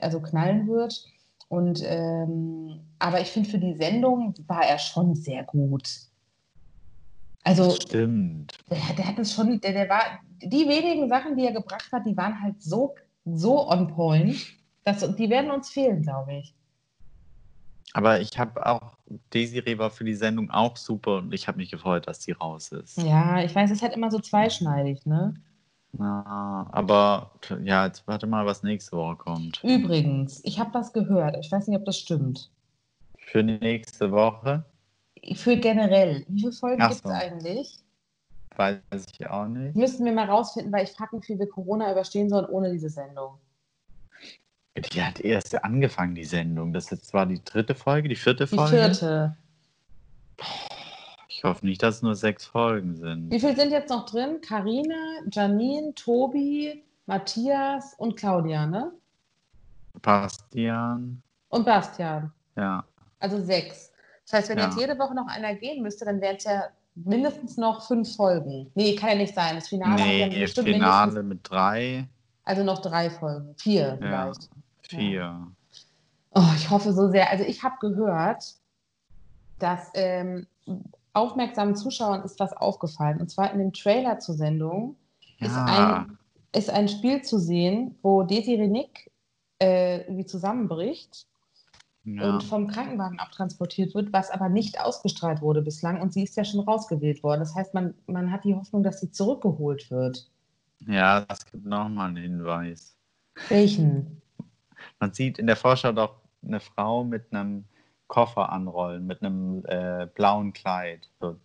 also 0.00 0.20
knallen 0.20 0.68
wird. 0.68 1.04
Und 1.48 1.82
ähm, 1.84 2.80
aber 2.98 3.20
ich 3.20 3.28
finde, 3.28 3.48
für 3.48 3.58
die 3.58 3.74
Sendung 3.74 4.34
war 4.46 4.64
er 4.64 4.78
schon 4.78 5.14
sehr 5.14 5.44
gut. 5.44 5.88
Also, 7.42 7.70
Stimmt. 7.70 8.52
Der, 8.70 8.94
der 8.96 9.06
hat 9.06 9.18
es 9.18 9.32
schon, 9.32 9.58
der, 9.60 9.72
der 9.72 9.88
war, 9.88 10.02
die 10.42 10.68
wenigen 10.68 11.08
Sachen, 11.08 11.36
die 11.36 11.46
er 11.46 11.52
gebracht 11.52 11.90
hat, 11.90 12.04
die 12.04 12.16
waren 12.16 12.40
halt 12.42 12.62
so, 12.62 12.94
so 13.24 13.66
on 13.68 13.88
point, 13.88 14.36
dass 14.84 15.00
die 15.16 15.30
werden 15.30 15.50
uns 15.50 15.70
fehlen, 15.70 16.02
glaube 16.02 16.34
ich. 16.34 16.54
Aber 17.94 18.20
ich 18.20 18.38
habe 18.38 18.66
auch, 18.66 18.96
Desiree 19.32 19.78
war 19.78 19.90
für 19.90 20.04
die 20.04 20.14
Sendung 20.14 20.50
auch 20.50 20.76
super 20.76 21.18
und 21.18 21.32
ich 21.32 21.48
habe 21.48 21.58
mich 21.58 21.70
gefreut, 21.70 22.06
dass 22.06 22.22
sie 22.22 22.32
raus 22.32 22.70
ist. 22.72 22.98
Ja, 22.98 23.42
ich 23.42 23.54
weiß, 23.54 23.70
es 23.70 23.78
ist 23.78 23.82
halt 23.82 23.94
immer 23.94 24.10
so 24.10 24.18
zweischneidig, 24.18 25.06
ne? 25.06 25.34
Ja, 25.98 26.68
aber 26.70 27.30
ja, 27.64 27.86
jetzt 27.86 28.06
warte 28.06 28.26
mal, 28.26 28.44
was 28.44 28.62
nächste 28.62 28.96
Woche 28.96 29.16
kommt. 29.16 29.62
Übrigens, 29.64 30.44
ich 30.44 30.60
habe 30.60 30.74
was 30.74 30.92
gehört. 30.92 31.36
Ich 31.40 31.50
weiß 31.50 31.66
nicht, 31.66 31.78
ob 31.78 31.86
das 31.86 31.98
stimmt. 31.98 32.50
Für 33.16 33.42
nächste 33.42 34.12
Woche? 34.12 34.64
Für 35.34 35.56
generell. 35.56 36.24
Wie 36.28 36.40
viele 36.40 36.52
Folgen 36.52 36.82
Ach 36.82 36.90
gibt 36.90 37.04
es 37.04 37.10
so. 37.10 37.16
eigentlich? 37.16 37.78
Weiß 38.56 39.06
ich 39.12 39.26
auch 39.28 39.46
nicht. 39.46 39.76
Müssten 39.76 40.04
wir 40.04 40.12
mal 40.12 40.28
rausfinden, 40.28 40.72
weil 40.72 40.84
ich 40.84 40.90
frage 40.90 41.16
mich, 41.16 41.28
wie 41.28 41.38
wir 41.38 41.48
Corona 41.48 41.90
überstehen 41.90 42.28
sollen 42.28 42.46
ohne 42.46 42.70
diese 42.70 42.90
Sendung. 42.90 43.38
Die 44.76 45.02
hat 45.02 45.20
erst 45.20 45.64
angefangen, 45.64 46.14
die 46.14 46.24
Sendung. 46.24 46.72
Das 46.72 46.84
ist 46.84 46.90
jetzt 46.90 47.06
zwar 47.08 47.26
die 47.26 47.42
dritte 47.44 47.74
Folge, 47.74 48.08
die 48.08 48.14
vierte 48.16 48.46
Die 48.46 48.54
Folge. 48.56 48.76
vierte. 48.76 49.36
Ich 51.28 51.42
hoffe 51.44 51.66
nicht, 51.66 51.82
dass 51.82 51.96
es 51.96 52.02
nur 52.02 52.14
sechs 52.14 52.44
Folgen 52.46 52.94
sind. 52.96 53.30
Wie 53.30 53.40
viele 53.40 53.56
sind 53.56 53.70
jetzt 53.70 53.90
noch 53.90 54.06
drin? 54.06 54.40
Karina, 54.40 54.94
Janine, 55.32 55.94
Tobi, 55.94 56.84
Matthias 57.06 57.94
und 57.98 58.16
Claudia, 58.16 58.66
ne? 58.66 58.92
Bastian, 60.02 61.22
Und 61.48 61.64
Bastian. 61.64 62.32
ja. 62.56 62.84
Also 63.20 63.42
sechs. 63.44 63.90
Das 64.24 64.34
heißt, 64.40 64.48
wenn 64.50 64.58
Ja. 64.58 64.66
jetzt 64.66 64.78
jede 64.78 64.96
Woche 64.98 65.14
noch 65.14 65.26
einer 65.26 65.54
gehen 65.54 65.82
müsste, 65.82 66.04
dann 66.04 66.20
wären 66.20 66.36
es 66.36 66.44
ja 66.44 66.68
mindestens 66.94 67.56
noch 67.56 67.84
fünf 67.86 68.14
Folgen. 68.14 68.70
Nee, 68.76 68.94
kann 68.94 69.10
ja 69.10 69.14
nicht 69.16 69.34
sein. 69.34 69.56
Das 69.56 69.68
Finale 69.68 69.92
hat 69.92 69.98
ja 70.00 70.26
Nee, 70.28 70.46
Finale 70.46 71.22
mit 71.24 71.40
drei, 71.42 72.06
also 72.44 72.62
noch 72.62 72.80
drei 72.80 73.10
Folgen. 73.10 73.54
Vier 73.56 73.98
ja, 74.00 74.24
vielleicht. 74.30 74.50
Vier. 74.88 75.46
Oh, 76.34 76.52
ich 76.56 76.70
hoffe 76.70 76.92
so 76.92 77.08
sehr. 77.08 77.30
Also 77.30 77.44
ich 77.44 77.62
habe 77.62 77.76
gehört, 77.80 78.54
dass 79.58 79.90
ähm, 79.94 80.46
aufmerksamen 81.12 81.74
Zuschauern 81.74 82.22
ist 82.22 82.38
was 82.38 82.52
aufgefallen. 82.52 83.20
Und 83.20 83.30
zwar 83.30 83.52
in 83.52 83.58
dem 83.58 83.72
Trailer 83.72 84.18
zur 84.18 84.34
Sendung 84.34 84.96
ist, 85.40 85.54
Ja, 85.54 86.06
ein, 86.06 86.18
ist 86.54 86.70
ein 86.70 86.88
Spiel 86.88 87.22
zu 87.22 87.38
sehen, 87.38 87.96
wo 88.02 88.22
Desiree 88.22 88.68
Nick 88.68 89.10
äh, 89.60 90.02
irgendwie 90.02 90.26
zusammenbricht 90.26 91.26
ja. 92.04 92.28
und 92.28 92.44
vom 92.44 92.68
Krankenwagen 92.68 93.18
abtransportiert 93.18 93.94
wird, 93.94 94.12
was 94.12 94.30
aber 94.30 94.48
nicht 94.48 94.80
ausgestrahlt 94.80 95.40
wurde 95.40 95.62
bislang. 95.62 96.00
Und 96.00 96.12
sie 96.12 96.22
ist 96.22 96.36
ja 96.36 96.44
schon 96.44 96.60
rausgewählt 96.60 97.22
worden. 97.22 97.40
Das 97.40 97.54
heißt, 97.54 97.74
man, 97.74 97.94
man 98.06 98.30
hat 98.30 98.44
die 98.44 98.54
Hoffnung, 98.54 98.82
dass 98.82 99.00
sie 99.00 99.10
zurückgeholt 99.10 99.90
wird. 99.90 100.30
ja, 100.86 101.22
das 101.22 101.44
gibt 101.46 101.64
nochmal 101.64 102.08
einen 102.08 102.16
Hinweis. 102.16 102.96
Welchen? 103.48 104.20
Man 105.00 105.12
sieht 105.12 105.38
in 105.38 105.46
der 105.46 105.56
Vorschau 105.56 105.92
doch 105.92 106.16
eine 106.44 106.60
Frau 106.60 107.04
mit 107.04 107.32
einem 107.32 107.64
Koffer 108.06 108.50
anrollen, 108.50 109.06
mit 109.06 109.22
einem 109.22 109.64
äh, 109.66 110.06
blauen 110.14 110.52
Kleid, 110.52 111.08
so 111.20 111.36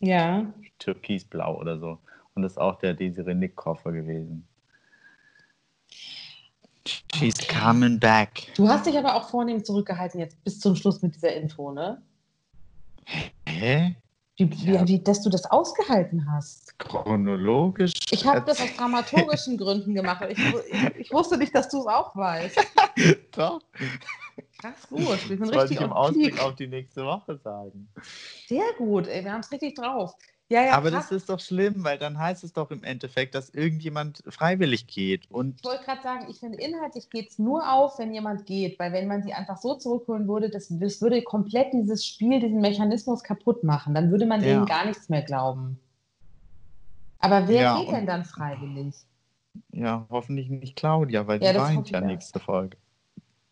Ja. 0.00 0.52
türkisblau 0.78 1.58
oder 1.58 1.78
so. 1.78 1.98
Und 2.34 2.42
das 2.42 2.52
ist 2.52 2.58
auch 2.58 2.78
der 2.78 2.94
Desiree 2.94 3.34
Nick 3.34 3.56
Koffer 3.56 3.92
gewesen. 3.92 4.46
She's 7.14 7.34
Okay. 7.42 7.60
coming 7.60 7.98
back. 8.00 8.52
Du 8.56 8.68
hast 8.68 8.86
dich 8.86 8.96
aber 8.96 9.14
auch 9.14 9.28
vornehm 9.28 9.64
zurückgehalten 9.64 10.20
jetzt 10.20 10.42
bis 10.44 10.58
zum 10.60 10.74
Schluss 10.76 11.02
mit 11.02 11.14
dieser 11.14 11.34
Info, 11.34 11.72
ne? 11.72 12.02
Hä? 13.46 13.96
Wie, 14.36 14.44
Ja. 14.44 14.82
wie, 14.82 14.88
wie, 14.88 15.02
dass 15.02 15.22
du 15.22 15.28
das 15.30 15.44
ausgehalten 15.44 16.30
hast. 16.30 16.69
Chronologisch? 16.88 17.92
Ich 18.10 18.26
habe 18.26 18.42
das 18.46 18.60
aus 18.60 18.74
dramaturgischen 18.76 19.56
Gründen 19.56 19.94
gemacht. 19.94 20.24
Ich, 20.28 20.38
ich, 20.38 20.96
ich 20.98 21.12
wusste 21.12 21.36
nicht, 21.38 21.54
dass 21.54 21.68
du 21.68 21.80
es 21.80 21.86
auch 21.86 22.14
weißt. 22.16 22.58
Doch. 23.36 23.60
Krass 24.60 24.88
gut. 24.88 25.00
Wir 25.06 25.16
sind 25.16 25.40
Das 25.40 25.48
wollte 25.48 25.62
richtig 25.62 25.76
ich 25.78 25.82
im 25.82 25.92
Ausblick 25.92 26.38
auf 26.40 26.54
die 26.56 26.66
nächste 26.66 27.04
Woche 27.04 27.38
sagen. 27.38 27.88
Sehr 28.48 28.64
gut, 28.78 29.06
ey, 29.06 29.24
wir 29.24 29.32
haben 29.32 29.40
es 29.40 29.50
richtig 29.52 29.76
drauf. 29.76 30.14
Ja, 30.48 30.64
ja, 30.64 30.72
Aber 30.72 30.90
krass. 30.90 31.08
das 31.10 31.12
ist 31.18 31.28
doch 31.30 31.38
schlimm, 31.38 31.84
weil 31.84 31.96
dann 31.96 32.18
heißt 32.18 32.42
es 32.42 32.52
doch 32.52 32.72
im 32.72 32.82
Endeffekt, 32.82 33.36
dass 33.36 33.50
irgendjemand 33.50 34.20
freiwillig 34.26 34.88
geht. 34.88 35.30
Und 35.30 35.60
Ich 35.60 35.64
wollte 35.64 35.84
gerade 35.84 36.02
sagen, 36.02 36.26
ich 36.28 36.40
finde, 36.40 36.58
inhaltlich 36.58 37.08
geht 37.08 37.30
es 37.30 37.38
nur 37.38 37.72
auf, 37.72 38.00
wenn 38.00 38.12
jemand 38.12 38.46
geht, 38.46 38.76
weil 38.80 38.92
wenn 38.92 39.06
man 39.06 39.22
sie 39.22 39.32
einfach 39.32 39.58
so 39.58 39.76
zurückholen 39.76 40.26
würde, 40.26 40.50
das, 40.50 40.66
das 40.68 41.00
würde 41.00 41.22
komplett 41.22 41.72
dieses 41.72 42.04
Spiel, 42.04 42.40
diesen 42.40 42.60
Mechanismus 42.60 43.22
kaputt 43.22 43.62
machen. 43.62 43.94
Dann 43.94 44.10
würde 44.10 44.26
man 44.26 44.40
Ja. 44.42 44.54
denen 44.54 44.66
gar 44.66 44.86
nichts 44.86 45.08
mehr 45.08 45.22
glauben. 45.22 45.78
Aber 47.20 47.48
wer 47.48 47.62
Ja, 47.62 47.78
geht 47.78 47.92
denn 47.92 48.06
dann 48.06 48.24
freiwillig? 48.24 48.94
ja, 49.72 50.06
hoffentlich 50.10 50.48
nicht 50.48 50.76
Claudia, 50.76 51.26
weil 51.26 51.42
Ja, 51.42 51.52
die 51.52 51.58
weint 51.58 51.90
ja 51.90 52.00
nächste 52.00 52.40
Folge. 52.40 52.76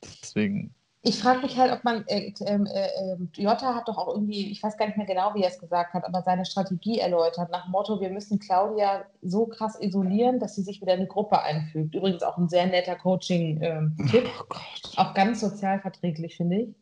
Deswegen, 0.02 0.74
Ich 1.02 1.20
frage 1.22 1.42
mich 1.42 1.56
halt, 1.56 1.72
ob 1.72 1.84
man, 1.84 2.04
äh, 2.06 2.32
ähm, 2.46 2.66
äh, 2.66 2.88
ähm, 3.12 3.30
Jota 3.36 3.74
hat 3.74 3.88
doch 3.88 3.96
auch 3.98 4.08
irgendwie, 4.08 4.50
ich 4.50 4.62
weiß 4.62 4.76
gar 4.76 4.86
nicht 4.86 4.96
mehr 4.96 5.06
genau, 5.06 5.34
wie 5.34 5.42
er 5.42 5.48
es 5.48 5.58
gesagt 5.58 5.94
hat, 5.94 6.04
aber 6.04 6.22
seine 6.22 6.44
Strategie 6.44 6.98
erläutert, 6.98 7.50
nach 7.50 7.64
dem 7.64 7.72
Motto, 7.72 8.00
wir 8.00 8.10
müssen 8.10 8.38
Claudia 8.38 9.04
so 9.22 9.46
krass 9.46 9.78
isolieren, 9.80 10.38
dass 10.40 10.56
sie 10.56 10.62
sich 10.62 10.80
wieder 10.80 10.94
in 10.94 11.00
eine 11.00 11.08
Gruppe 11.08 11.40
einfügt. 11.42 11.94
Übrigens 11.94 12.22
auch 12.22 12.36
ein 12.36 12.48
sehr 12.48 12.66
netter 12.66 12.96
Coaching-Tipp. 12.96 14.28
oh 14.40 14.44
Gott. 14.48 14.92
auch 14.96 15.14
ganz 15.14 15.40
sozialverträglich, 15.40 16.36
finde 16.36 16.56
ich. 16.62 16.74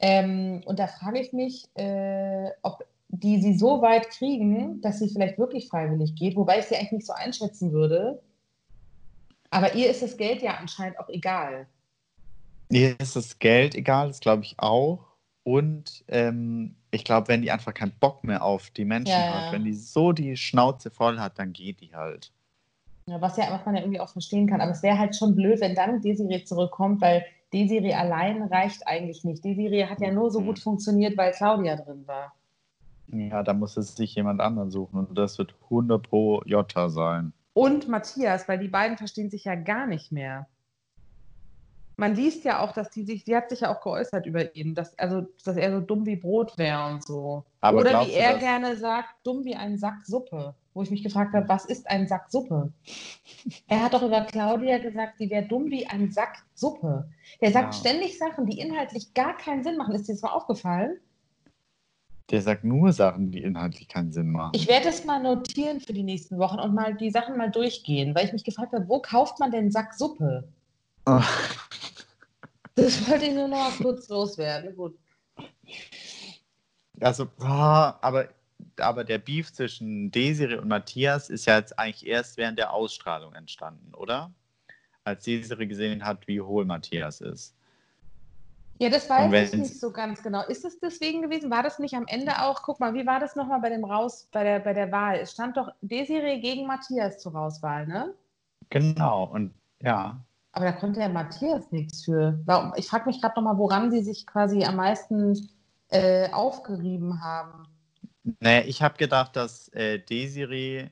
Ähm, 0.00 0.62
und 0.66 0.78
da 0.78 0.86
frage 0.86 1.20
ich 1.20 1.32
mich, 1.32 1.68
äh, 1.76 2.50
ob 2.62 2.84
die 3.08 3.40
sie 3.40 3.56
so 3.56 3.80
weit 3.82 4.10
kriegen, 4.10 4.80
dass 4.80 4.98
sie 4.98 5.08
vielleicht 5.08 5.38
wirklich 5.38 5.68
freiwillig 5.68 6.14
geht, 6.14 6.36
wobei 6.36 6.58
ich 6.58 6.66
sie 6.66 6.76
eigentlich 6.76 6.92
nicht 6.92 7.06
so 7.06 7.12
einschätzen 7.12 7.72
würde. 7.72 8.22
Aber 9.50 9.74
ihr 9.74 9.88
ist 9.90 10.02
das 10.02 10.16
Geld 10.16 10.42
ja 10.42 10.54
anscheinend 10.54 10.98
auch 10.98 11.08
egal. 11.08 11.66
Ihr 12.70 12.98
ist 12.98 13.14
das 13.14 13.38
Geld 13.38 13.74
egal, 13.74 14.08
das 14.08 14.20
glaube 14.20 14.42
ich 14.42 14.56
auch. 14.58 15.14
Und 15.44 16.04
ähm, 16.08 16.74
ich 16.90 17.04
glaube, 17.04 17.28
wenn 17.28 17.42
die 17.42 17.50
einfach 17.50 17.74
keinen 17.74 17.92
Bock 18.00 18.24
mehr 18.24 18.42
auf 18.42 18.70
die 18.70 18.84
Menschen 18.84 19.10
Ja, 19.10 19.26
ja. 19.26 19.46
hat, 19.46 19.52
wenn 19.52 19.64
die 19.64 19.74
so 19.74 20.12
die 20.12 20.36
Schnauze 20.36 20.90
voll 20.90 21.20
hat, 21.20 21.38
dann 21.38 21.52
geht 21.52 21.80
die 21.80 21.94
halt. 21.94 22.32
Ja, 23.06 23.20
was, 23.20 23.36
ja, 23.36 23.50
was 23.50 23.64
man 23.66 23.76
ja 23.76 23.82
irgendwie 23.82 24.00
auch 24.00 24.08
verstehen 24.08 24.48
kann. 24.48 24.62
Aber 24.62 24.72
es 24.72 24.82
wäre 24.82 24.98
halt 24.98 25.14
schon 25.14 25.34
blöd, 25.34 25.60
wenn 25.60 25.74
dann 25.74 26.00
Desiree 26.00 26.44
zurückkommt, 26.44 27.02
weil 27.02 27.24
Desiree 27.52 27.92
allein 27.92 28.42
reicht 28.42 28.86
eigentlich 28.86 29.22
nicht. 29.24 29.44
Desiree 29.44 29.86
hat 29.86 30.00
ja 30.00 30.10
nur 30.10 30.30
so 30.30 30.40
gut 30.40 30.58
funktioniert, 30.58 31.16
weil 31.18 31.32
Claudia 31.32 31.76
drin 31.76 32.06
war. 32.06 32.32
Ja, 33.08 33.42
da 33.42 33.52
muss 33.52 33.76
es 33.76 33.94
sich 33.96 34.14
jemand 34.14 34.40
anderen 34.40 34.70
suchen 34.70 34.98
und 34.98 35.14
das 35.16 35.38
wird 35.38 35.54
100 35.64 36.08
pro 36.08 36.42
Jota 36.46 36.88
sein. 36.88 37.32
und 37.52 37.86
Matthias, 37.88 38.48
weil 38.48 38.58
die 38.58 38.68
beiden 38.68 38.96
verstehen 38.98 39.30
sich 39.30 39.44
ja 39.44 39.54
gar 39.54 39.86
nicht 39.86 40.10
mehr. 40.10 40.48
Man 41.96 42.16
liest 42.16 42.44
ja 42.44 42.58
auch, 42.58 42.72
dass 42.72 42.90
die 42.90 43.04
sich, 43.04 43.22
die 43.22 43.36
hat 43.36 43.50
sich 43.50 43.60
ja 43.60 43.72
auch 43.72 43.80
geäußert 43.80 44.26
über 44.26 44.56
ihn, 44.56 44.74
dass, 44.74 44.98
also, 44.98 45.28
dass 45.44 45.56
er 45.56 45.70
so 45.70 45.80
dumm 45.80 46.04
wie 46.06 46.16
Brot 46.16 46.58
wäre 46.58 46.86
und 46.92 47.04
so. 47.04 47.44
Aber 47.60 47.78
Oder 47.82 48.04
wie 48.04 48.12
er 48.14 48.32
dass- 48.32 48.40
gerne 48.40 48.76
sagt, 48.76 49.14
dumm 49.22 49.44
wie 49.44 49.54
ein 49.54 49.78
Sack 49.78 50.04
Suppe. 50.04 50.54
Wo 50.72 50.82
ich 50.82 50.90
mich 50.90 51.04
gefragt 51.04 51.32
habe, 51.34 51.48
was 51.48 51.66
ist 51.66 51.88
ein 51.88 52.08
Sack 52.08 52.28
Suppe? 52.30 52.72
Er 53.68 53.84
hat 53.84 53.94
doch 53.94 54.02
über 54.02 54.22
Claudia 54.22 54.78
gesagt, 54.78 55.20
die 55.20 55.30
wäre 55.30 55.46
dumm 55.46 55.66
wie 55.70 55.86
ein 55.86 56.10
Sack 56.10 56.38
Suppe. 56.54 57.08
Der 57.40 57.52
sagt 57.52 57.74
Ja. 57.74 57.80
ständig 57.80 58.18
Sachen, 58.18 58.46
die 58.46 58.58
inhaltlich 58.58 59.14
gar 59.14 59.36
keinen 59.36 59.62
Sinn 59.62 59.76
machen. 59.76 59.94
Ist 59.94 60.08
dir 60.08 60.14
das 60.14 60.22
mal 60.22 60.32
aufgefallen? 60.32 60.96
Der 62.30 62.40
sagt 62.40 62.64
nur 62.64 62.92
Sachen, 62.92 63.30
die 63.30 63.42
inhaltlich 63.42 63.88
keinen 63.88 64.12
Sinn 64.12 64.30
machen. 64.30 64.52
Ich 64.54 64.66
werde 64.66 64.88
es 64.88 65.04
mal 65.04 65.22
notieren 65.22 65.80
für 65.80 65.92
die 65.92 66.02
nächsten 66.02 66.38
Wochen 66.38 66.58
und 66.58 66.74
mal 66.74 66.94
die 66.94 67.10
Sachen 67.10 67.36
mal 67.36 67.50
durchgehen, 67.50 68.14
weil 68.14 68.24
ich 68.24 68.32
mich 68.32 68.44
gefragt 68.44 68.72
habe, 68.72 68.88
wo 68.88 69.00
kauft 69.00 69.38
man 69.40 69.50
denn 69.50 69.70
Sack 69.70 69.94
Suppe? 69.94 70.48
Oh. 71.06 71.20
Das 72.76 73.08
wollte 73.08 73.26
ich 73.26 73.34
nur 73.34 73.46
noch 73.46 73.76
kurz 73.78 74.08
loswerden. 74.08 74.74
Gut. 74.74 74.98
Also, 77.00 77.28
ah, 77.38 77.96
aber, 78.00 78.28
aber 78.78 79.04
der 79.04 79.18
Beef 79.18 79.52
zwischen 79.52 80.10
Desiree 80.10 80.56
und 80.56 80.66
Matthias 80.66 81.30
ist 81.30 81.46
ja 81.46 81.58
jetzt 81.58 81.78
eigentlich 81.78 82.04
erst 82.04 82.36
während 82.36 82.58
der 82.58 82.72
Ausstrahlung 82.72 83.32
entstanden, 83.34 83.94
oder? 83.94 84.32
Als 85.04 85.22
Desiree 85.22 85.66
gesehen 85.66 86.04
hat, 86.04 86.26
wie 86.26 86.40
hohl 86.40 86.64
Matthias 86.64 87.20
ist. 87.20 87.54
Ja, 88.78 88.90
das 88.90 89.08
weiß 89.08 89.30
wenn 89.30 89.44
ich 89.44 89.52
nicht 89.54 89.80
so 89.80 89.92
ganz 89.92 90.22
genau. 90.22 90.44
Ist 90.46 90.64
es 90.64 90.80
deswegen 90.80 91.22
gewesen? 91.22 91.50
War 91.50 91.62
das 91.62 91.78
nicht 91.78 91.94
am 91.94 92.06
Ende 92.06 92.42
auch? 92.42 92.62
Guck 92.62 92.80
mal, 92.80 92.92
wie 92.94 93.06
war 93.06 93.20
das 93.20 93.36
nochmal 93.36 93.60
bei 93.60 93.70
dem 93.70 93.84
Raus, 93.84 94.28
bei 94.32 94.42
der, 94.42 94.58
bei 94.60 94.72
der 94.72 94.90
Wahl? 94.90 95.16
Es 95.16 95.32
stand 95.32 95.56
doch 95.56 95.70
Desiree 95.80 96.40
gegen 96.40 96.66
Matthias 96.66 97.18
zur 97.18 97.32
Rauswahl, 97.32 97.86
ne? 97.86 98.12
Genau, 98.70 99.24
und 99.24 99.54
ja. 99.80 100.20
Aber 100.52 100.64
da 100.64 100.72
konnte 100.72 101.00
ja 101.00 101.08
Matthias 101.08 101.70
nichts 101.70 102.04
für. 102.04 102.38
Ich 102.76 102.88
frage 102.88 103.06
mich 103.06 103.20
gerade 103.20 103.34
nochmal, 103.36 103.58
woran 103.58 103.90
sie 103.90 104.02
sich 104.02 104.26
quasi 104.26 104.64
am 104.64 104.76
meisten 104.76 105.48
äh, 105.90 106.30
aufgerieben 106.30 107.22
haben. 107.22 107.66
Nee, 108.40 108.62
ich 108.62 108.82
habe 108.82 108.96
gedacht, 108.96 109.36
dass 109.36 109.68
äh, 109.68 109.98
Desiree 109.98 110.90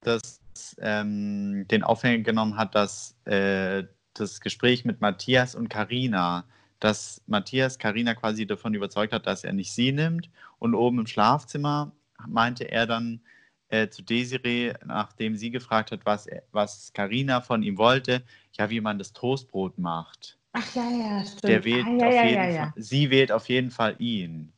das, 0.00 0.40
ähm, 0.78 1.66
den 1.68 1.82
Aufhänger 1.82 2.22
genommen 2.22 2.56
hat, 2.56 2.74
dass 2.74 3.16
äh, 3.24 3.84
das 4.14 4.40
Gespräch 4.40 4.84
mit 4.84 5.00
Matthias 5.00 5.54
und 5.54 5.68
Karina, 5.68 6.44
dass 6.80 7.22
Matthias 7.26 7.78
Karina 7.78 8.14
quasi 8.14 8.46
davon 8.46 8.74
überzeugt 8.74 9.12
hat, 9.12 9.26
dass 9.26 9.44
er 9.44 9.52
nicht 9.52 9.72
sie 9.72 9.92
nimmt. 9.92 10.28
Und 10.58 10.74
oben 10.74 11.00
im 11.00 11.06
Schlafzimmer 11.06 11.92
meinte 12.26 12.64
er 12.64 12.86
dann 12.86 13.20
äh, 13.68 13.88
zu 13.88 14.02
Desiree, 14.02 14.74
nachdem 14.84 15.36
sie 15.36 15.50
gefragt 15.50 15.90
hat, 15.90 16.04
was, 16.04 16.26
was 16.52 16.92
Karina 16.92 17.40
von 17.40 17.62
ihm 17.62 17.78
wollte, 17.78 18.22
ja, 18.52 18.70
wie 18.70 18.80
man 18.80 18.98
das 18.98 19.12
Toastbrot 19.12 19.78
macht. 19.78 20.38
Ach 20.52 20.74
ja, 20.74 20.88
ja, 20.88 21.24
stimmt. 21.24 21.44
Der 21.44 21.64
wählt 21.64 21.86
ah, 21.86 21.90
ja, 21.90 22.06
auf 22.06 22.14
ja, 22.14 22.24
jeden 22.24 22.54
ja, 22.54 22.62
Fall, 22.62 22.72
sie 22.76 23.10
wählt 23.10 23.32
auf 23.32 23.48
jeden 23.48 23.70
Fall 23.70 23.96
ihn 23.98 24.52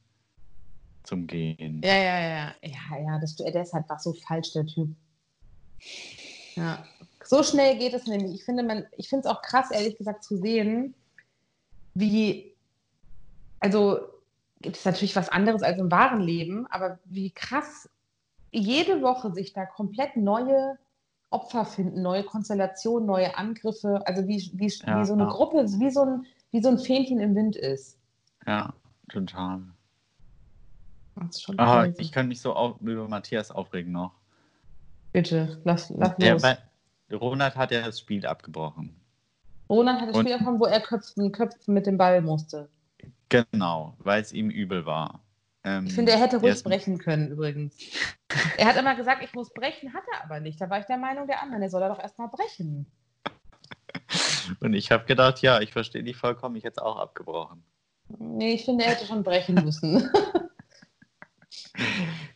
zum 1.04 1.26
Gehen. 1.26 1.80
Ja, 1.82 1.94
ja, 1.94 2.20
ja. 2.20 2.54
Ja, 2.62 2.98
ja, 3.00 3.18
das, 3.18 3.36
der 3.36 3.62
ist 3.62 3.72
halt 3.72 3.84
einfach 3.84 4.00
so 4.00 4.12
falsch, 4.12 4.52
der 4.52 4.66
Typ. 4.66 4.88
Ja. 6.56 6.84
So 7.24 7.42
schnell 7.42 7.78
geht 7.78 7.94
es 7.94 8.06
nämlich. 8.06 8.34
Ich 8.34 8.44
finde 8.44 8.62
man, 8.62 8.84
ich 8.96 9.08
finde 9.08 9.28
es 9.28 9.34
auch 9.34 9.42
krass, 9.42 9.70
ehrlich 9.70 9.96
gesagt, 9.96 10.22
zu 10.22 10.36
sehen, 10.36 10.94
wie, 11.96 12.54
also, 13.58 14.00
das 14.60 14.78
ist 14.78 14.86
natürlich 14.86 15.16
was 15.16 15.30
anderes 15.30 15.62
als 15.62 15.78
im 15.78 15.90
wahren 15.90 16.20
Leben, 16.20 16.66
aber 16.66 16.98
wie 17.06 17.30
krass 17.30 17.88
jede 18.50 19.00
Woche 19.02 19.32
sich 19.32 19.54
da 19.54 19.64
komplett 19.64 20.16
neue 20.16 20.78
Opfer 21.30 21.64
finden, 21.64 22.02
neue 22.02 22.22
Konstellationen, 22.22 23.06
neue 23.06 23.36
Angriffe, 23.36 24.00
also 24.06 24.28
wie, 24.28 24.50
wie, 24.54 24.72
Ja. 24.86 25.00
wie 25.00 25.06
so 25.06 25.14
eine 25.14 25.26
Gruppe, 25.26 25.64
wie 25.64 25.90
so 25.90 26.02
ein, 26.02 26.26
wie 26.50 26.62
so 26.62 26.68
ein 26.68 26.78
Fähnchen 26.78 27.18
im 27.18 27.34
Wind 27.34 27.56
ist. 27.56 27.98
Ja, 28.46 28.74
total. 29.08 29.62
Crazy. 31.56 32.02
ich 32.02 32.12
kann 32.12 32.28
mich 32.28 32.42
so 32.42 32.52
auf, 32.52 32.78
über 32.82 33.08
Matthias 33.08 33.50
aufregen 33.50 33.90
noch. 33.92 34.12
Bitte, 35.12 35.60
lass, 35.64 35.88
lass 35.96 36.14
Der, 36.18 36.34
los. 36.34 36.42
Ronald 37.10 37.56
hat 37.56 37.70
ja 37.70 37.80
das 37.86 38.00
Spiel 38.00 38.26
abgebrochen. 38.26 38.94
Roland 39.68 40.00
hat 40.00 40.08
das 40.10 40.16
Und- 40.16 40.22
Spiel 40.26 40.38
davon, 40.38 40.60
wo 40.60 40.66
er 40.66 40.80
köpfen, 40.80 41.32
köpfen 41.32 41.74
mit 41.74 41.86
dem 41.86 41.98
Ball 41.98 42.20
musste. 42.22 42.68
Genau, 43.28 43.94
weil 43.98 44.22
es 44.22 44.32
ihm 44.32 44.50
übel 44.50 44.86
war. 44.86 45.20
Ähm, 45.64 45.86
Ich 45.86 45.94
finde, 45.94 46.12
er 46.12 46.18
hätte 46.20 46.36
ruhig 46.38 46.52
ist- 46.52 46.62
brechen 46.62 46.98
können, 46.98 47.28
übrigens. 47.30 47.76
Er 48.58 48.66
hat 48.66 48.76
immer 48.76 48.94
gesagt, 48.94 49.22
ich 49.24 49.32
muss 49.34 49.52
brechen, 49.52 49.92
hat 49.94 50.02
er 50.12 50.24
aber 50.24 50.40
nicht. 50.40 50.60
Da 50.60 50.68
war 50.70 50.78
ich 50.78 50.86
der 50.86 50.98
Meinung 50.98 51.26
der 51.26 51.42
anderen, 51.42 51.62
er 51.62 51.70
soll 51.70 51.82
er 51.82 51.88
doch 51.88 51.98
erstmal 51.98 52.28
brechen. 52.28 52.86
Und 54.60 54.74
ich 54.74 54.90
habe 54.92 55.04
gedacht, 55.04 55.40
ja, 55.42 55.60
ich 55.60 55.72
verstehe 55.72 56.02
dich 56.02 56.16
vollkommen, 56.16 56.56
ich 56.56 56.64
hätte 56.64 56.80
es 56.80 56.82
auch 56.84 56.96
abgebrochen. 56.98 57.62
Nee, 58.18 58.54
ich 58.54 58.64
finde, 58.64 58.84
er 58.84 58.92
hätte 58.92 59.06
schon 59.06 59.22
brechen 59.22 59.54
müssen. 59.56 60.08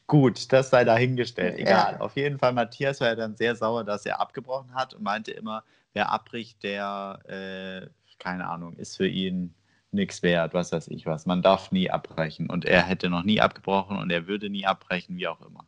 Gut, 0.06 0.52
das 0.52 0.70
sei 0.70 0.84
dahingestellt. 0.84 1.58
Ja. 1.58 1.60
Egal. 1.60 1.96
Auf 2.00 2.16
jeden 2.16 2.38
Fall, 2.38 2.52
Matthias 2.52 3.00
war 3.00 3.08
ja 3.08 3.14
dann 3.14 3.36
sehr 3.36 3.54
sauer, 3.54 3.84
dass 3.84 4.04
er 4.06 4.20
abgebrochen 4.20 4.74
hat 4.74 4.94
und 4.94 5.02
meinte 5.02 5.30
immer, 5.30 5.62
wer 5.92 6.10
abbricht, 6.10 6.62
der, 6.62 7.20
äh, 7.26 7.90
keine 8.18 8.48
Ahnung, 8.48 8.76
ist 8.76 8.96
für 8.96 9.08
ihn 9.08 9.54
nichts 9.92 10.22
wert, 10.22 10.54
was 10.54 10.72
weiß 10.72 10.88
ich 10.88 11.06
was. 11.06 11.26
Man 11.26 11.42
darf 11.42 11.72
nie 11.72 11.90
abbrechen. 11.90 12.48
Und 12.48 12.64
er 12.64 12.82
hätte 12.82 13.10
noch 13.10 13.24
nie 13.24 13.40
abgebrochen 13.40 13.96
und 13.96 14.10
er 14.10 14.26
würde 14.26 14.50
nie 14.50 14.66
abbrechen, 14.66 15.16
wie 15.16 15.26
auch 15.26 15.40
immer. 15.40 15.66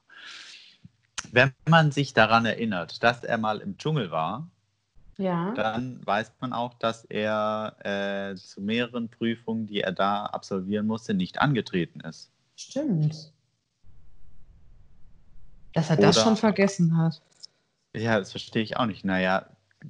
Wenn 1.30 1.52
man 1.68 1.92
sich 1.92 2.14
daran 2.14 2.44
erinnert, 2.44 3.02
dass 3.02 3.24
er 3.24 3.38
mal 3.38 3.58
im 3.58 3.78
Dschungel 3.78 4.10
war, 4.10 4.48
ja. 5.16 5.52
dann 5.54 6.04
weiß 6.04 6.32
man 6.40 6.52
auch, 6.52 6.74
dass 6.74 7.04
er 7.04 7.76
äh, 7.84 8.36
zu 8.36 8.60
mehreren 8.60 9.08
Prüfungen, 9.08 9.66
die 9.66 9.80
er 9.80 9.92
da 9.92 10.26
absolvieren 10.26 10.86
musste, 10.86 11.14
nicht 11.14 11.40
angetreten 11.40 12.00
ist. 12.00 12.30
Stimmt. 12.56 13.32
Dass 15.72 15.90
er 15.90 15.96
das 15.96 16.16
Oder- 16.16 16.24
schon 16.24 16.36
vergessen 16.36 16.96
hat. 16.96 17.22
Ja, 17.94 18.18
das 18.18 18.30
verstehe 18.30 18.62
ich 18.62 18.76
auch 18.76 18.86
nicht. 18.86 19.04
Naja, 19.04 19.46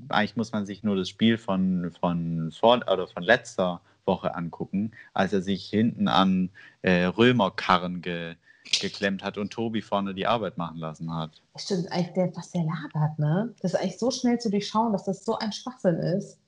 eigentlich 0.09 0.36
muss 0.36 0.53
man 0.53 0.66
sich 0.66 0.82
nur 0.82 0.97
das 0.97 1.09
Spiel 1.09 1.38
von, 1.38 1.90
von, 2.01 2.51
vor, 2.53 2.76
oder 2.76 3.07
von 3.07 3.22
letzter 3.22 3.80
Woche 4.05 4.34
angucken, 4.34 4.93
als 5.14 5.32
er 5.32 5.43
sich 5.43 5.64
hinten 5.66 6.09
an 6.09 6.51
äh, 6.82 7.05
Römerkarren 7.05 8.03
ge, 8.03 8.34
geklemmt 8.80 9.22
hat 9.22 9.38
und 9.38 9.53
Tobi 9.53 9.82
vorne 9.82 10.14
die 10.14 10.26
Arbeit 10.26 10.59
machen 10.59 10.78
lassen 10.78 11.14
hat. 11.14 11.43
Stimmt, 11.57 11.90
eigentlich 11.90 12.12
der, 12.14 12.36
was 12.36 12.51
der 12.51 12.64
labert, 12.64 13.18
ne? 13.18 13.55
Das 13.61 13.74
ist 13.74 13.80
eigentlich 13.80 13.99
so 13.99 14.11
schnell 14.11 14.38
zu 14.38 14.51
durchschauen, 14.51 14.93
dass 14.93 15.05
das 15.05 15.24
so 15.24 15.38
ein 15.38 15.53
Schwachsinn 15.53 15.97
ist. 15.97 16.38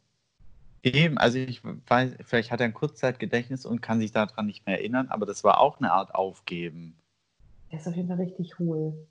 Eben, 0.83 1.17
also 1.17 1.39
ich 1.39 1.63
weiß, 1.65 2.17
vielleicht 2.25 2.51
hat 2.51 2.61
er 2.61 2.67
ein 2.67 2.75
Kurzzeitgedächtnis 2.75 3.65
und 3.65 3.81
kann 3.81 4.01
sich 4.01 4.13
daran 4.13 4.47
nicht 4.47 4.67
mehr 4.67 4.79
erinnern, 4.79 5.09
aber 5.09 5.25
das 5.25 5.43
war 5.43 5.59
auch 5.59 5.79
eine 5.79 5.93
Art 5.93 6.15
Aufgeben. 6.15 6.95
Der 7.73 7.81
ist 7.81 7.89
auf 7.89 7.97
jeden 7.97 8.09
Fall 8.09 8.19
richtig 8.19 8.59
hohl. 8.59 9.07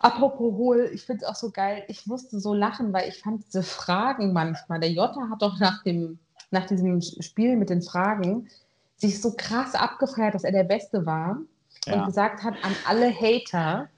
Apropos 0.00 0.54
hohl, 0.54 0.90
ich 0.92 1.04
finde 1.04 1.24
es 1.24 1.30
auch 1.30 1.34
so 1.34 1.50
geil. 1.50 1.84
Ich 1.88 2.06
musste 2.06 2.38
so 2.38 2.54
lachen, 2.54 2.92
weil 2.92 3.08
ich 3.08 3.20
fand 3.20 3.44
diese 3.46 3.62
Fragen 3.64 4.32
manchmal. 4.32 4.78
Der 4.80 4.90
Jota 4.90 5.28
hat 5.30 5.42
doch 5.42 5.58
nach, 5.58 5.82
dem, 5.82 6.18
nach 6.50 6.66
diesem 6.66 7.00
Spiel 7.00 7.56
mit 7.56 7.70
den 7.70 7.82
Fragen 7.82 8.48
sich 8.96 9.20
so 9.20 9.34
krass 9.36 9.74
abgefeiert, 9.74 10.34
dass 10.34 10.44
er 10.44 10.52
der 10.52 10.64
Beste 10.64 11.04
war 11.04 11.38
und 11.86 11.92
Ja. 11.92 12.06
gesagt 12.06 12.42
hat 12.44 12.54
an 12.62 12.74
alle 12.86 13.12
Hater, 13.12 13.88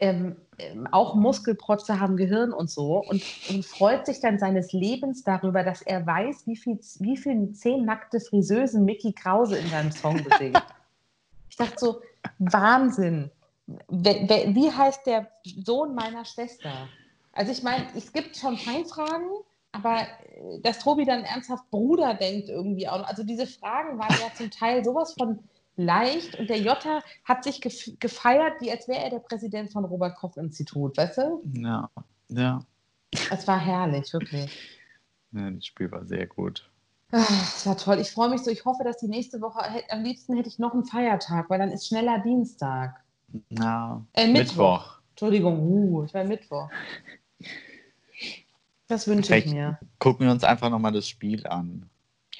ähm, 0.00 0.36
ähm, 0.58 0.88
auch 0.90 1.14
Muskelprotze 1.14 2.00
haben 2.00 2.16
Gehirn 2.16 2.52
und 2.52 2.68
so 2.68 2.98
und, 2.98 3.22
und 3.48 3.64
freut 3.64 4.06
sich 4.06 4.20
dann 4.20 4.38
seines 4.38 4.72
Lebens 4.72 5.22
darüber, 5.22 5.62
dass 5.62 5.82
er 5.82 6.04
weiß, 6.04 6.46
wie 6.46 6.56
viel, 6.56 6.78
wie 6.98 7.16
viel 7.16 7.52
zehn 7.52 7.84
nackte 7.84 8.20
Friseusen 8.20 8.84
Mickey 8.84 9.12
Krause 9.12 9.56
in 9.56 9.68
seinem 9.68 9.92
Song 9.92 10.22
besingt. 10.24 10.60
ich 11.48 11.56
dachte 11.56 11.78
so, 11.78 12.00
Wahnsinn. 12.38 13.30
Wie 13.88 14.72
heißt 14.72 15.06
der 15.06 15.30
Sohn 15.44 15.94
meiner 15.94 16.24
Schwester? 16.24 16.88
Also 17.32 17.52
ich 17.52 17.62
meine, 17.62 17.86
es 17.94 18.12
gibt 18.12 18.36
schon 18.36 18.56
Feinfragen, 18.56 19.28
aber 19.72 20.00
äh, 20.00 20.60
dass 20.62 20.78
Tobi 20.80 21.04
dann 21.04 21.24
ernsthaft 21.24 21.70
Bruder 21.70 22.14
denkt 22.14 22.48
irgendwie 22.48 22.88
auch. 22.88 23.06
Also 23.06 23.22
diese 23.22 23.46
Fragen 23.46 23.98
waren 23.98 24.14
ja 24.20 24.32
zum 24.34 24.50
Teil 24.50 24.84
sowas 24.84 25.12
von 25.12 25.38
leicht 25.76 26.38
und 26.38 26.50
der 26.50 26.58
Jota 26.58 27.02
hat 27.24 27.44
sich 27.44 27.60
gef 27.60 27.90
gefeiert, 28.00 28.60
wie 28.60 28.70
als 28.70 28.88
wäre 28.88 29.04
er 29.04 29.10
der 29.10 29.18
Präsident 29.20 29.70
von 29.70 29.84
Robert 29.84 30.16
Koch 30.16 30.36
Institut, 30.36 30.96
weißt 30.96 31.18
du? 31.18 31.42
Ja, 31.54 31.88
ja. 32.28 32.60
Es 33.30 33.46
war 33.46 33.58
herrlich, 33.58 34.12
wirklich. 34.12 34.50
ja 35.32 35.50
das 35.50 35.66
Spiel 35.66 35.90
war 35.92 36.04
sehr 36.04 36.26
gut. 36.26 36.68
Ah, 37.12 37.24
Es 37.42 37.66
war 37.66 37.76
toll. 37.76 38.00
Ich 38.00 38.10
freue 38.10 38.28
mich 38.28 38.42
so. 38.42 38.50
Ich 38.50 38.64
hoffe, 38.64 38.84
dass 38.84 38.98
die 38.98 39.08
nächste 39.08 39.40
Woche, 39.40 39.60
am 39.90 40.02
liebsten 40.02 40.36
hätte 40.36 40.48
ich 40.48 40.58
noch 40.58 40.74
einen 40.74 40.84
Feiertag, 40.84 41.48
weil 41.48 41.58
dann 41.58 41.70
ist 41.70 41.86
schneller 41.86 42.18
Dienstag. 42.18 43.02
Ja, 43.50 44.04
Äh, 44.14 44.26
Mittwoch. 44.26 44.34
Mittwoch. 44.48 44.98
Entschuldigung, 45.10 45.58
uh, 45.60 46.02
es 46.04 46.14
war 46.14 46.24
Mittwoch. 46.24 46.70
Das 48.86 49.06
wünsche 49.06 49.36
ich 49.36 49.46
mir. 49.46 49.78
Gucken 49.98 50.26
wir 50.26 50.32
uns 50.32 50.44
einfach 50.44 50.70
nochmal 50.70 50.92
das 50.92 51.08
Spiel 51.08 51.46
an. 51.46 51.90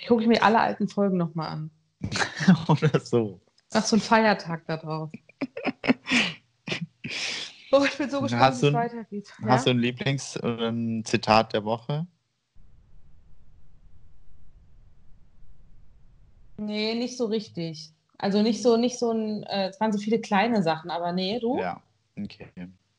Gucke 0.07 0.23
ich 0.23 0.29
mir 0.29 0.43
alle 0.43 0.61
alten 0.61 0.89
Folgen 0.89 1.17
nochmal 1.19 1.49
an. 1.49 1.71
Oder 2.69 3.01
so. 3.01 3.41
Ach, 3.73 3.85
so 3.85 3.97
ein 3.97 4.01
Feiertag 4.01 4.65
da 4.67 4.77
drauf. 4.77 5.11
Oh, 7.71 7.85
ich 7.85 7.99
bin 7.99 8.09
so 8.09 8.23
gespannt, 8.23 8.43
Hast 8.43 8.63
wie 8.63 8.67
es 8.67 8.73
du- 8.73 8.79
weitergeht. 8.79 9.33
Ja? 9.43 9.49
Hast 9.49 9.67
du 9.67 9.71
ein 9.71 9.79
Lieblings- 9.79 10.39
oder 10.43 10.69
ein 10.71 11.05
Zitat 11.05 11.53
der 11.53 11.65
Woche? 11.67 12.07
Nee, 16.57 16.95
nicht 16.95 17.17
so 17.19 17.27
richtig. 17.27 17.93
Also 18.19 18.43
nicht 18.43 18.63
so, 18.63 18.77
nicht 18.77 18.99
so 18.99 19.13
ein, 19.13 19.45
äh, 19.45 19.69
es 19.69 19.81
waren 19.81 19.93
so 19.93 19.99
viele 19.99 20.21
kleine 20.21 20.63
Sachen, 20.63 20.91
aber 20.91 21.13
nee, 21.13 21.39
du? 21.39 21.59
Ja, 21.59 21.81
okay. 22.19 22.49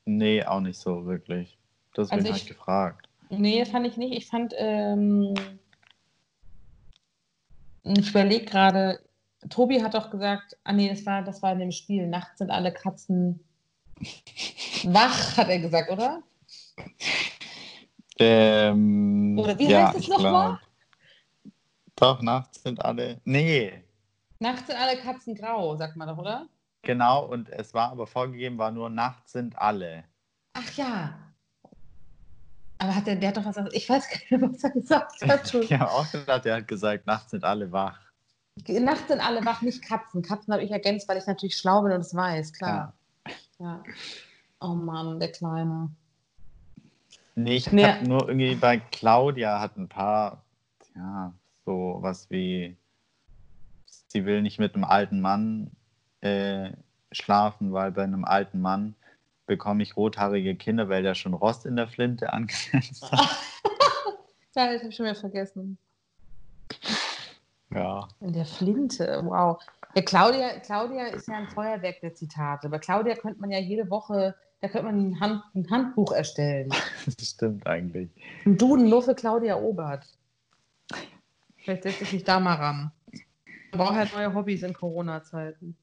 Nee, 0.05 0.43
auch 0.45 0.61
nicht 0.61 0.80
so 0.80 1.05
wirklich. 1.05 1.57
Deswegen 1.95 2.20
Also 2.22 2.28
habe 2.30 2.38
ich- 2.38 2.43
ich 2.43 2.49
gefragt. 2.49 3.09
Nee, 3.30 3.63
fand 3.65 3.86
ich 3.86 3.97
nicht. 3.97 4.13
Ich 4.15 4.28
fand, 4.28 4.53
ähm, 4.57 5.36
ich 7.84 8.09
überlege 8.09 8.45
gerade, 8.45 8.99
Tobi 9.49 9.84
hat 9.84 9.93
doch 9.93 10.09
gesagt, 10.09 10.57
ah 10.63 10.72
nee, 10.74 10.89
das 10.89 11.05
war, 11.05 11.22
das 11.22 11.41
war 11.41 11.51
in 11.53 11.59
dem 11.59 11.72
Spiel, 11.72 12.07
nachts 12.07 12.39
sind 12.39 12.49
alle 12.49 12.74
Katzen 12.74 13.43
wach, 14.86 15.38
hat 15.38 15.49
er 15.49 15.59
gesagt, 15.59 15.91
oder? 15.91 16.24
Ähm, 18.17 19.38
Oder 19.39 19.57
wie 19.59 19.70
ja, 19.70 19.88
heißt 19.88 19.99
es 19.99 20.07
nochmal? 20.07 20.59
Doch, 21.95 22.22
nachts 22.22 22.63
sind 22.63 22.84
alle. 22.84 23.22
Nee, 23.26 23.84
Nachts 24.40 24.68
sind 24.68 24.78
alle 24.80 24.98
Katzen 25.00 25.36
grau, 25.36 25.76
sagt 25.76 25.96
man 25.96 26.08
doch, 26.08 26.18
oder? 26.18 26.48
genau. 26.82 27.26
Und 27.26 27.50
es 27.50 27.74
war 27.74 27.92
aber 27.92 28.08
vorgegeben, 28.08 28.58
war 28.58 28.72
nur 28.72 28.90
nachts 28.90 29.34
sind 29.34 29.58
alle. 29.58 30.06
Ach 30.54 30.72
ja. 30.74 31.14
Aber 32.78 32.96
hat 32.96 33.06
der, 33.08 33.18
der 33.18 33.30
hat 33.30 33.38
doch 33.38 33.44
was, 33.46 33.58
ich 33.74 33.90
weiß 33.90 34.08
gar 34.10 34.38
nicht, 34.40 34.54
was 34.54 34.64
er 34.64 34.70
gesagt 34.72 35.22
hat. 35.28 35.54
Ich 35.54 35.74
habe 35.74 35.92
auch 35.92 36.10
gedacht, 36.10 36.46
er 36.46 36.56
hat 36.58 36.68
gesagt, 36.70 37.06
nachts 37.06 37.32
sind 37.32 37.44
alle 37.44 37.70
wach. 37.74 38.00
Nachts 38.68 39.08
sind 39.10 39.20
alle 39.20 39.44
wach, 39.46 39.62
nicht 39.62 39.82
Katzen. 39.84 40.22
Katzen 40.22 40.54
habe 40.54 40.64
ich 40.64 40.72
ergänzt, 40.72 41.08
weil 41.10 41.18
ich 41.18 41.28
natürlich 41.28 41.58
schlau 41.58 41.82
bin 41.82 41.92
und 41.92 42.02
es 42.02 42.16
weiß, 42.16 42.54
klar. 42.54 42.94
Ja. 43.60 43.84
Oh 44.62 44.74
Mann, 44.76 45.20
der 45.20 45.32
Kleine. 45.34 45.90
Nee, 47.36 47.56
ich 47.58 47.72
Nee. 47.72 47.86
habe 47.86 48.08
nur 48.08 48.28
irgendwie 48.28 48.56
bei 48.56 48.78
Claudia 48.80 49.60
hat 49.60 49.78
ein 49.78 49.88
paar, 49.90 50.44
ja, 50.96 51.34
so 51.66 51.98
was 52.02 52.30
wie, 52.30 52.76
sie 54.10 54.26
will 54.26 54.41
nicht 54.41 54.60
mit 54.60 54.76
einem 54.76 54.84
alten 54.84 55.22
Mann 55.22 55.72
äh, 56.22 56.72
schlafen, 57.12 57.72
weil 57.72 57.91
bei 57.91 58.03
einem 58.03 58.26
alten 58.26 58.60
Mann 58.60 58.95
bekomme 59.45 59.82
ich 59.82 59.97
rothaarige 59.97 60.55
Kinder, 60.55 60.89
weil 60.89 61.01
der 61.01 61.16
schon 61.16 61.34
Rost 61.34 61.66
in 61.66 61.76
der 61.76 61.88
Flinte 61.88 62.34
angesetzt 62.34 63.12
hat. 63.12 63.20
Ja, 64.55 64.74
das 64.74 64.82
habe 64.82 64.89
ich 64.89 64.95
schon 64.95 65.05
wieder 65.05 65.16
vergessen. 65.16 65.78
Ja. 67.74 68.07
In 68.20 68.34
der 68.34 68.45
Flinte, 68.45 69.22
wow. 69.24 69.62
Ja, 69.95 70.01
Claudia, 70.01 70.60
Claudia 70.60 71.05
ist 71.07 71.28
ja 71.28 71.36
ein 71.36 71.47
Feuerwerk 71.47 72.01
der 72.01 72.16
Zitate. 72.16 72.68
Bei 72.68 72.80
Claudia 72.80 73.16
könnte 73.16 73.39
man 73.39 73.51
ja 73.51 73.60
jede 73.60 73.89
Woche, 73.89 74.36
da 74.60 74.68
könnte 74.68 74.88
man 74.88 75.12
ein, 75.12 75.20
Hand, 75.20 75.43
ein 75.55 75.70
Handbuch 75.70 76.12
erstellen. 76.12 76.72
Das 77.05 77.30
stimmt 77.30 77.66
eigentlich. 77.68 78.10
Ein 78.45 78.57
Duden 78.57 78.89
nur 78.89 79.01
für 79.01 79.16
Claudia 79.16 79.55
Obert. 79.55 80.05
Vielleicht 81.57 81.84
setze 81.84 82.03
ich 82.03 82.14
mich 82.14 82.24
da 82.24 82.39
mal 82.39 82.55
ran. 82.55 82.91
Man 83.72 83.80
braucht 83.80 83.95
halt 83.95 84.13
neue 84.13 84.34
Hobbys 84.34 84.63
in 84.63 84.74
Corona-Zeiten. 84.74 85.76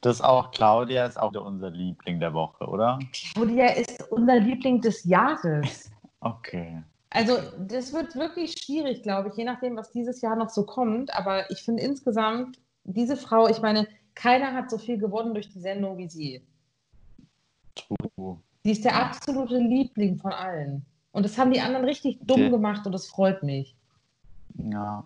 Das 0.00 0.20
auch, 0.20 0.52
Claudia 0.52 1.06
ist 1.06 1.18
auch 1.18 1.32
unser 1.34 1.70
Liebling 1.70 2.20
der 2.20 2.32
Woche, 2.32 2.64
oder? 2.66 2.98
Claudia 3.12 3.66
ist 3.70 4.00
unser 4.10 4.38
Liebling 4.38 4.80
des 4.80 5.04
Jahres. 5.04 5.90
Okay. 6.20 6.82
Also, 7.10 7.38
das 7.60 7.92
wird 7.92 8.16
wirklich 8.16 8.52
schwierig, 8.60 9.04
glaube 9.04 9.28
ich, 9.28 9.36
je 9.36 9.44
nachdem, 9.44 9.76
was 9.76 9.92
dieses 9.92 10.20
Jahr 10.20 10.34
noch 10.34 10.50
so 10.50 10.66
kommt. 10.66 11.14
Aber 11.14 11.48
ich 11.48 11.62
finde 11.62 11.84
insgesamt, 11.84 12.58
diese 12.82 13.16
Frau, 13.16 13.46
ich 13.46 13.62
meine, 13.62 13.86
keiner 14.16 14.52
hat 14.52 14.68
so 14.68 14.78
viel 14.78 14.98
gewonnen 14.98 15.32
durch 15.32 15.48
die 15.48 15.60
Sendung 15.60 15.96
wie 15.96 16.08
sie. 16.08 16.42
True. 17.76 18.40
Sie 18.64 18.72
ist 18.72 18.84
der 18.84 18.96
absolute 18.96 19.58
Liebling 19.58 20.18
von 20.18 20.32
allen. 20.32 20.84
Und 21.12 21.22
das 21.22 21.38
haben 21.38 21.52
die 21.52 21.60
anderen 21.60 21.84
richtig 21.84 22.18
dumm 22.22 22.50
gemacht 22.50 22.84
und 22.84 22.90
das 22.90 23.06
freut 23.06 23.44
mich. 23.44 23.76
Ja. 24.56 25.04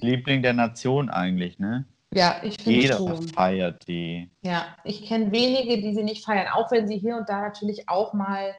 Liebling 0.00 0.42
der 0.42 0.52
Nation 0.54 1.10
eigentlich, 1.10 1.58
ne? 1.58 1.84
Ja, 2.14 2.36
ich 2.42 2.56
finde 2.56 2.80
Jeder 2.80 2.96
schon. 2.96 3.28
feiert 3.28 3.86
die. 3.86 4.30
Ja, 4.42 4.66
ich 4.84 5.06
kenne 5.06 5.30
wenige, 5.30 5.80
die 5.80 5.94
sie 5.94 6.02
nicht 6.02 6.24
feiern, 6.24 6.48
auch 6.52 6.70
wenn 6.70 6.88
sie 6.88 6.98
hier 6.98 7.16
und 7.16 7.28
da 7.28 7.42
natürlich 7.42 7.88
auch 7.88 8.14
mal, 8.14 8.54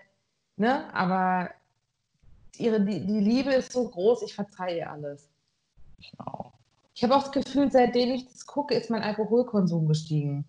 ne, 0.58 0.94
aber 0.94 1.50
ihre, 2.58 2.82
die, 2.82 3.06
die 3.06 3.20
Liebe 3.20 3.52
ist 3.54 3.72
so 3.72 3.90
groß, 3.90 4.22
ich 4.24 4.36
verzeihe 4.36 4.78
ihr 4.78 4.92
alles. 4.92 5.30
Ich 5.98 6.12
auch. 6.20 6.52
Ich 6.94 7.04
habe 7.04 7.16
auch 7.16 7.24
das 7.24 7.32
Gefühl, 7.32 7.72
seitdem 7.72 8.12
ich 8.12 8.28
das 8.28 8.46
gucke, 8.46 8.76
ist 8.76 8.90
mein 8.90 9.02
Alkoholkonsum 9.02 9.88
gestiegen. 9.88 10.46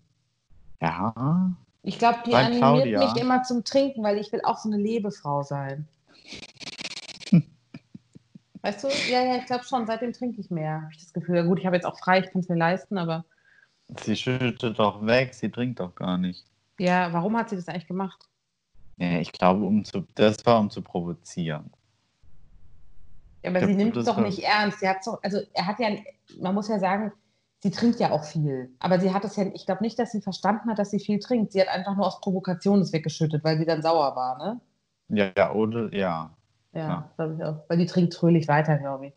Ja. 0.81 1.51
Ich 1.83 1.97
glaube, 1.97 2.19
die 2.25 2.31
Bei 2.31 2.45
animiert 2.45 2.61
Claudia. 2.61 2.99
mich 2.99 3.21
immer 3.21 3.43
zum 3.43 3.63
Trinken, 3.63 4.03
weil 4.03 4.17
ich 4.19 4.31
will 4.31 4.41
auch 4.43 4.57
so 4.57 4.69
eine 4.69 4.77
Lebefrau 4.77 5.43
sein. 5.43 5.87
Weißt 8.61 8.83
du? 8.83 8.87
Ja, 9.11 9.23
ja, 9.23 9.37
ich 9.37 9.45
glaube 9.45 9.63
schon. 9.63 9.87
Seitdem 9.87 10.13
trinke 10.13 10.39
ich 10.39 10.51
mehr, 10.51 10.81
habe 10.83 10.91
ich 10.91 10.99
das 10.99 11.13
Gefühl. 11.13 11.37
Ja, 11.37 11.43
gut, 11.43 11.59
ich 11.59 11.65
habe 11.65 11.75
jetzt 11.75 11.85
auch 11.85 11.97
frei, 11.97 12.19
ich 12.19 12.31
kann 12.31 12.41
es 12.41 12.49
mir 12.49 12.55
leisten, 12.57 12.97
aber 12.97 13.25
Sie 13.99 14.15
schüttet 14.15 14.79
doch 14.79 15.05
weg, 15.05 15.33
sie 15.33 15.49
trinkt 15.51 15.79
doch 15.81 15.93
gar 15.95 16.17
nicht. 16.17 16.45
ja, 16.79 17.11
warum 17.11 17.35
hat 17.37 17.49
sie 17.49 17.57
das 17.57 17.67
eigentlich 17.67 17.87
gemacht? 17.87 18.29
Ja, 18.97 19.19
ich 19.19 19.31
glaube, 19.33 19.65
um 19.65 19.83
zu, 19.83 20.05
das 20.15 20.45
war 20.45 20.59
um 20.59 20.69
zu 20.69 20.81
provozieren. 20.81 21.71
Ja, 23.43 23.49
aber 23.49 23.59
Ja, 23.61 23.67
sie 23.67 23.73
nimmt 23.75 23.97
es 23.97 24.05
doch 24.05 24.17
war- 24.17 24.23
nicht 24.23 24.39
ernst. 24.43 24.79
Sie 24.79 24.87
hat's 24.87 25.05
doch, 25.05 25.21
also 25.23 25.39
er 25.53 25.65
hat 25.65 25.79
ja, 25.79 25.89
man 26.39 26.53
muss 26.55 26.69
ja 26.69 26.79
sagen, 26.79 27.11
sie 27.59 27.71
trinkt 27.71 27.99
ja 27.99 28.11
auch 28.11 28.23
viel. 28.23 28.73
Aber 28.79 28.99
sie 28.99 29.11
hat 29.13 29.25
es 29.25 29.35
ja, 29.35 29.45
ich 29.53 29.65
glaube 29.65 29.81
nicht, 29.83 29.97
dass 29.99 30.11
sie 30.11 30.21
verstanden 30.21 30.69
hat, 30.69 30.79
dass 30.79 30.91
sie 30.91 30.99
viel 30.99 31.19
trinkt. 31.19 31.51
Sie 31.51 31.59
hat 31.59 31.67
einfach 31.67 31.95
nur 31.97 32.05
aus 32.07 32.21
Provokation 32.21 32.79
es 32.81 32.93
weggeschüttet, 32.93 33.43
weil 33.43 33.57
sie 33.57 33.65
dann 33.65 33.81
sauer 33.81 34.15
war, 34.15 34.37
ne? 34.37 34.61
Ja, 35.09 35.31
ja, 35.35 35.51
oder? 35.51 35.93
Ja. 35.93 36.37
Ja, 36.73 37.09
glaube 37.15 37.35
ich 37.35 37.43
auch. 37.43 37.63
Weil 37.67 37.77
die 37.77 37.85
trinkt 37.85 38.15
fröhlich 38.15 38.47
weiter, 38.47 38.77
glaube 38.77 39.07
ich. 39.07 39.13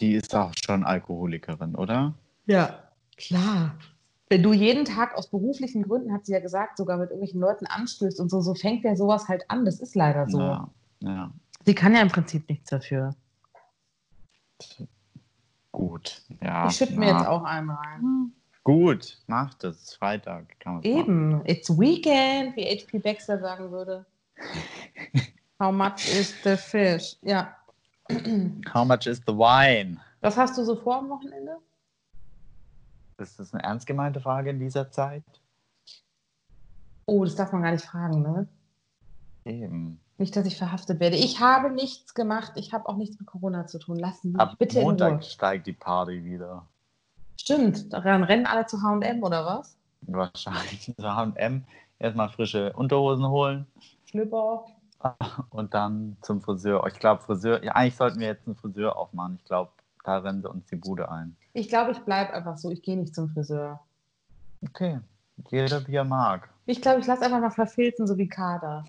Die 0.00 0.14
ist 0.14 0.34
auch 0.34 0.52
schon 0.64 0.84
Alkoholikerin, 0.84 1.74
oder? 1.74 2.14
Ja, 2.46 2.82
klar. 3.16 3.76
Wenn 4.28 4.42
du 4.42 4.52
jeden 4.52 4.84
Tag 4.84 5.14
aus 5.14 5.28
beruflichen 5.28 5.82
Gründen, 5.82 6.12
hat 6.12 6.26
sie 6.26 6.32
ja 6.32 6.40
gesagt, 6.40 6.78
sogar 6.78 6.98
mit 6.98 7.10
irgendwelchen 7.10 7.40
Leuten 7.40 7.66
anstößt 7.66 8.20
und 8.20 8.30
so, 8.30 8.40
so 8.40 8.54
fängt 8.54 8.84
ja 8.84 8.96
sowas 8.96 9.28
halt 9.28 9.50
an. 9.50 9.64
Das 9.64 9.80
ist 9.80 9.94
leider 9.94 10.26
so. 10.28 10.40
Ja. 10.40 10.68
ja. 11.00 11.30
Sie 11.64 11.74
kann 11.74 11.94
ja 11.94 12.00
im 12.00 12.08
Prinzip 12.08 12.48
nichts 12.48 12.70
dafür. 12.70 13.14
Gut. 15.70 16.22
Ja. 16.42 16.66
ich 16.66 16.76
schütte 16.76 16.98
mir 16.98 17.08
jetzt 17.08 17.26
auch 17.26 17.44
einen 17.44 17.70
rein. 17.70 18.32
Gut, 18.64 19.18
macht 19.26 19.64
es. 19.64 19.94
Freitag 19.94 20.60
kann 20.60 20.74
man 20.74 20.82
Eben, 20.84 21.42
it's 21.46 21.68
weekend, 21.78 22.56
wie 22.56 22.64
H.P. 22.64 22.98
Baxter 23.00 23.38
sagen 23.38 23.70
würde. 23.70 24.06
How 25.62 25.70
much 25.70 26.08
is 26.08 26.34
the 26.42 26.56
fish? 26.56 27.16
Ja. 27.22 27.54
How 28.74 28.84
much 28.84 29.06
is 29.06 29.22
the 29.28 29.32
wine? 29.32 30.00
Was 30.20 30.36
hast 30.36 30.58
du 30.58 30.64
so 30.64 30.74
vor 30.74 30.96
am 30.96 31.08
Wochenende? 31.08 31.58
Ist 33.18 33.38
das 33.38 33.54
eine 33.54 33.62
ernst 33.62 33.86
gemeinte 33.86 34.20
Frage 34.20 34.50
in 34.50 34.58
dieser 34.58 34.90
Zeit? 34.90 35.22
Oh, 37.06 37.24
das 37.24 37.36
darf 37.36 37.52
man 37.52 37.62
gar 37.62 37.70
nicht 37.70 37.84
fragen, 37.84 38.22
ne? 38.22 38.48
Eben. 39.44 40.00
Nicht, 40.18 40.34
dass 40.34 40.46
ich 40.46 40.58
verhaftet 40.58 40.98
werde. 40.98 41.14
Ich 41.14 41.38
habe 41.38 41.70
nichts 41.70 42.12
gemacht. 42.14 42.54
Ich 42.56 42.72
habe 42.72 42.88
auch 42.88 42.96
nichts 42.96 43.20
mit 43.20 43.28
Corona 43.28 43.68
zu 43.68 43.78
tun. 43.78 44.00
Lassen 44.00 44.32
Sie 44.32 44.36
mich 44.36 44.58
bitte 44.58 44.80
in 44.80 44.84
Ruhe. 44.84 44.90
Montag 44.94 45.22
steigt 45.22 45.68
die 45.68 45.74
Party 45.74 46.24
wieder. 46.24 46.66
Stimmt, 47.36 47.92
dann 47.92 48.24
rennen 48.24 48.46
alle 48.46 48.66
zu 48.66 48.82
H&M 48.82 49.22
oder 49.22 49.46
was? 49.46 49.78
Wahrscheinlich. 50.00 50.92
So 50.96 51.08
H&M 51.08 51.64
erstmal 52.00 52.30
frische 52.30 52.72
Unterhosen 52.72 53.28
holen 53.28 53.68
Schlüpper. 54.06 54.64
und 55.50 55.74
dann 55.74 56.16
zum 56.22 56.40
Friseur. 56.40 56.86
Ich 56.86 56.98
glaube, 56.98 57.22
Friseur, 57.22 57.62
ja, 57.64 57.72
eigentlich 57.72 57.96
sollten 57.96 58.20
wir 58.20 58.28
jetzt 58.28 58.46
einen 58.46 58.56
Friseur 58.56 58.96
aufmachen. 58.96 59.36
Ich 59.40 59.44
glaube, 59.44 59.70
da 60.04 60.18
rennen 60.18 60.42
sie 60.42 60.48
uns 60.48 60.66
die 60.66 60.76
Bude 60.76 61.10
ein. 61.10 61.36
Ich 61.52 61.68
glaube, 61.68 61.92
ich 61.92 61.98
bleibe 62.00 62.32
einfach 62.32 62.56
so. 62.56 62.70
Ich 62.70 62.82
gehe 62.82 62.96
nicht 62.96 63.14
zum 63.14 63.28
Friseur. 63.28 63.80
Okay, 64.68 65.00
jeder 65.50 65.86
wie 65.86 65.96
er 65.96 66.04
mag. 66.04 66.48
Ich 66.66 66.80
glaube, 66.80 67.00
ich 67.00 67.06
lasse 67.06 67.22
einfach 67.22 67.40
mal 67.40 67.50
verfilzen, 67.50 68.06
so 68.06 68.16
wie 68.16 68.28
Kader. 68.28 68.84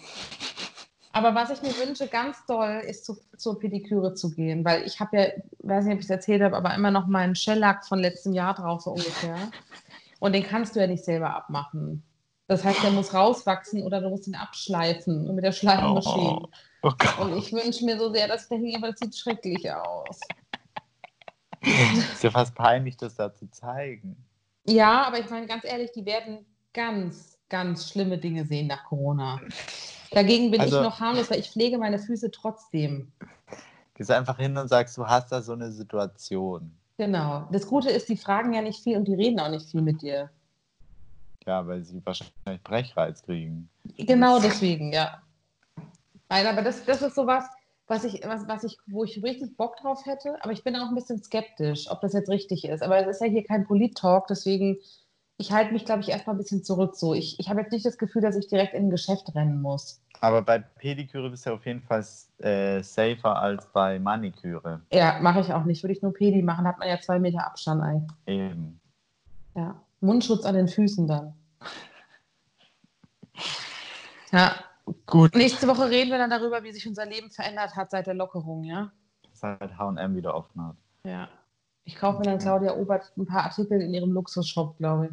Aber 1.11 1.35
was 1.35 1.51
ich 1.51 1.61
mir 1.61 1.73
wünsche, 1.85 2.07
ganz 2.07 2.43
doll, 2.47 2.81
ist 2.87 3.05
zu, 3.05 3.17
zur 3.37 3.59
Pediküre 3.59 4.15
zu 4.15 4.31
gehen, 4.31 4.65
weil 4.65 4.83
ich 4.83 4.99
habe 4.99 5.17
ja, 5.17 5.27
weiß 5.59 5.85
nicht, 5.85 5.93
ob 5.93 5.99
ich 5.99 6.05
es 6.05 6.09
erzählt 6.09 6.41
habe, 6.41 6.57
aber 6.57 6.73
immer 6.73 6.89
noch 6.89 7.05
meinen 7.05 7.35
Shellack 7.35 7.85
von 7.85 7.99
letztem 7.99 8.33
Jahr 8.33 8.55
drauf, 8.55 8.81
so 8.81 8.91
ungefähr. 8.91 9.37
Und 10.19 10.33
den 10.33 10.43
kannst 10.43 10.75
du 10.75 10.79
ja 10.79 10.87
nicht 10.87 11.03
selber 11.03 11.35
abmachen. 11.35 12.01
Das 12.53 12.63
heißt, 12.63 12.83
der 12.83 12.91
muss 12.91 13.15
rauswachsen 13.15 13.81
oder 13.81 13.99
du 13.99 14.11
musst 14.11 14.27
ihn 14.27 14.35
abschleifen 14.35 15.33
mit 15.33 15.43
der 15.43 15.51
Schleifmaschine. 15.51 16.47
Oh 16.83 16.91
Gott. 16.99 17.19
Und 17.19 17.35
ich 17.35 17.51
wünsche 17.51 17.83
mir 17.83 17.97
so 17.97 18.13
sehr, 18.13 18.27
dass 18.27 18.43
ich 18.43 18.49
da 18.49 18.55
hingehe, 18.55 18.79
weil 18.79 18.91
das 18.91 18.99
sieht 18.99 19.17
schrecklich 19.17 19.71
aus. 19.71 20.19
Ist 22.13 22.23
ja 22.23 22.29
fast 22.29 22.53
peinlich, 22.53 22.95
das 22.95 23.15
da 23.15 23.33
zu 23.33 23.49
zeigen. 23.49 24.23
Ja, 24.67 25.01
aber 25.01 25.19
ich 25.19 25.27
meine, 25.31 25.47
ganz 25.47 25.63
ehrlich, 25.63 25.93
die 25.93 26.05
werden 26.05 26.45
ganz, 26.73 27.39
ganz 27.49 27.89
schlimme 27.89 28.19
Dinge 28.19 28.45
sehen 28.45 28.67
nach 28.67 28.83
Corona. 28.83 29.41
Dagegen 30.11 30.51
bin 30.51 30.61
Also- 30.61 30.77
ich 30.77 30.83
noch 30.83 30.99
harmlos, 30.99 31.31
weil 31.31 31.39
ich 31.39 31.49
pflege 31.49 31.79
meine 31.79 31.97
Füße 31.97 32.29
trotzdem. 32.29 33.11
Gehst 33.95 34.11
einfach 34.11 34.37
hin 34.37 34.55
und 34.55 34.67
sagst, 34.67 34.95
du 34.95 35.07
hast 35.07 35.31
da 35.31 35.41
so 35.41 35.53
eine 35.53 35.71
Situation. 35.71 36.77
Genau. 36.99 37.47
Das 37.51 37.65
Gute 37.65 37.89
ist, 37.89 38.09
die 38.09 38.17
fragen 38.17 38.53
ja 38.53 38.61
nicht 38.61 38.83
viel 38.83 38.95
und 38.95 39.07
die 39.07 39.15
reden 39.15 39.39
auch 39.39 39.49
nicht 39.49 39.71
viel 39.71 39.81
mit 39.81 40.03
dir. 40.03 40.29
Ja, 41.45 41.65
weil 41.67 41.83
sie 41.83 42.05
wahrscheinlich 42.05 42.63
Brechreiz 42.63 43.21
kriegen. 43.23 43.69
Genau 43.97 44.39
deswegen, 44.39 44.93
ja. 44.93 45.21
Nein, 46.29 46.47
aber 46.47 46.61
das, 46.61 46.85
das 46.85 47.01
ist 47.01 47.15
sowas, 47.15 47.45
was 47.87 48.05
ich, 48.05 48.21
was, 48.25 48.47
was 48.47 48.63
ich, 48.63 48.77
wo 48.87 49.03
ich 49.03 49.21
richtig 49.23 49.57
Bock 49.57 49.77
drauf 49.77 50.05
hätte, 50.05 50.37
aber 50.41 50.53
ich 50.53 50.63
bin 50.63 50.75
auch 50.75 50.89
ein 50.89 50.95
bisschen 50.95 51.21
skeptisch, 51.21 51.89
ob 51.91 52.01
das 52.01 52.13
jetzt 52.13 52.29
richtig 52.29 52.65
ist. 52.65 52.81
Aber 52.81 52.97
es 52.97 53.07
ist 53.07 53.21
ja 53.21 53.27
hier 53.27 53.43
kein 53.43 53.65
Polit-Talk, 53.65 54.27
deswegen, 54.27 54.77
ich 55.37 55.51
halte 55.51 55.73
mich, 55.73 55.85
glaube 55.85 56.01
ich, 56.01 56.09
erstmal 56.09 56.35
ein 56.35 56.39
bisschen 56.39 56.63
zurück 56.63 56.95
so. 56.95 57.13
Ich, 57.13 57.39
ich 57.39 57.49
habe 57.49 57.61
jetzt 57.61 57.71
nicht 57.71 57.85
das 57.85 57.97
Gefühl, 57.97 58.21
dass 58.21 58.37
ich 58.37 58.47
direkt 58.47 58.73
in 58.73 58.87
ein 58.87 58.89
Geschäft 58.89 59.35
rennen 59.35 59.61
muss. 59.61 60.01
Aber 60.21 60.41
bei 60.41 60.59
Pediküre 60.59 61.29
bist 61.29 61.45
du 61.45 61.51
auf 61.51 61.65
jeden 61.65 61.81
Fall 61.81 62.05
äh, 62.37 62.81
safer 62.81 63.37
als 63.41 63.67
bei 63.73 63.99
Maniküre. 63.99 64.81
Ja, 64.91 65.19
mache 65.19 65.41
ich 65.41 65.53
auch 65.53 65.65
nicht. 65.65 65.83
Würde 65.83 65.93
ich 65.93 66.01
nur 66.01 66.13
Pedi 66.13 66.41
machen, 66.41 66.65
hat 66.65 66.79
man 66.79 66.87
ja 66.87 66.99
zwei 67.01 67.19
Meter 67.19 67.45
Abstand. 67.45 68.07
Ey. 68.25 68.35
Eben. 68.37 68.79
Ja. 69.55 69.75
Mundschutz 70.03 70.45
an 70.45 70.55
den 70.55 70.67
Füßen 70.67 71.07
dann. 71.07 71.33
Ja. 74.31 74.55
Gut. 75.05 75.35
Nächste 75.35 75.67
Woche 75.67 75.89
reden 75.89 76.11
wir 76.11 76.17
dann 76.17 76.29
darüber, 76.29 76.63
wie 76.63 76.71
sich 76.71 76.87
unser 76.87 77.05
Leben 77.05 77.31
verändert 77.31 77.75
hat 77.75 77.91
seit 77.91 78.07
der 78.07 78.15
Lockerung, 78.15 78.63
ja? 78.63 78.91
Seit 79.31 79.77
HM 79.77 80.15
wieder 80.15 80.35
offen 80.35 80.61
hat. 80.61 80.75
Ja. 81.05 81.29
Ich 81.85 81.95
kaufe 81.95 82.19
mir 82.19 82.25
dann 82.25 82.39
Claudia 82.39 82.75
Obert 82.75 83.11
ein 83.17 83.25
paar 83.25 83.43
Artikel 83.43 83.81
in 83.81 83.93
ihrem 83.93 84.11
Luxusshop, 84.11 84.77
glaube 84.77 85.07
ich. 85.07 85.11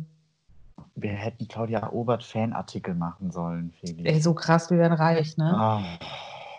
Wir 0.95 1.12
hätten 1.12 1.47
Claudia 1.49 1.93
Obert 1.93 2.24
Fanartikel 2.24 2.95
machen 2.95 3.30
sollen, 3.30 3.72
Felix. 3.72 4.09
Ey, 4.09 4.20
so 4.20 4.34
krass, 4.34 4.70
wir 4.70 4.78
werden 4.78 4.95
reich, 4.95 5.36
ne? 5.36 5.53
Ah, 5.55 5.99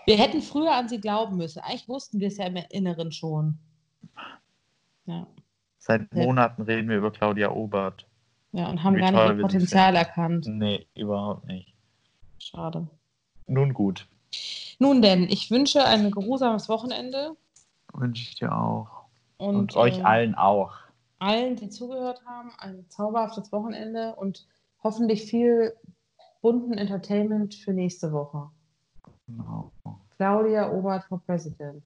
Wir 0.06 0.18
hätten 0.18 0.42
früher 0.42 0.74
an 0.74 0.88
sie 0.90 1.00
glauben 1.00 1.38
müssen. 1.38 1.60
Eigentlich 1.60 1.88
wussten 1.88 2.20
wir 2.20 2.28
es 2.28 2.38
ja 2.38 2.46
im 2.46 2.58
Inneren 2.70 3.12
schon. 3.12 3.58
Ja, 5.06 5.28
seit. 5.80 6.14
Monaten 6.14 6.62
reden 6.62 6.90
wir 6.90 6.98
über 6.98 7.12
Claudia 7.12 7.52
Obert. 7.52 8.06
Ja 8.52 8.70
und 8.70 8.84
haben 8.84 8.96
Wie 8.96 9.02
gar 9.02 9.12
nicht 9.12 9.38
ihr 9.38 9.42
Potenzial 9.42 9.96
erkannt. 9.96 10.46
Nee, 10.48 10.88
überhaupt 10.96 11.46
nicht. 11.48 11.74
Schade. 12.40 12.88
Nun 13.48 13.74
gut, 13.74 14.08
Nun 14.80 15.02
denn, 15.02 15.24
ich 15.24 15.52
wünsche 15.52 15.84
ein 15.86 16.12
geruhsames 16.12 16.70
Wochenende 16.70 17.36
wünsche 17.94 18.24
ich 18.24 18.36
dir 18.36 18.56
auch. 18.56 19.06
und, 19.38 19.56
Und, 19.56 19.76
euch 19.76 20.00
äh, 20.00 20.04
allen 20.04 20.36
auch. 20.36 20.74
allen, 21.20 21.56
die 21.56 21.70
zugehört 21.70 22.22
haben, 22.26 22.52
ein 22.58 22.86
zauberhaftes 22.90 23.52
Wochenende 23.52 24.16
und 24.16 24.48
hoffentlich 24.84 25.24
viel 25.26 25.74
bunten 26.42 26.74
Entertainment 26.74 27.54
für 27.56 27.74
nächste 27.74 28.12
Woche. 28.12 28.50
Genau. 29.28 29.72
Claudia 30.18 30.72
Obert 30.72 31.04
for 31.06 31.22
President. 31.26 31.84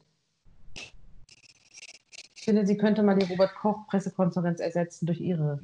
Ich 2.36 2.44
finde, 2.44 2.66
sie 2.66 2.78
könnte 2.78 3.02
mal 3.02 3.18
die 3.18 3.26
Robert-Koch-Pressekonferenz 3.26 4.60
ersetzen 4.60 5.08
durch 5.08 5.20
ihre. 5.20 5.60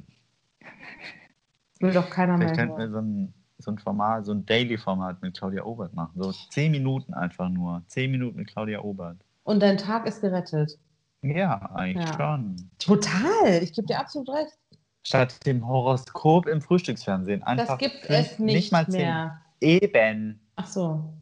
Will 1.82 1.92
doch 1.92 2.08
keiner 2.10 2.38
mehr 2.38 2.48
Vielleicht 2.48 2.60
könnten 2.60 2.78
wir 2.78 2.90
so 2.90 2.98
ein, 2.98 3.34
so 3.58 3.70
ein 3.72 3.78
Format, 3.78 4.24
so 4.24 4.32
ein 4.32 4.46
Daily-Format 4.46 5.20
mit 5.22 5.36
Claudia 5.36 5.64
Obert 5.64 5.92
machen. 5.94 6.12
So 6.16 6.32
zehn 6.50 6.70
Minuten 6.70 7.12
einfach 7.12 7.48
nur. 7.48 7.82
Zehn 7.88 8.10
Minuten 8.10 8.38
mit 8.38 8.48
Claudia 8.48 8.80
Obert. 8.80 9.18
Und 9.44 9.60
dein 9.60 9.76
Tag 9.76 10.06
ist 10.06 10.20
gerettet. 10.20 10.78
Ja, 11.22 11.70
eigentlich 11.74 12.06
Ja. 12.08 12.16
schon. 12.16 12.70
Total, 12.78 13.62
ich 13.62 13.72
gebe 13.72 13.86
dir 13.86 13.98
absolut 13.98 14.28
recht. 14.30 14.56
Statt 15.04 15.44
dem 15.46 15.66
Horoskop 15.66 16.46
im 16.46 16.60
Frühstücksfernsehen. 16.60 17.42
Einfach 17.42 17.78
Das 17.78 17.78
gibt 17.78 18.08
es 18.08 18.38
nicht, 18.38 18.70
mal 18.72 18.86
zehn. 18.86 19.00
mehr. 19.02 19.40
Eben. 19.60 20.40
Ach 20.56 20.66
so. 20.66 21.12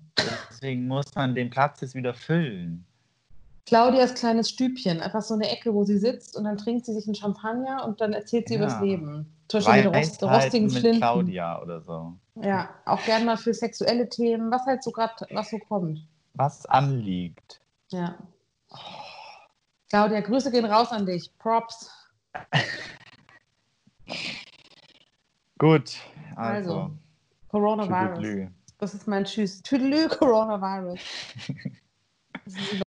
Deswegen 0.50 0.86
muss 0.86 1.06
man 1.14 1.34
den 1.34 1.48
Platz 1.48 1.80
jetzt 1.80 1.94
wieder 1.94 2.12
füllen. 2.12 2.84
Claudias 3.70 4.14
kleines 4.14 4.50
Stübchen, 4.50 5.00
einfach 5.00 5.22
so 5.22 5.34
eine 5.34 5.48
Ecke, 5.48 5.72
wo 5.72 5.84
sie 5.84 5.96
sitzt 5.96 6.36
und 6.36 6.42
dann 6.42 6.58
trinkt 6.58 6.86
sie 6.86 6.92
sich 6.92 7.06
einen 7.06 7.14
Champagner 7.14 7.84
und 7.86 8.00
dann 8.00 8.12
erzählt 8.12 8.48
sie 8.48 8.54
Ja. 8.54 8.60
übers 8.62 8.80
Leben. 8.80 9.32
Zum 9.46 9.62
Beispiel 9.62 9.90
mit 9.90 9.96
rost, 9.96 10.22
rostigen 10.24 10.66
mit 10.66 10.76
Flinten. 10.78 10.98
Claudia 11.00 11.62
oder 11.62 11.80
so. 11.80 12.14
Ja, 12.34 12.68
auch 12.84 13.00
gerne 13.04 13.24
mal 13.26 13.36
für 13.36 13.54
sexuelle 13.54 14.08
Themen, 14.08 14.50
was 14.50 14.66
halt 14.66 14.82
so 14.82 14.90
gerade, 14.90 15.14
was 15.30 15.50
so 15.50 15.58
kommt. 15.58 16.00
Was 16.34 16.66
anliegt. 16.66 17.60
Ja. 17.92 18.16
Claudia, 19.88 20.18
Grüße 20.20 20.50
gehen 20.50 20.64
raus 20.64 20.90
an 20.90 21.06
dich. 21.06 21.30
Props. 21.38 21.92
Gut, 25.58 25.96
Also, 26.34 26.72
also. 26.72 26.90
Coronavirus. 27.48 28.18
Tüdelü. 28.18 28.48
Das 28.78 28.94
ist 28.94 29.06
mein 29.06 29.24
Tschüss. 29.24 29.62
Tüdelü, 29.62 30.08
Coronavirus. 30.08 30.98
Das 32.44 32.54
ist 32.54 32.82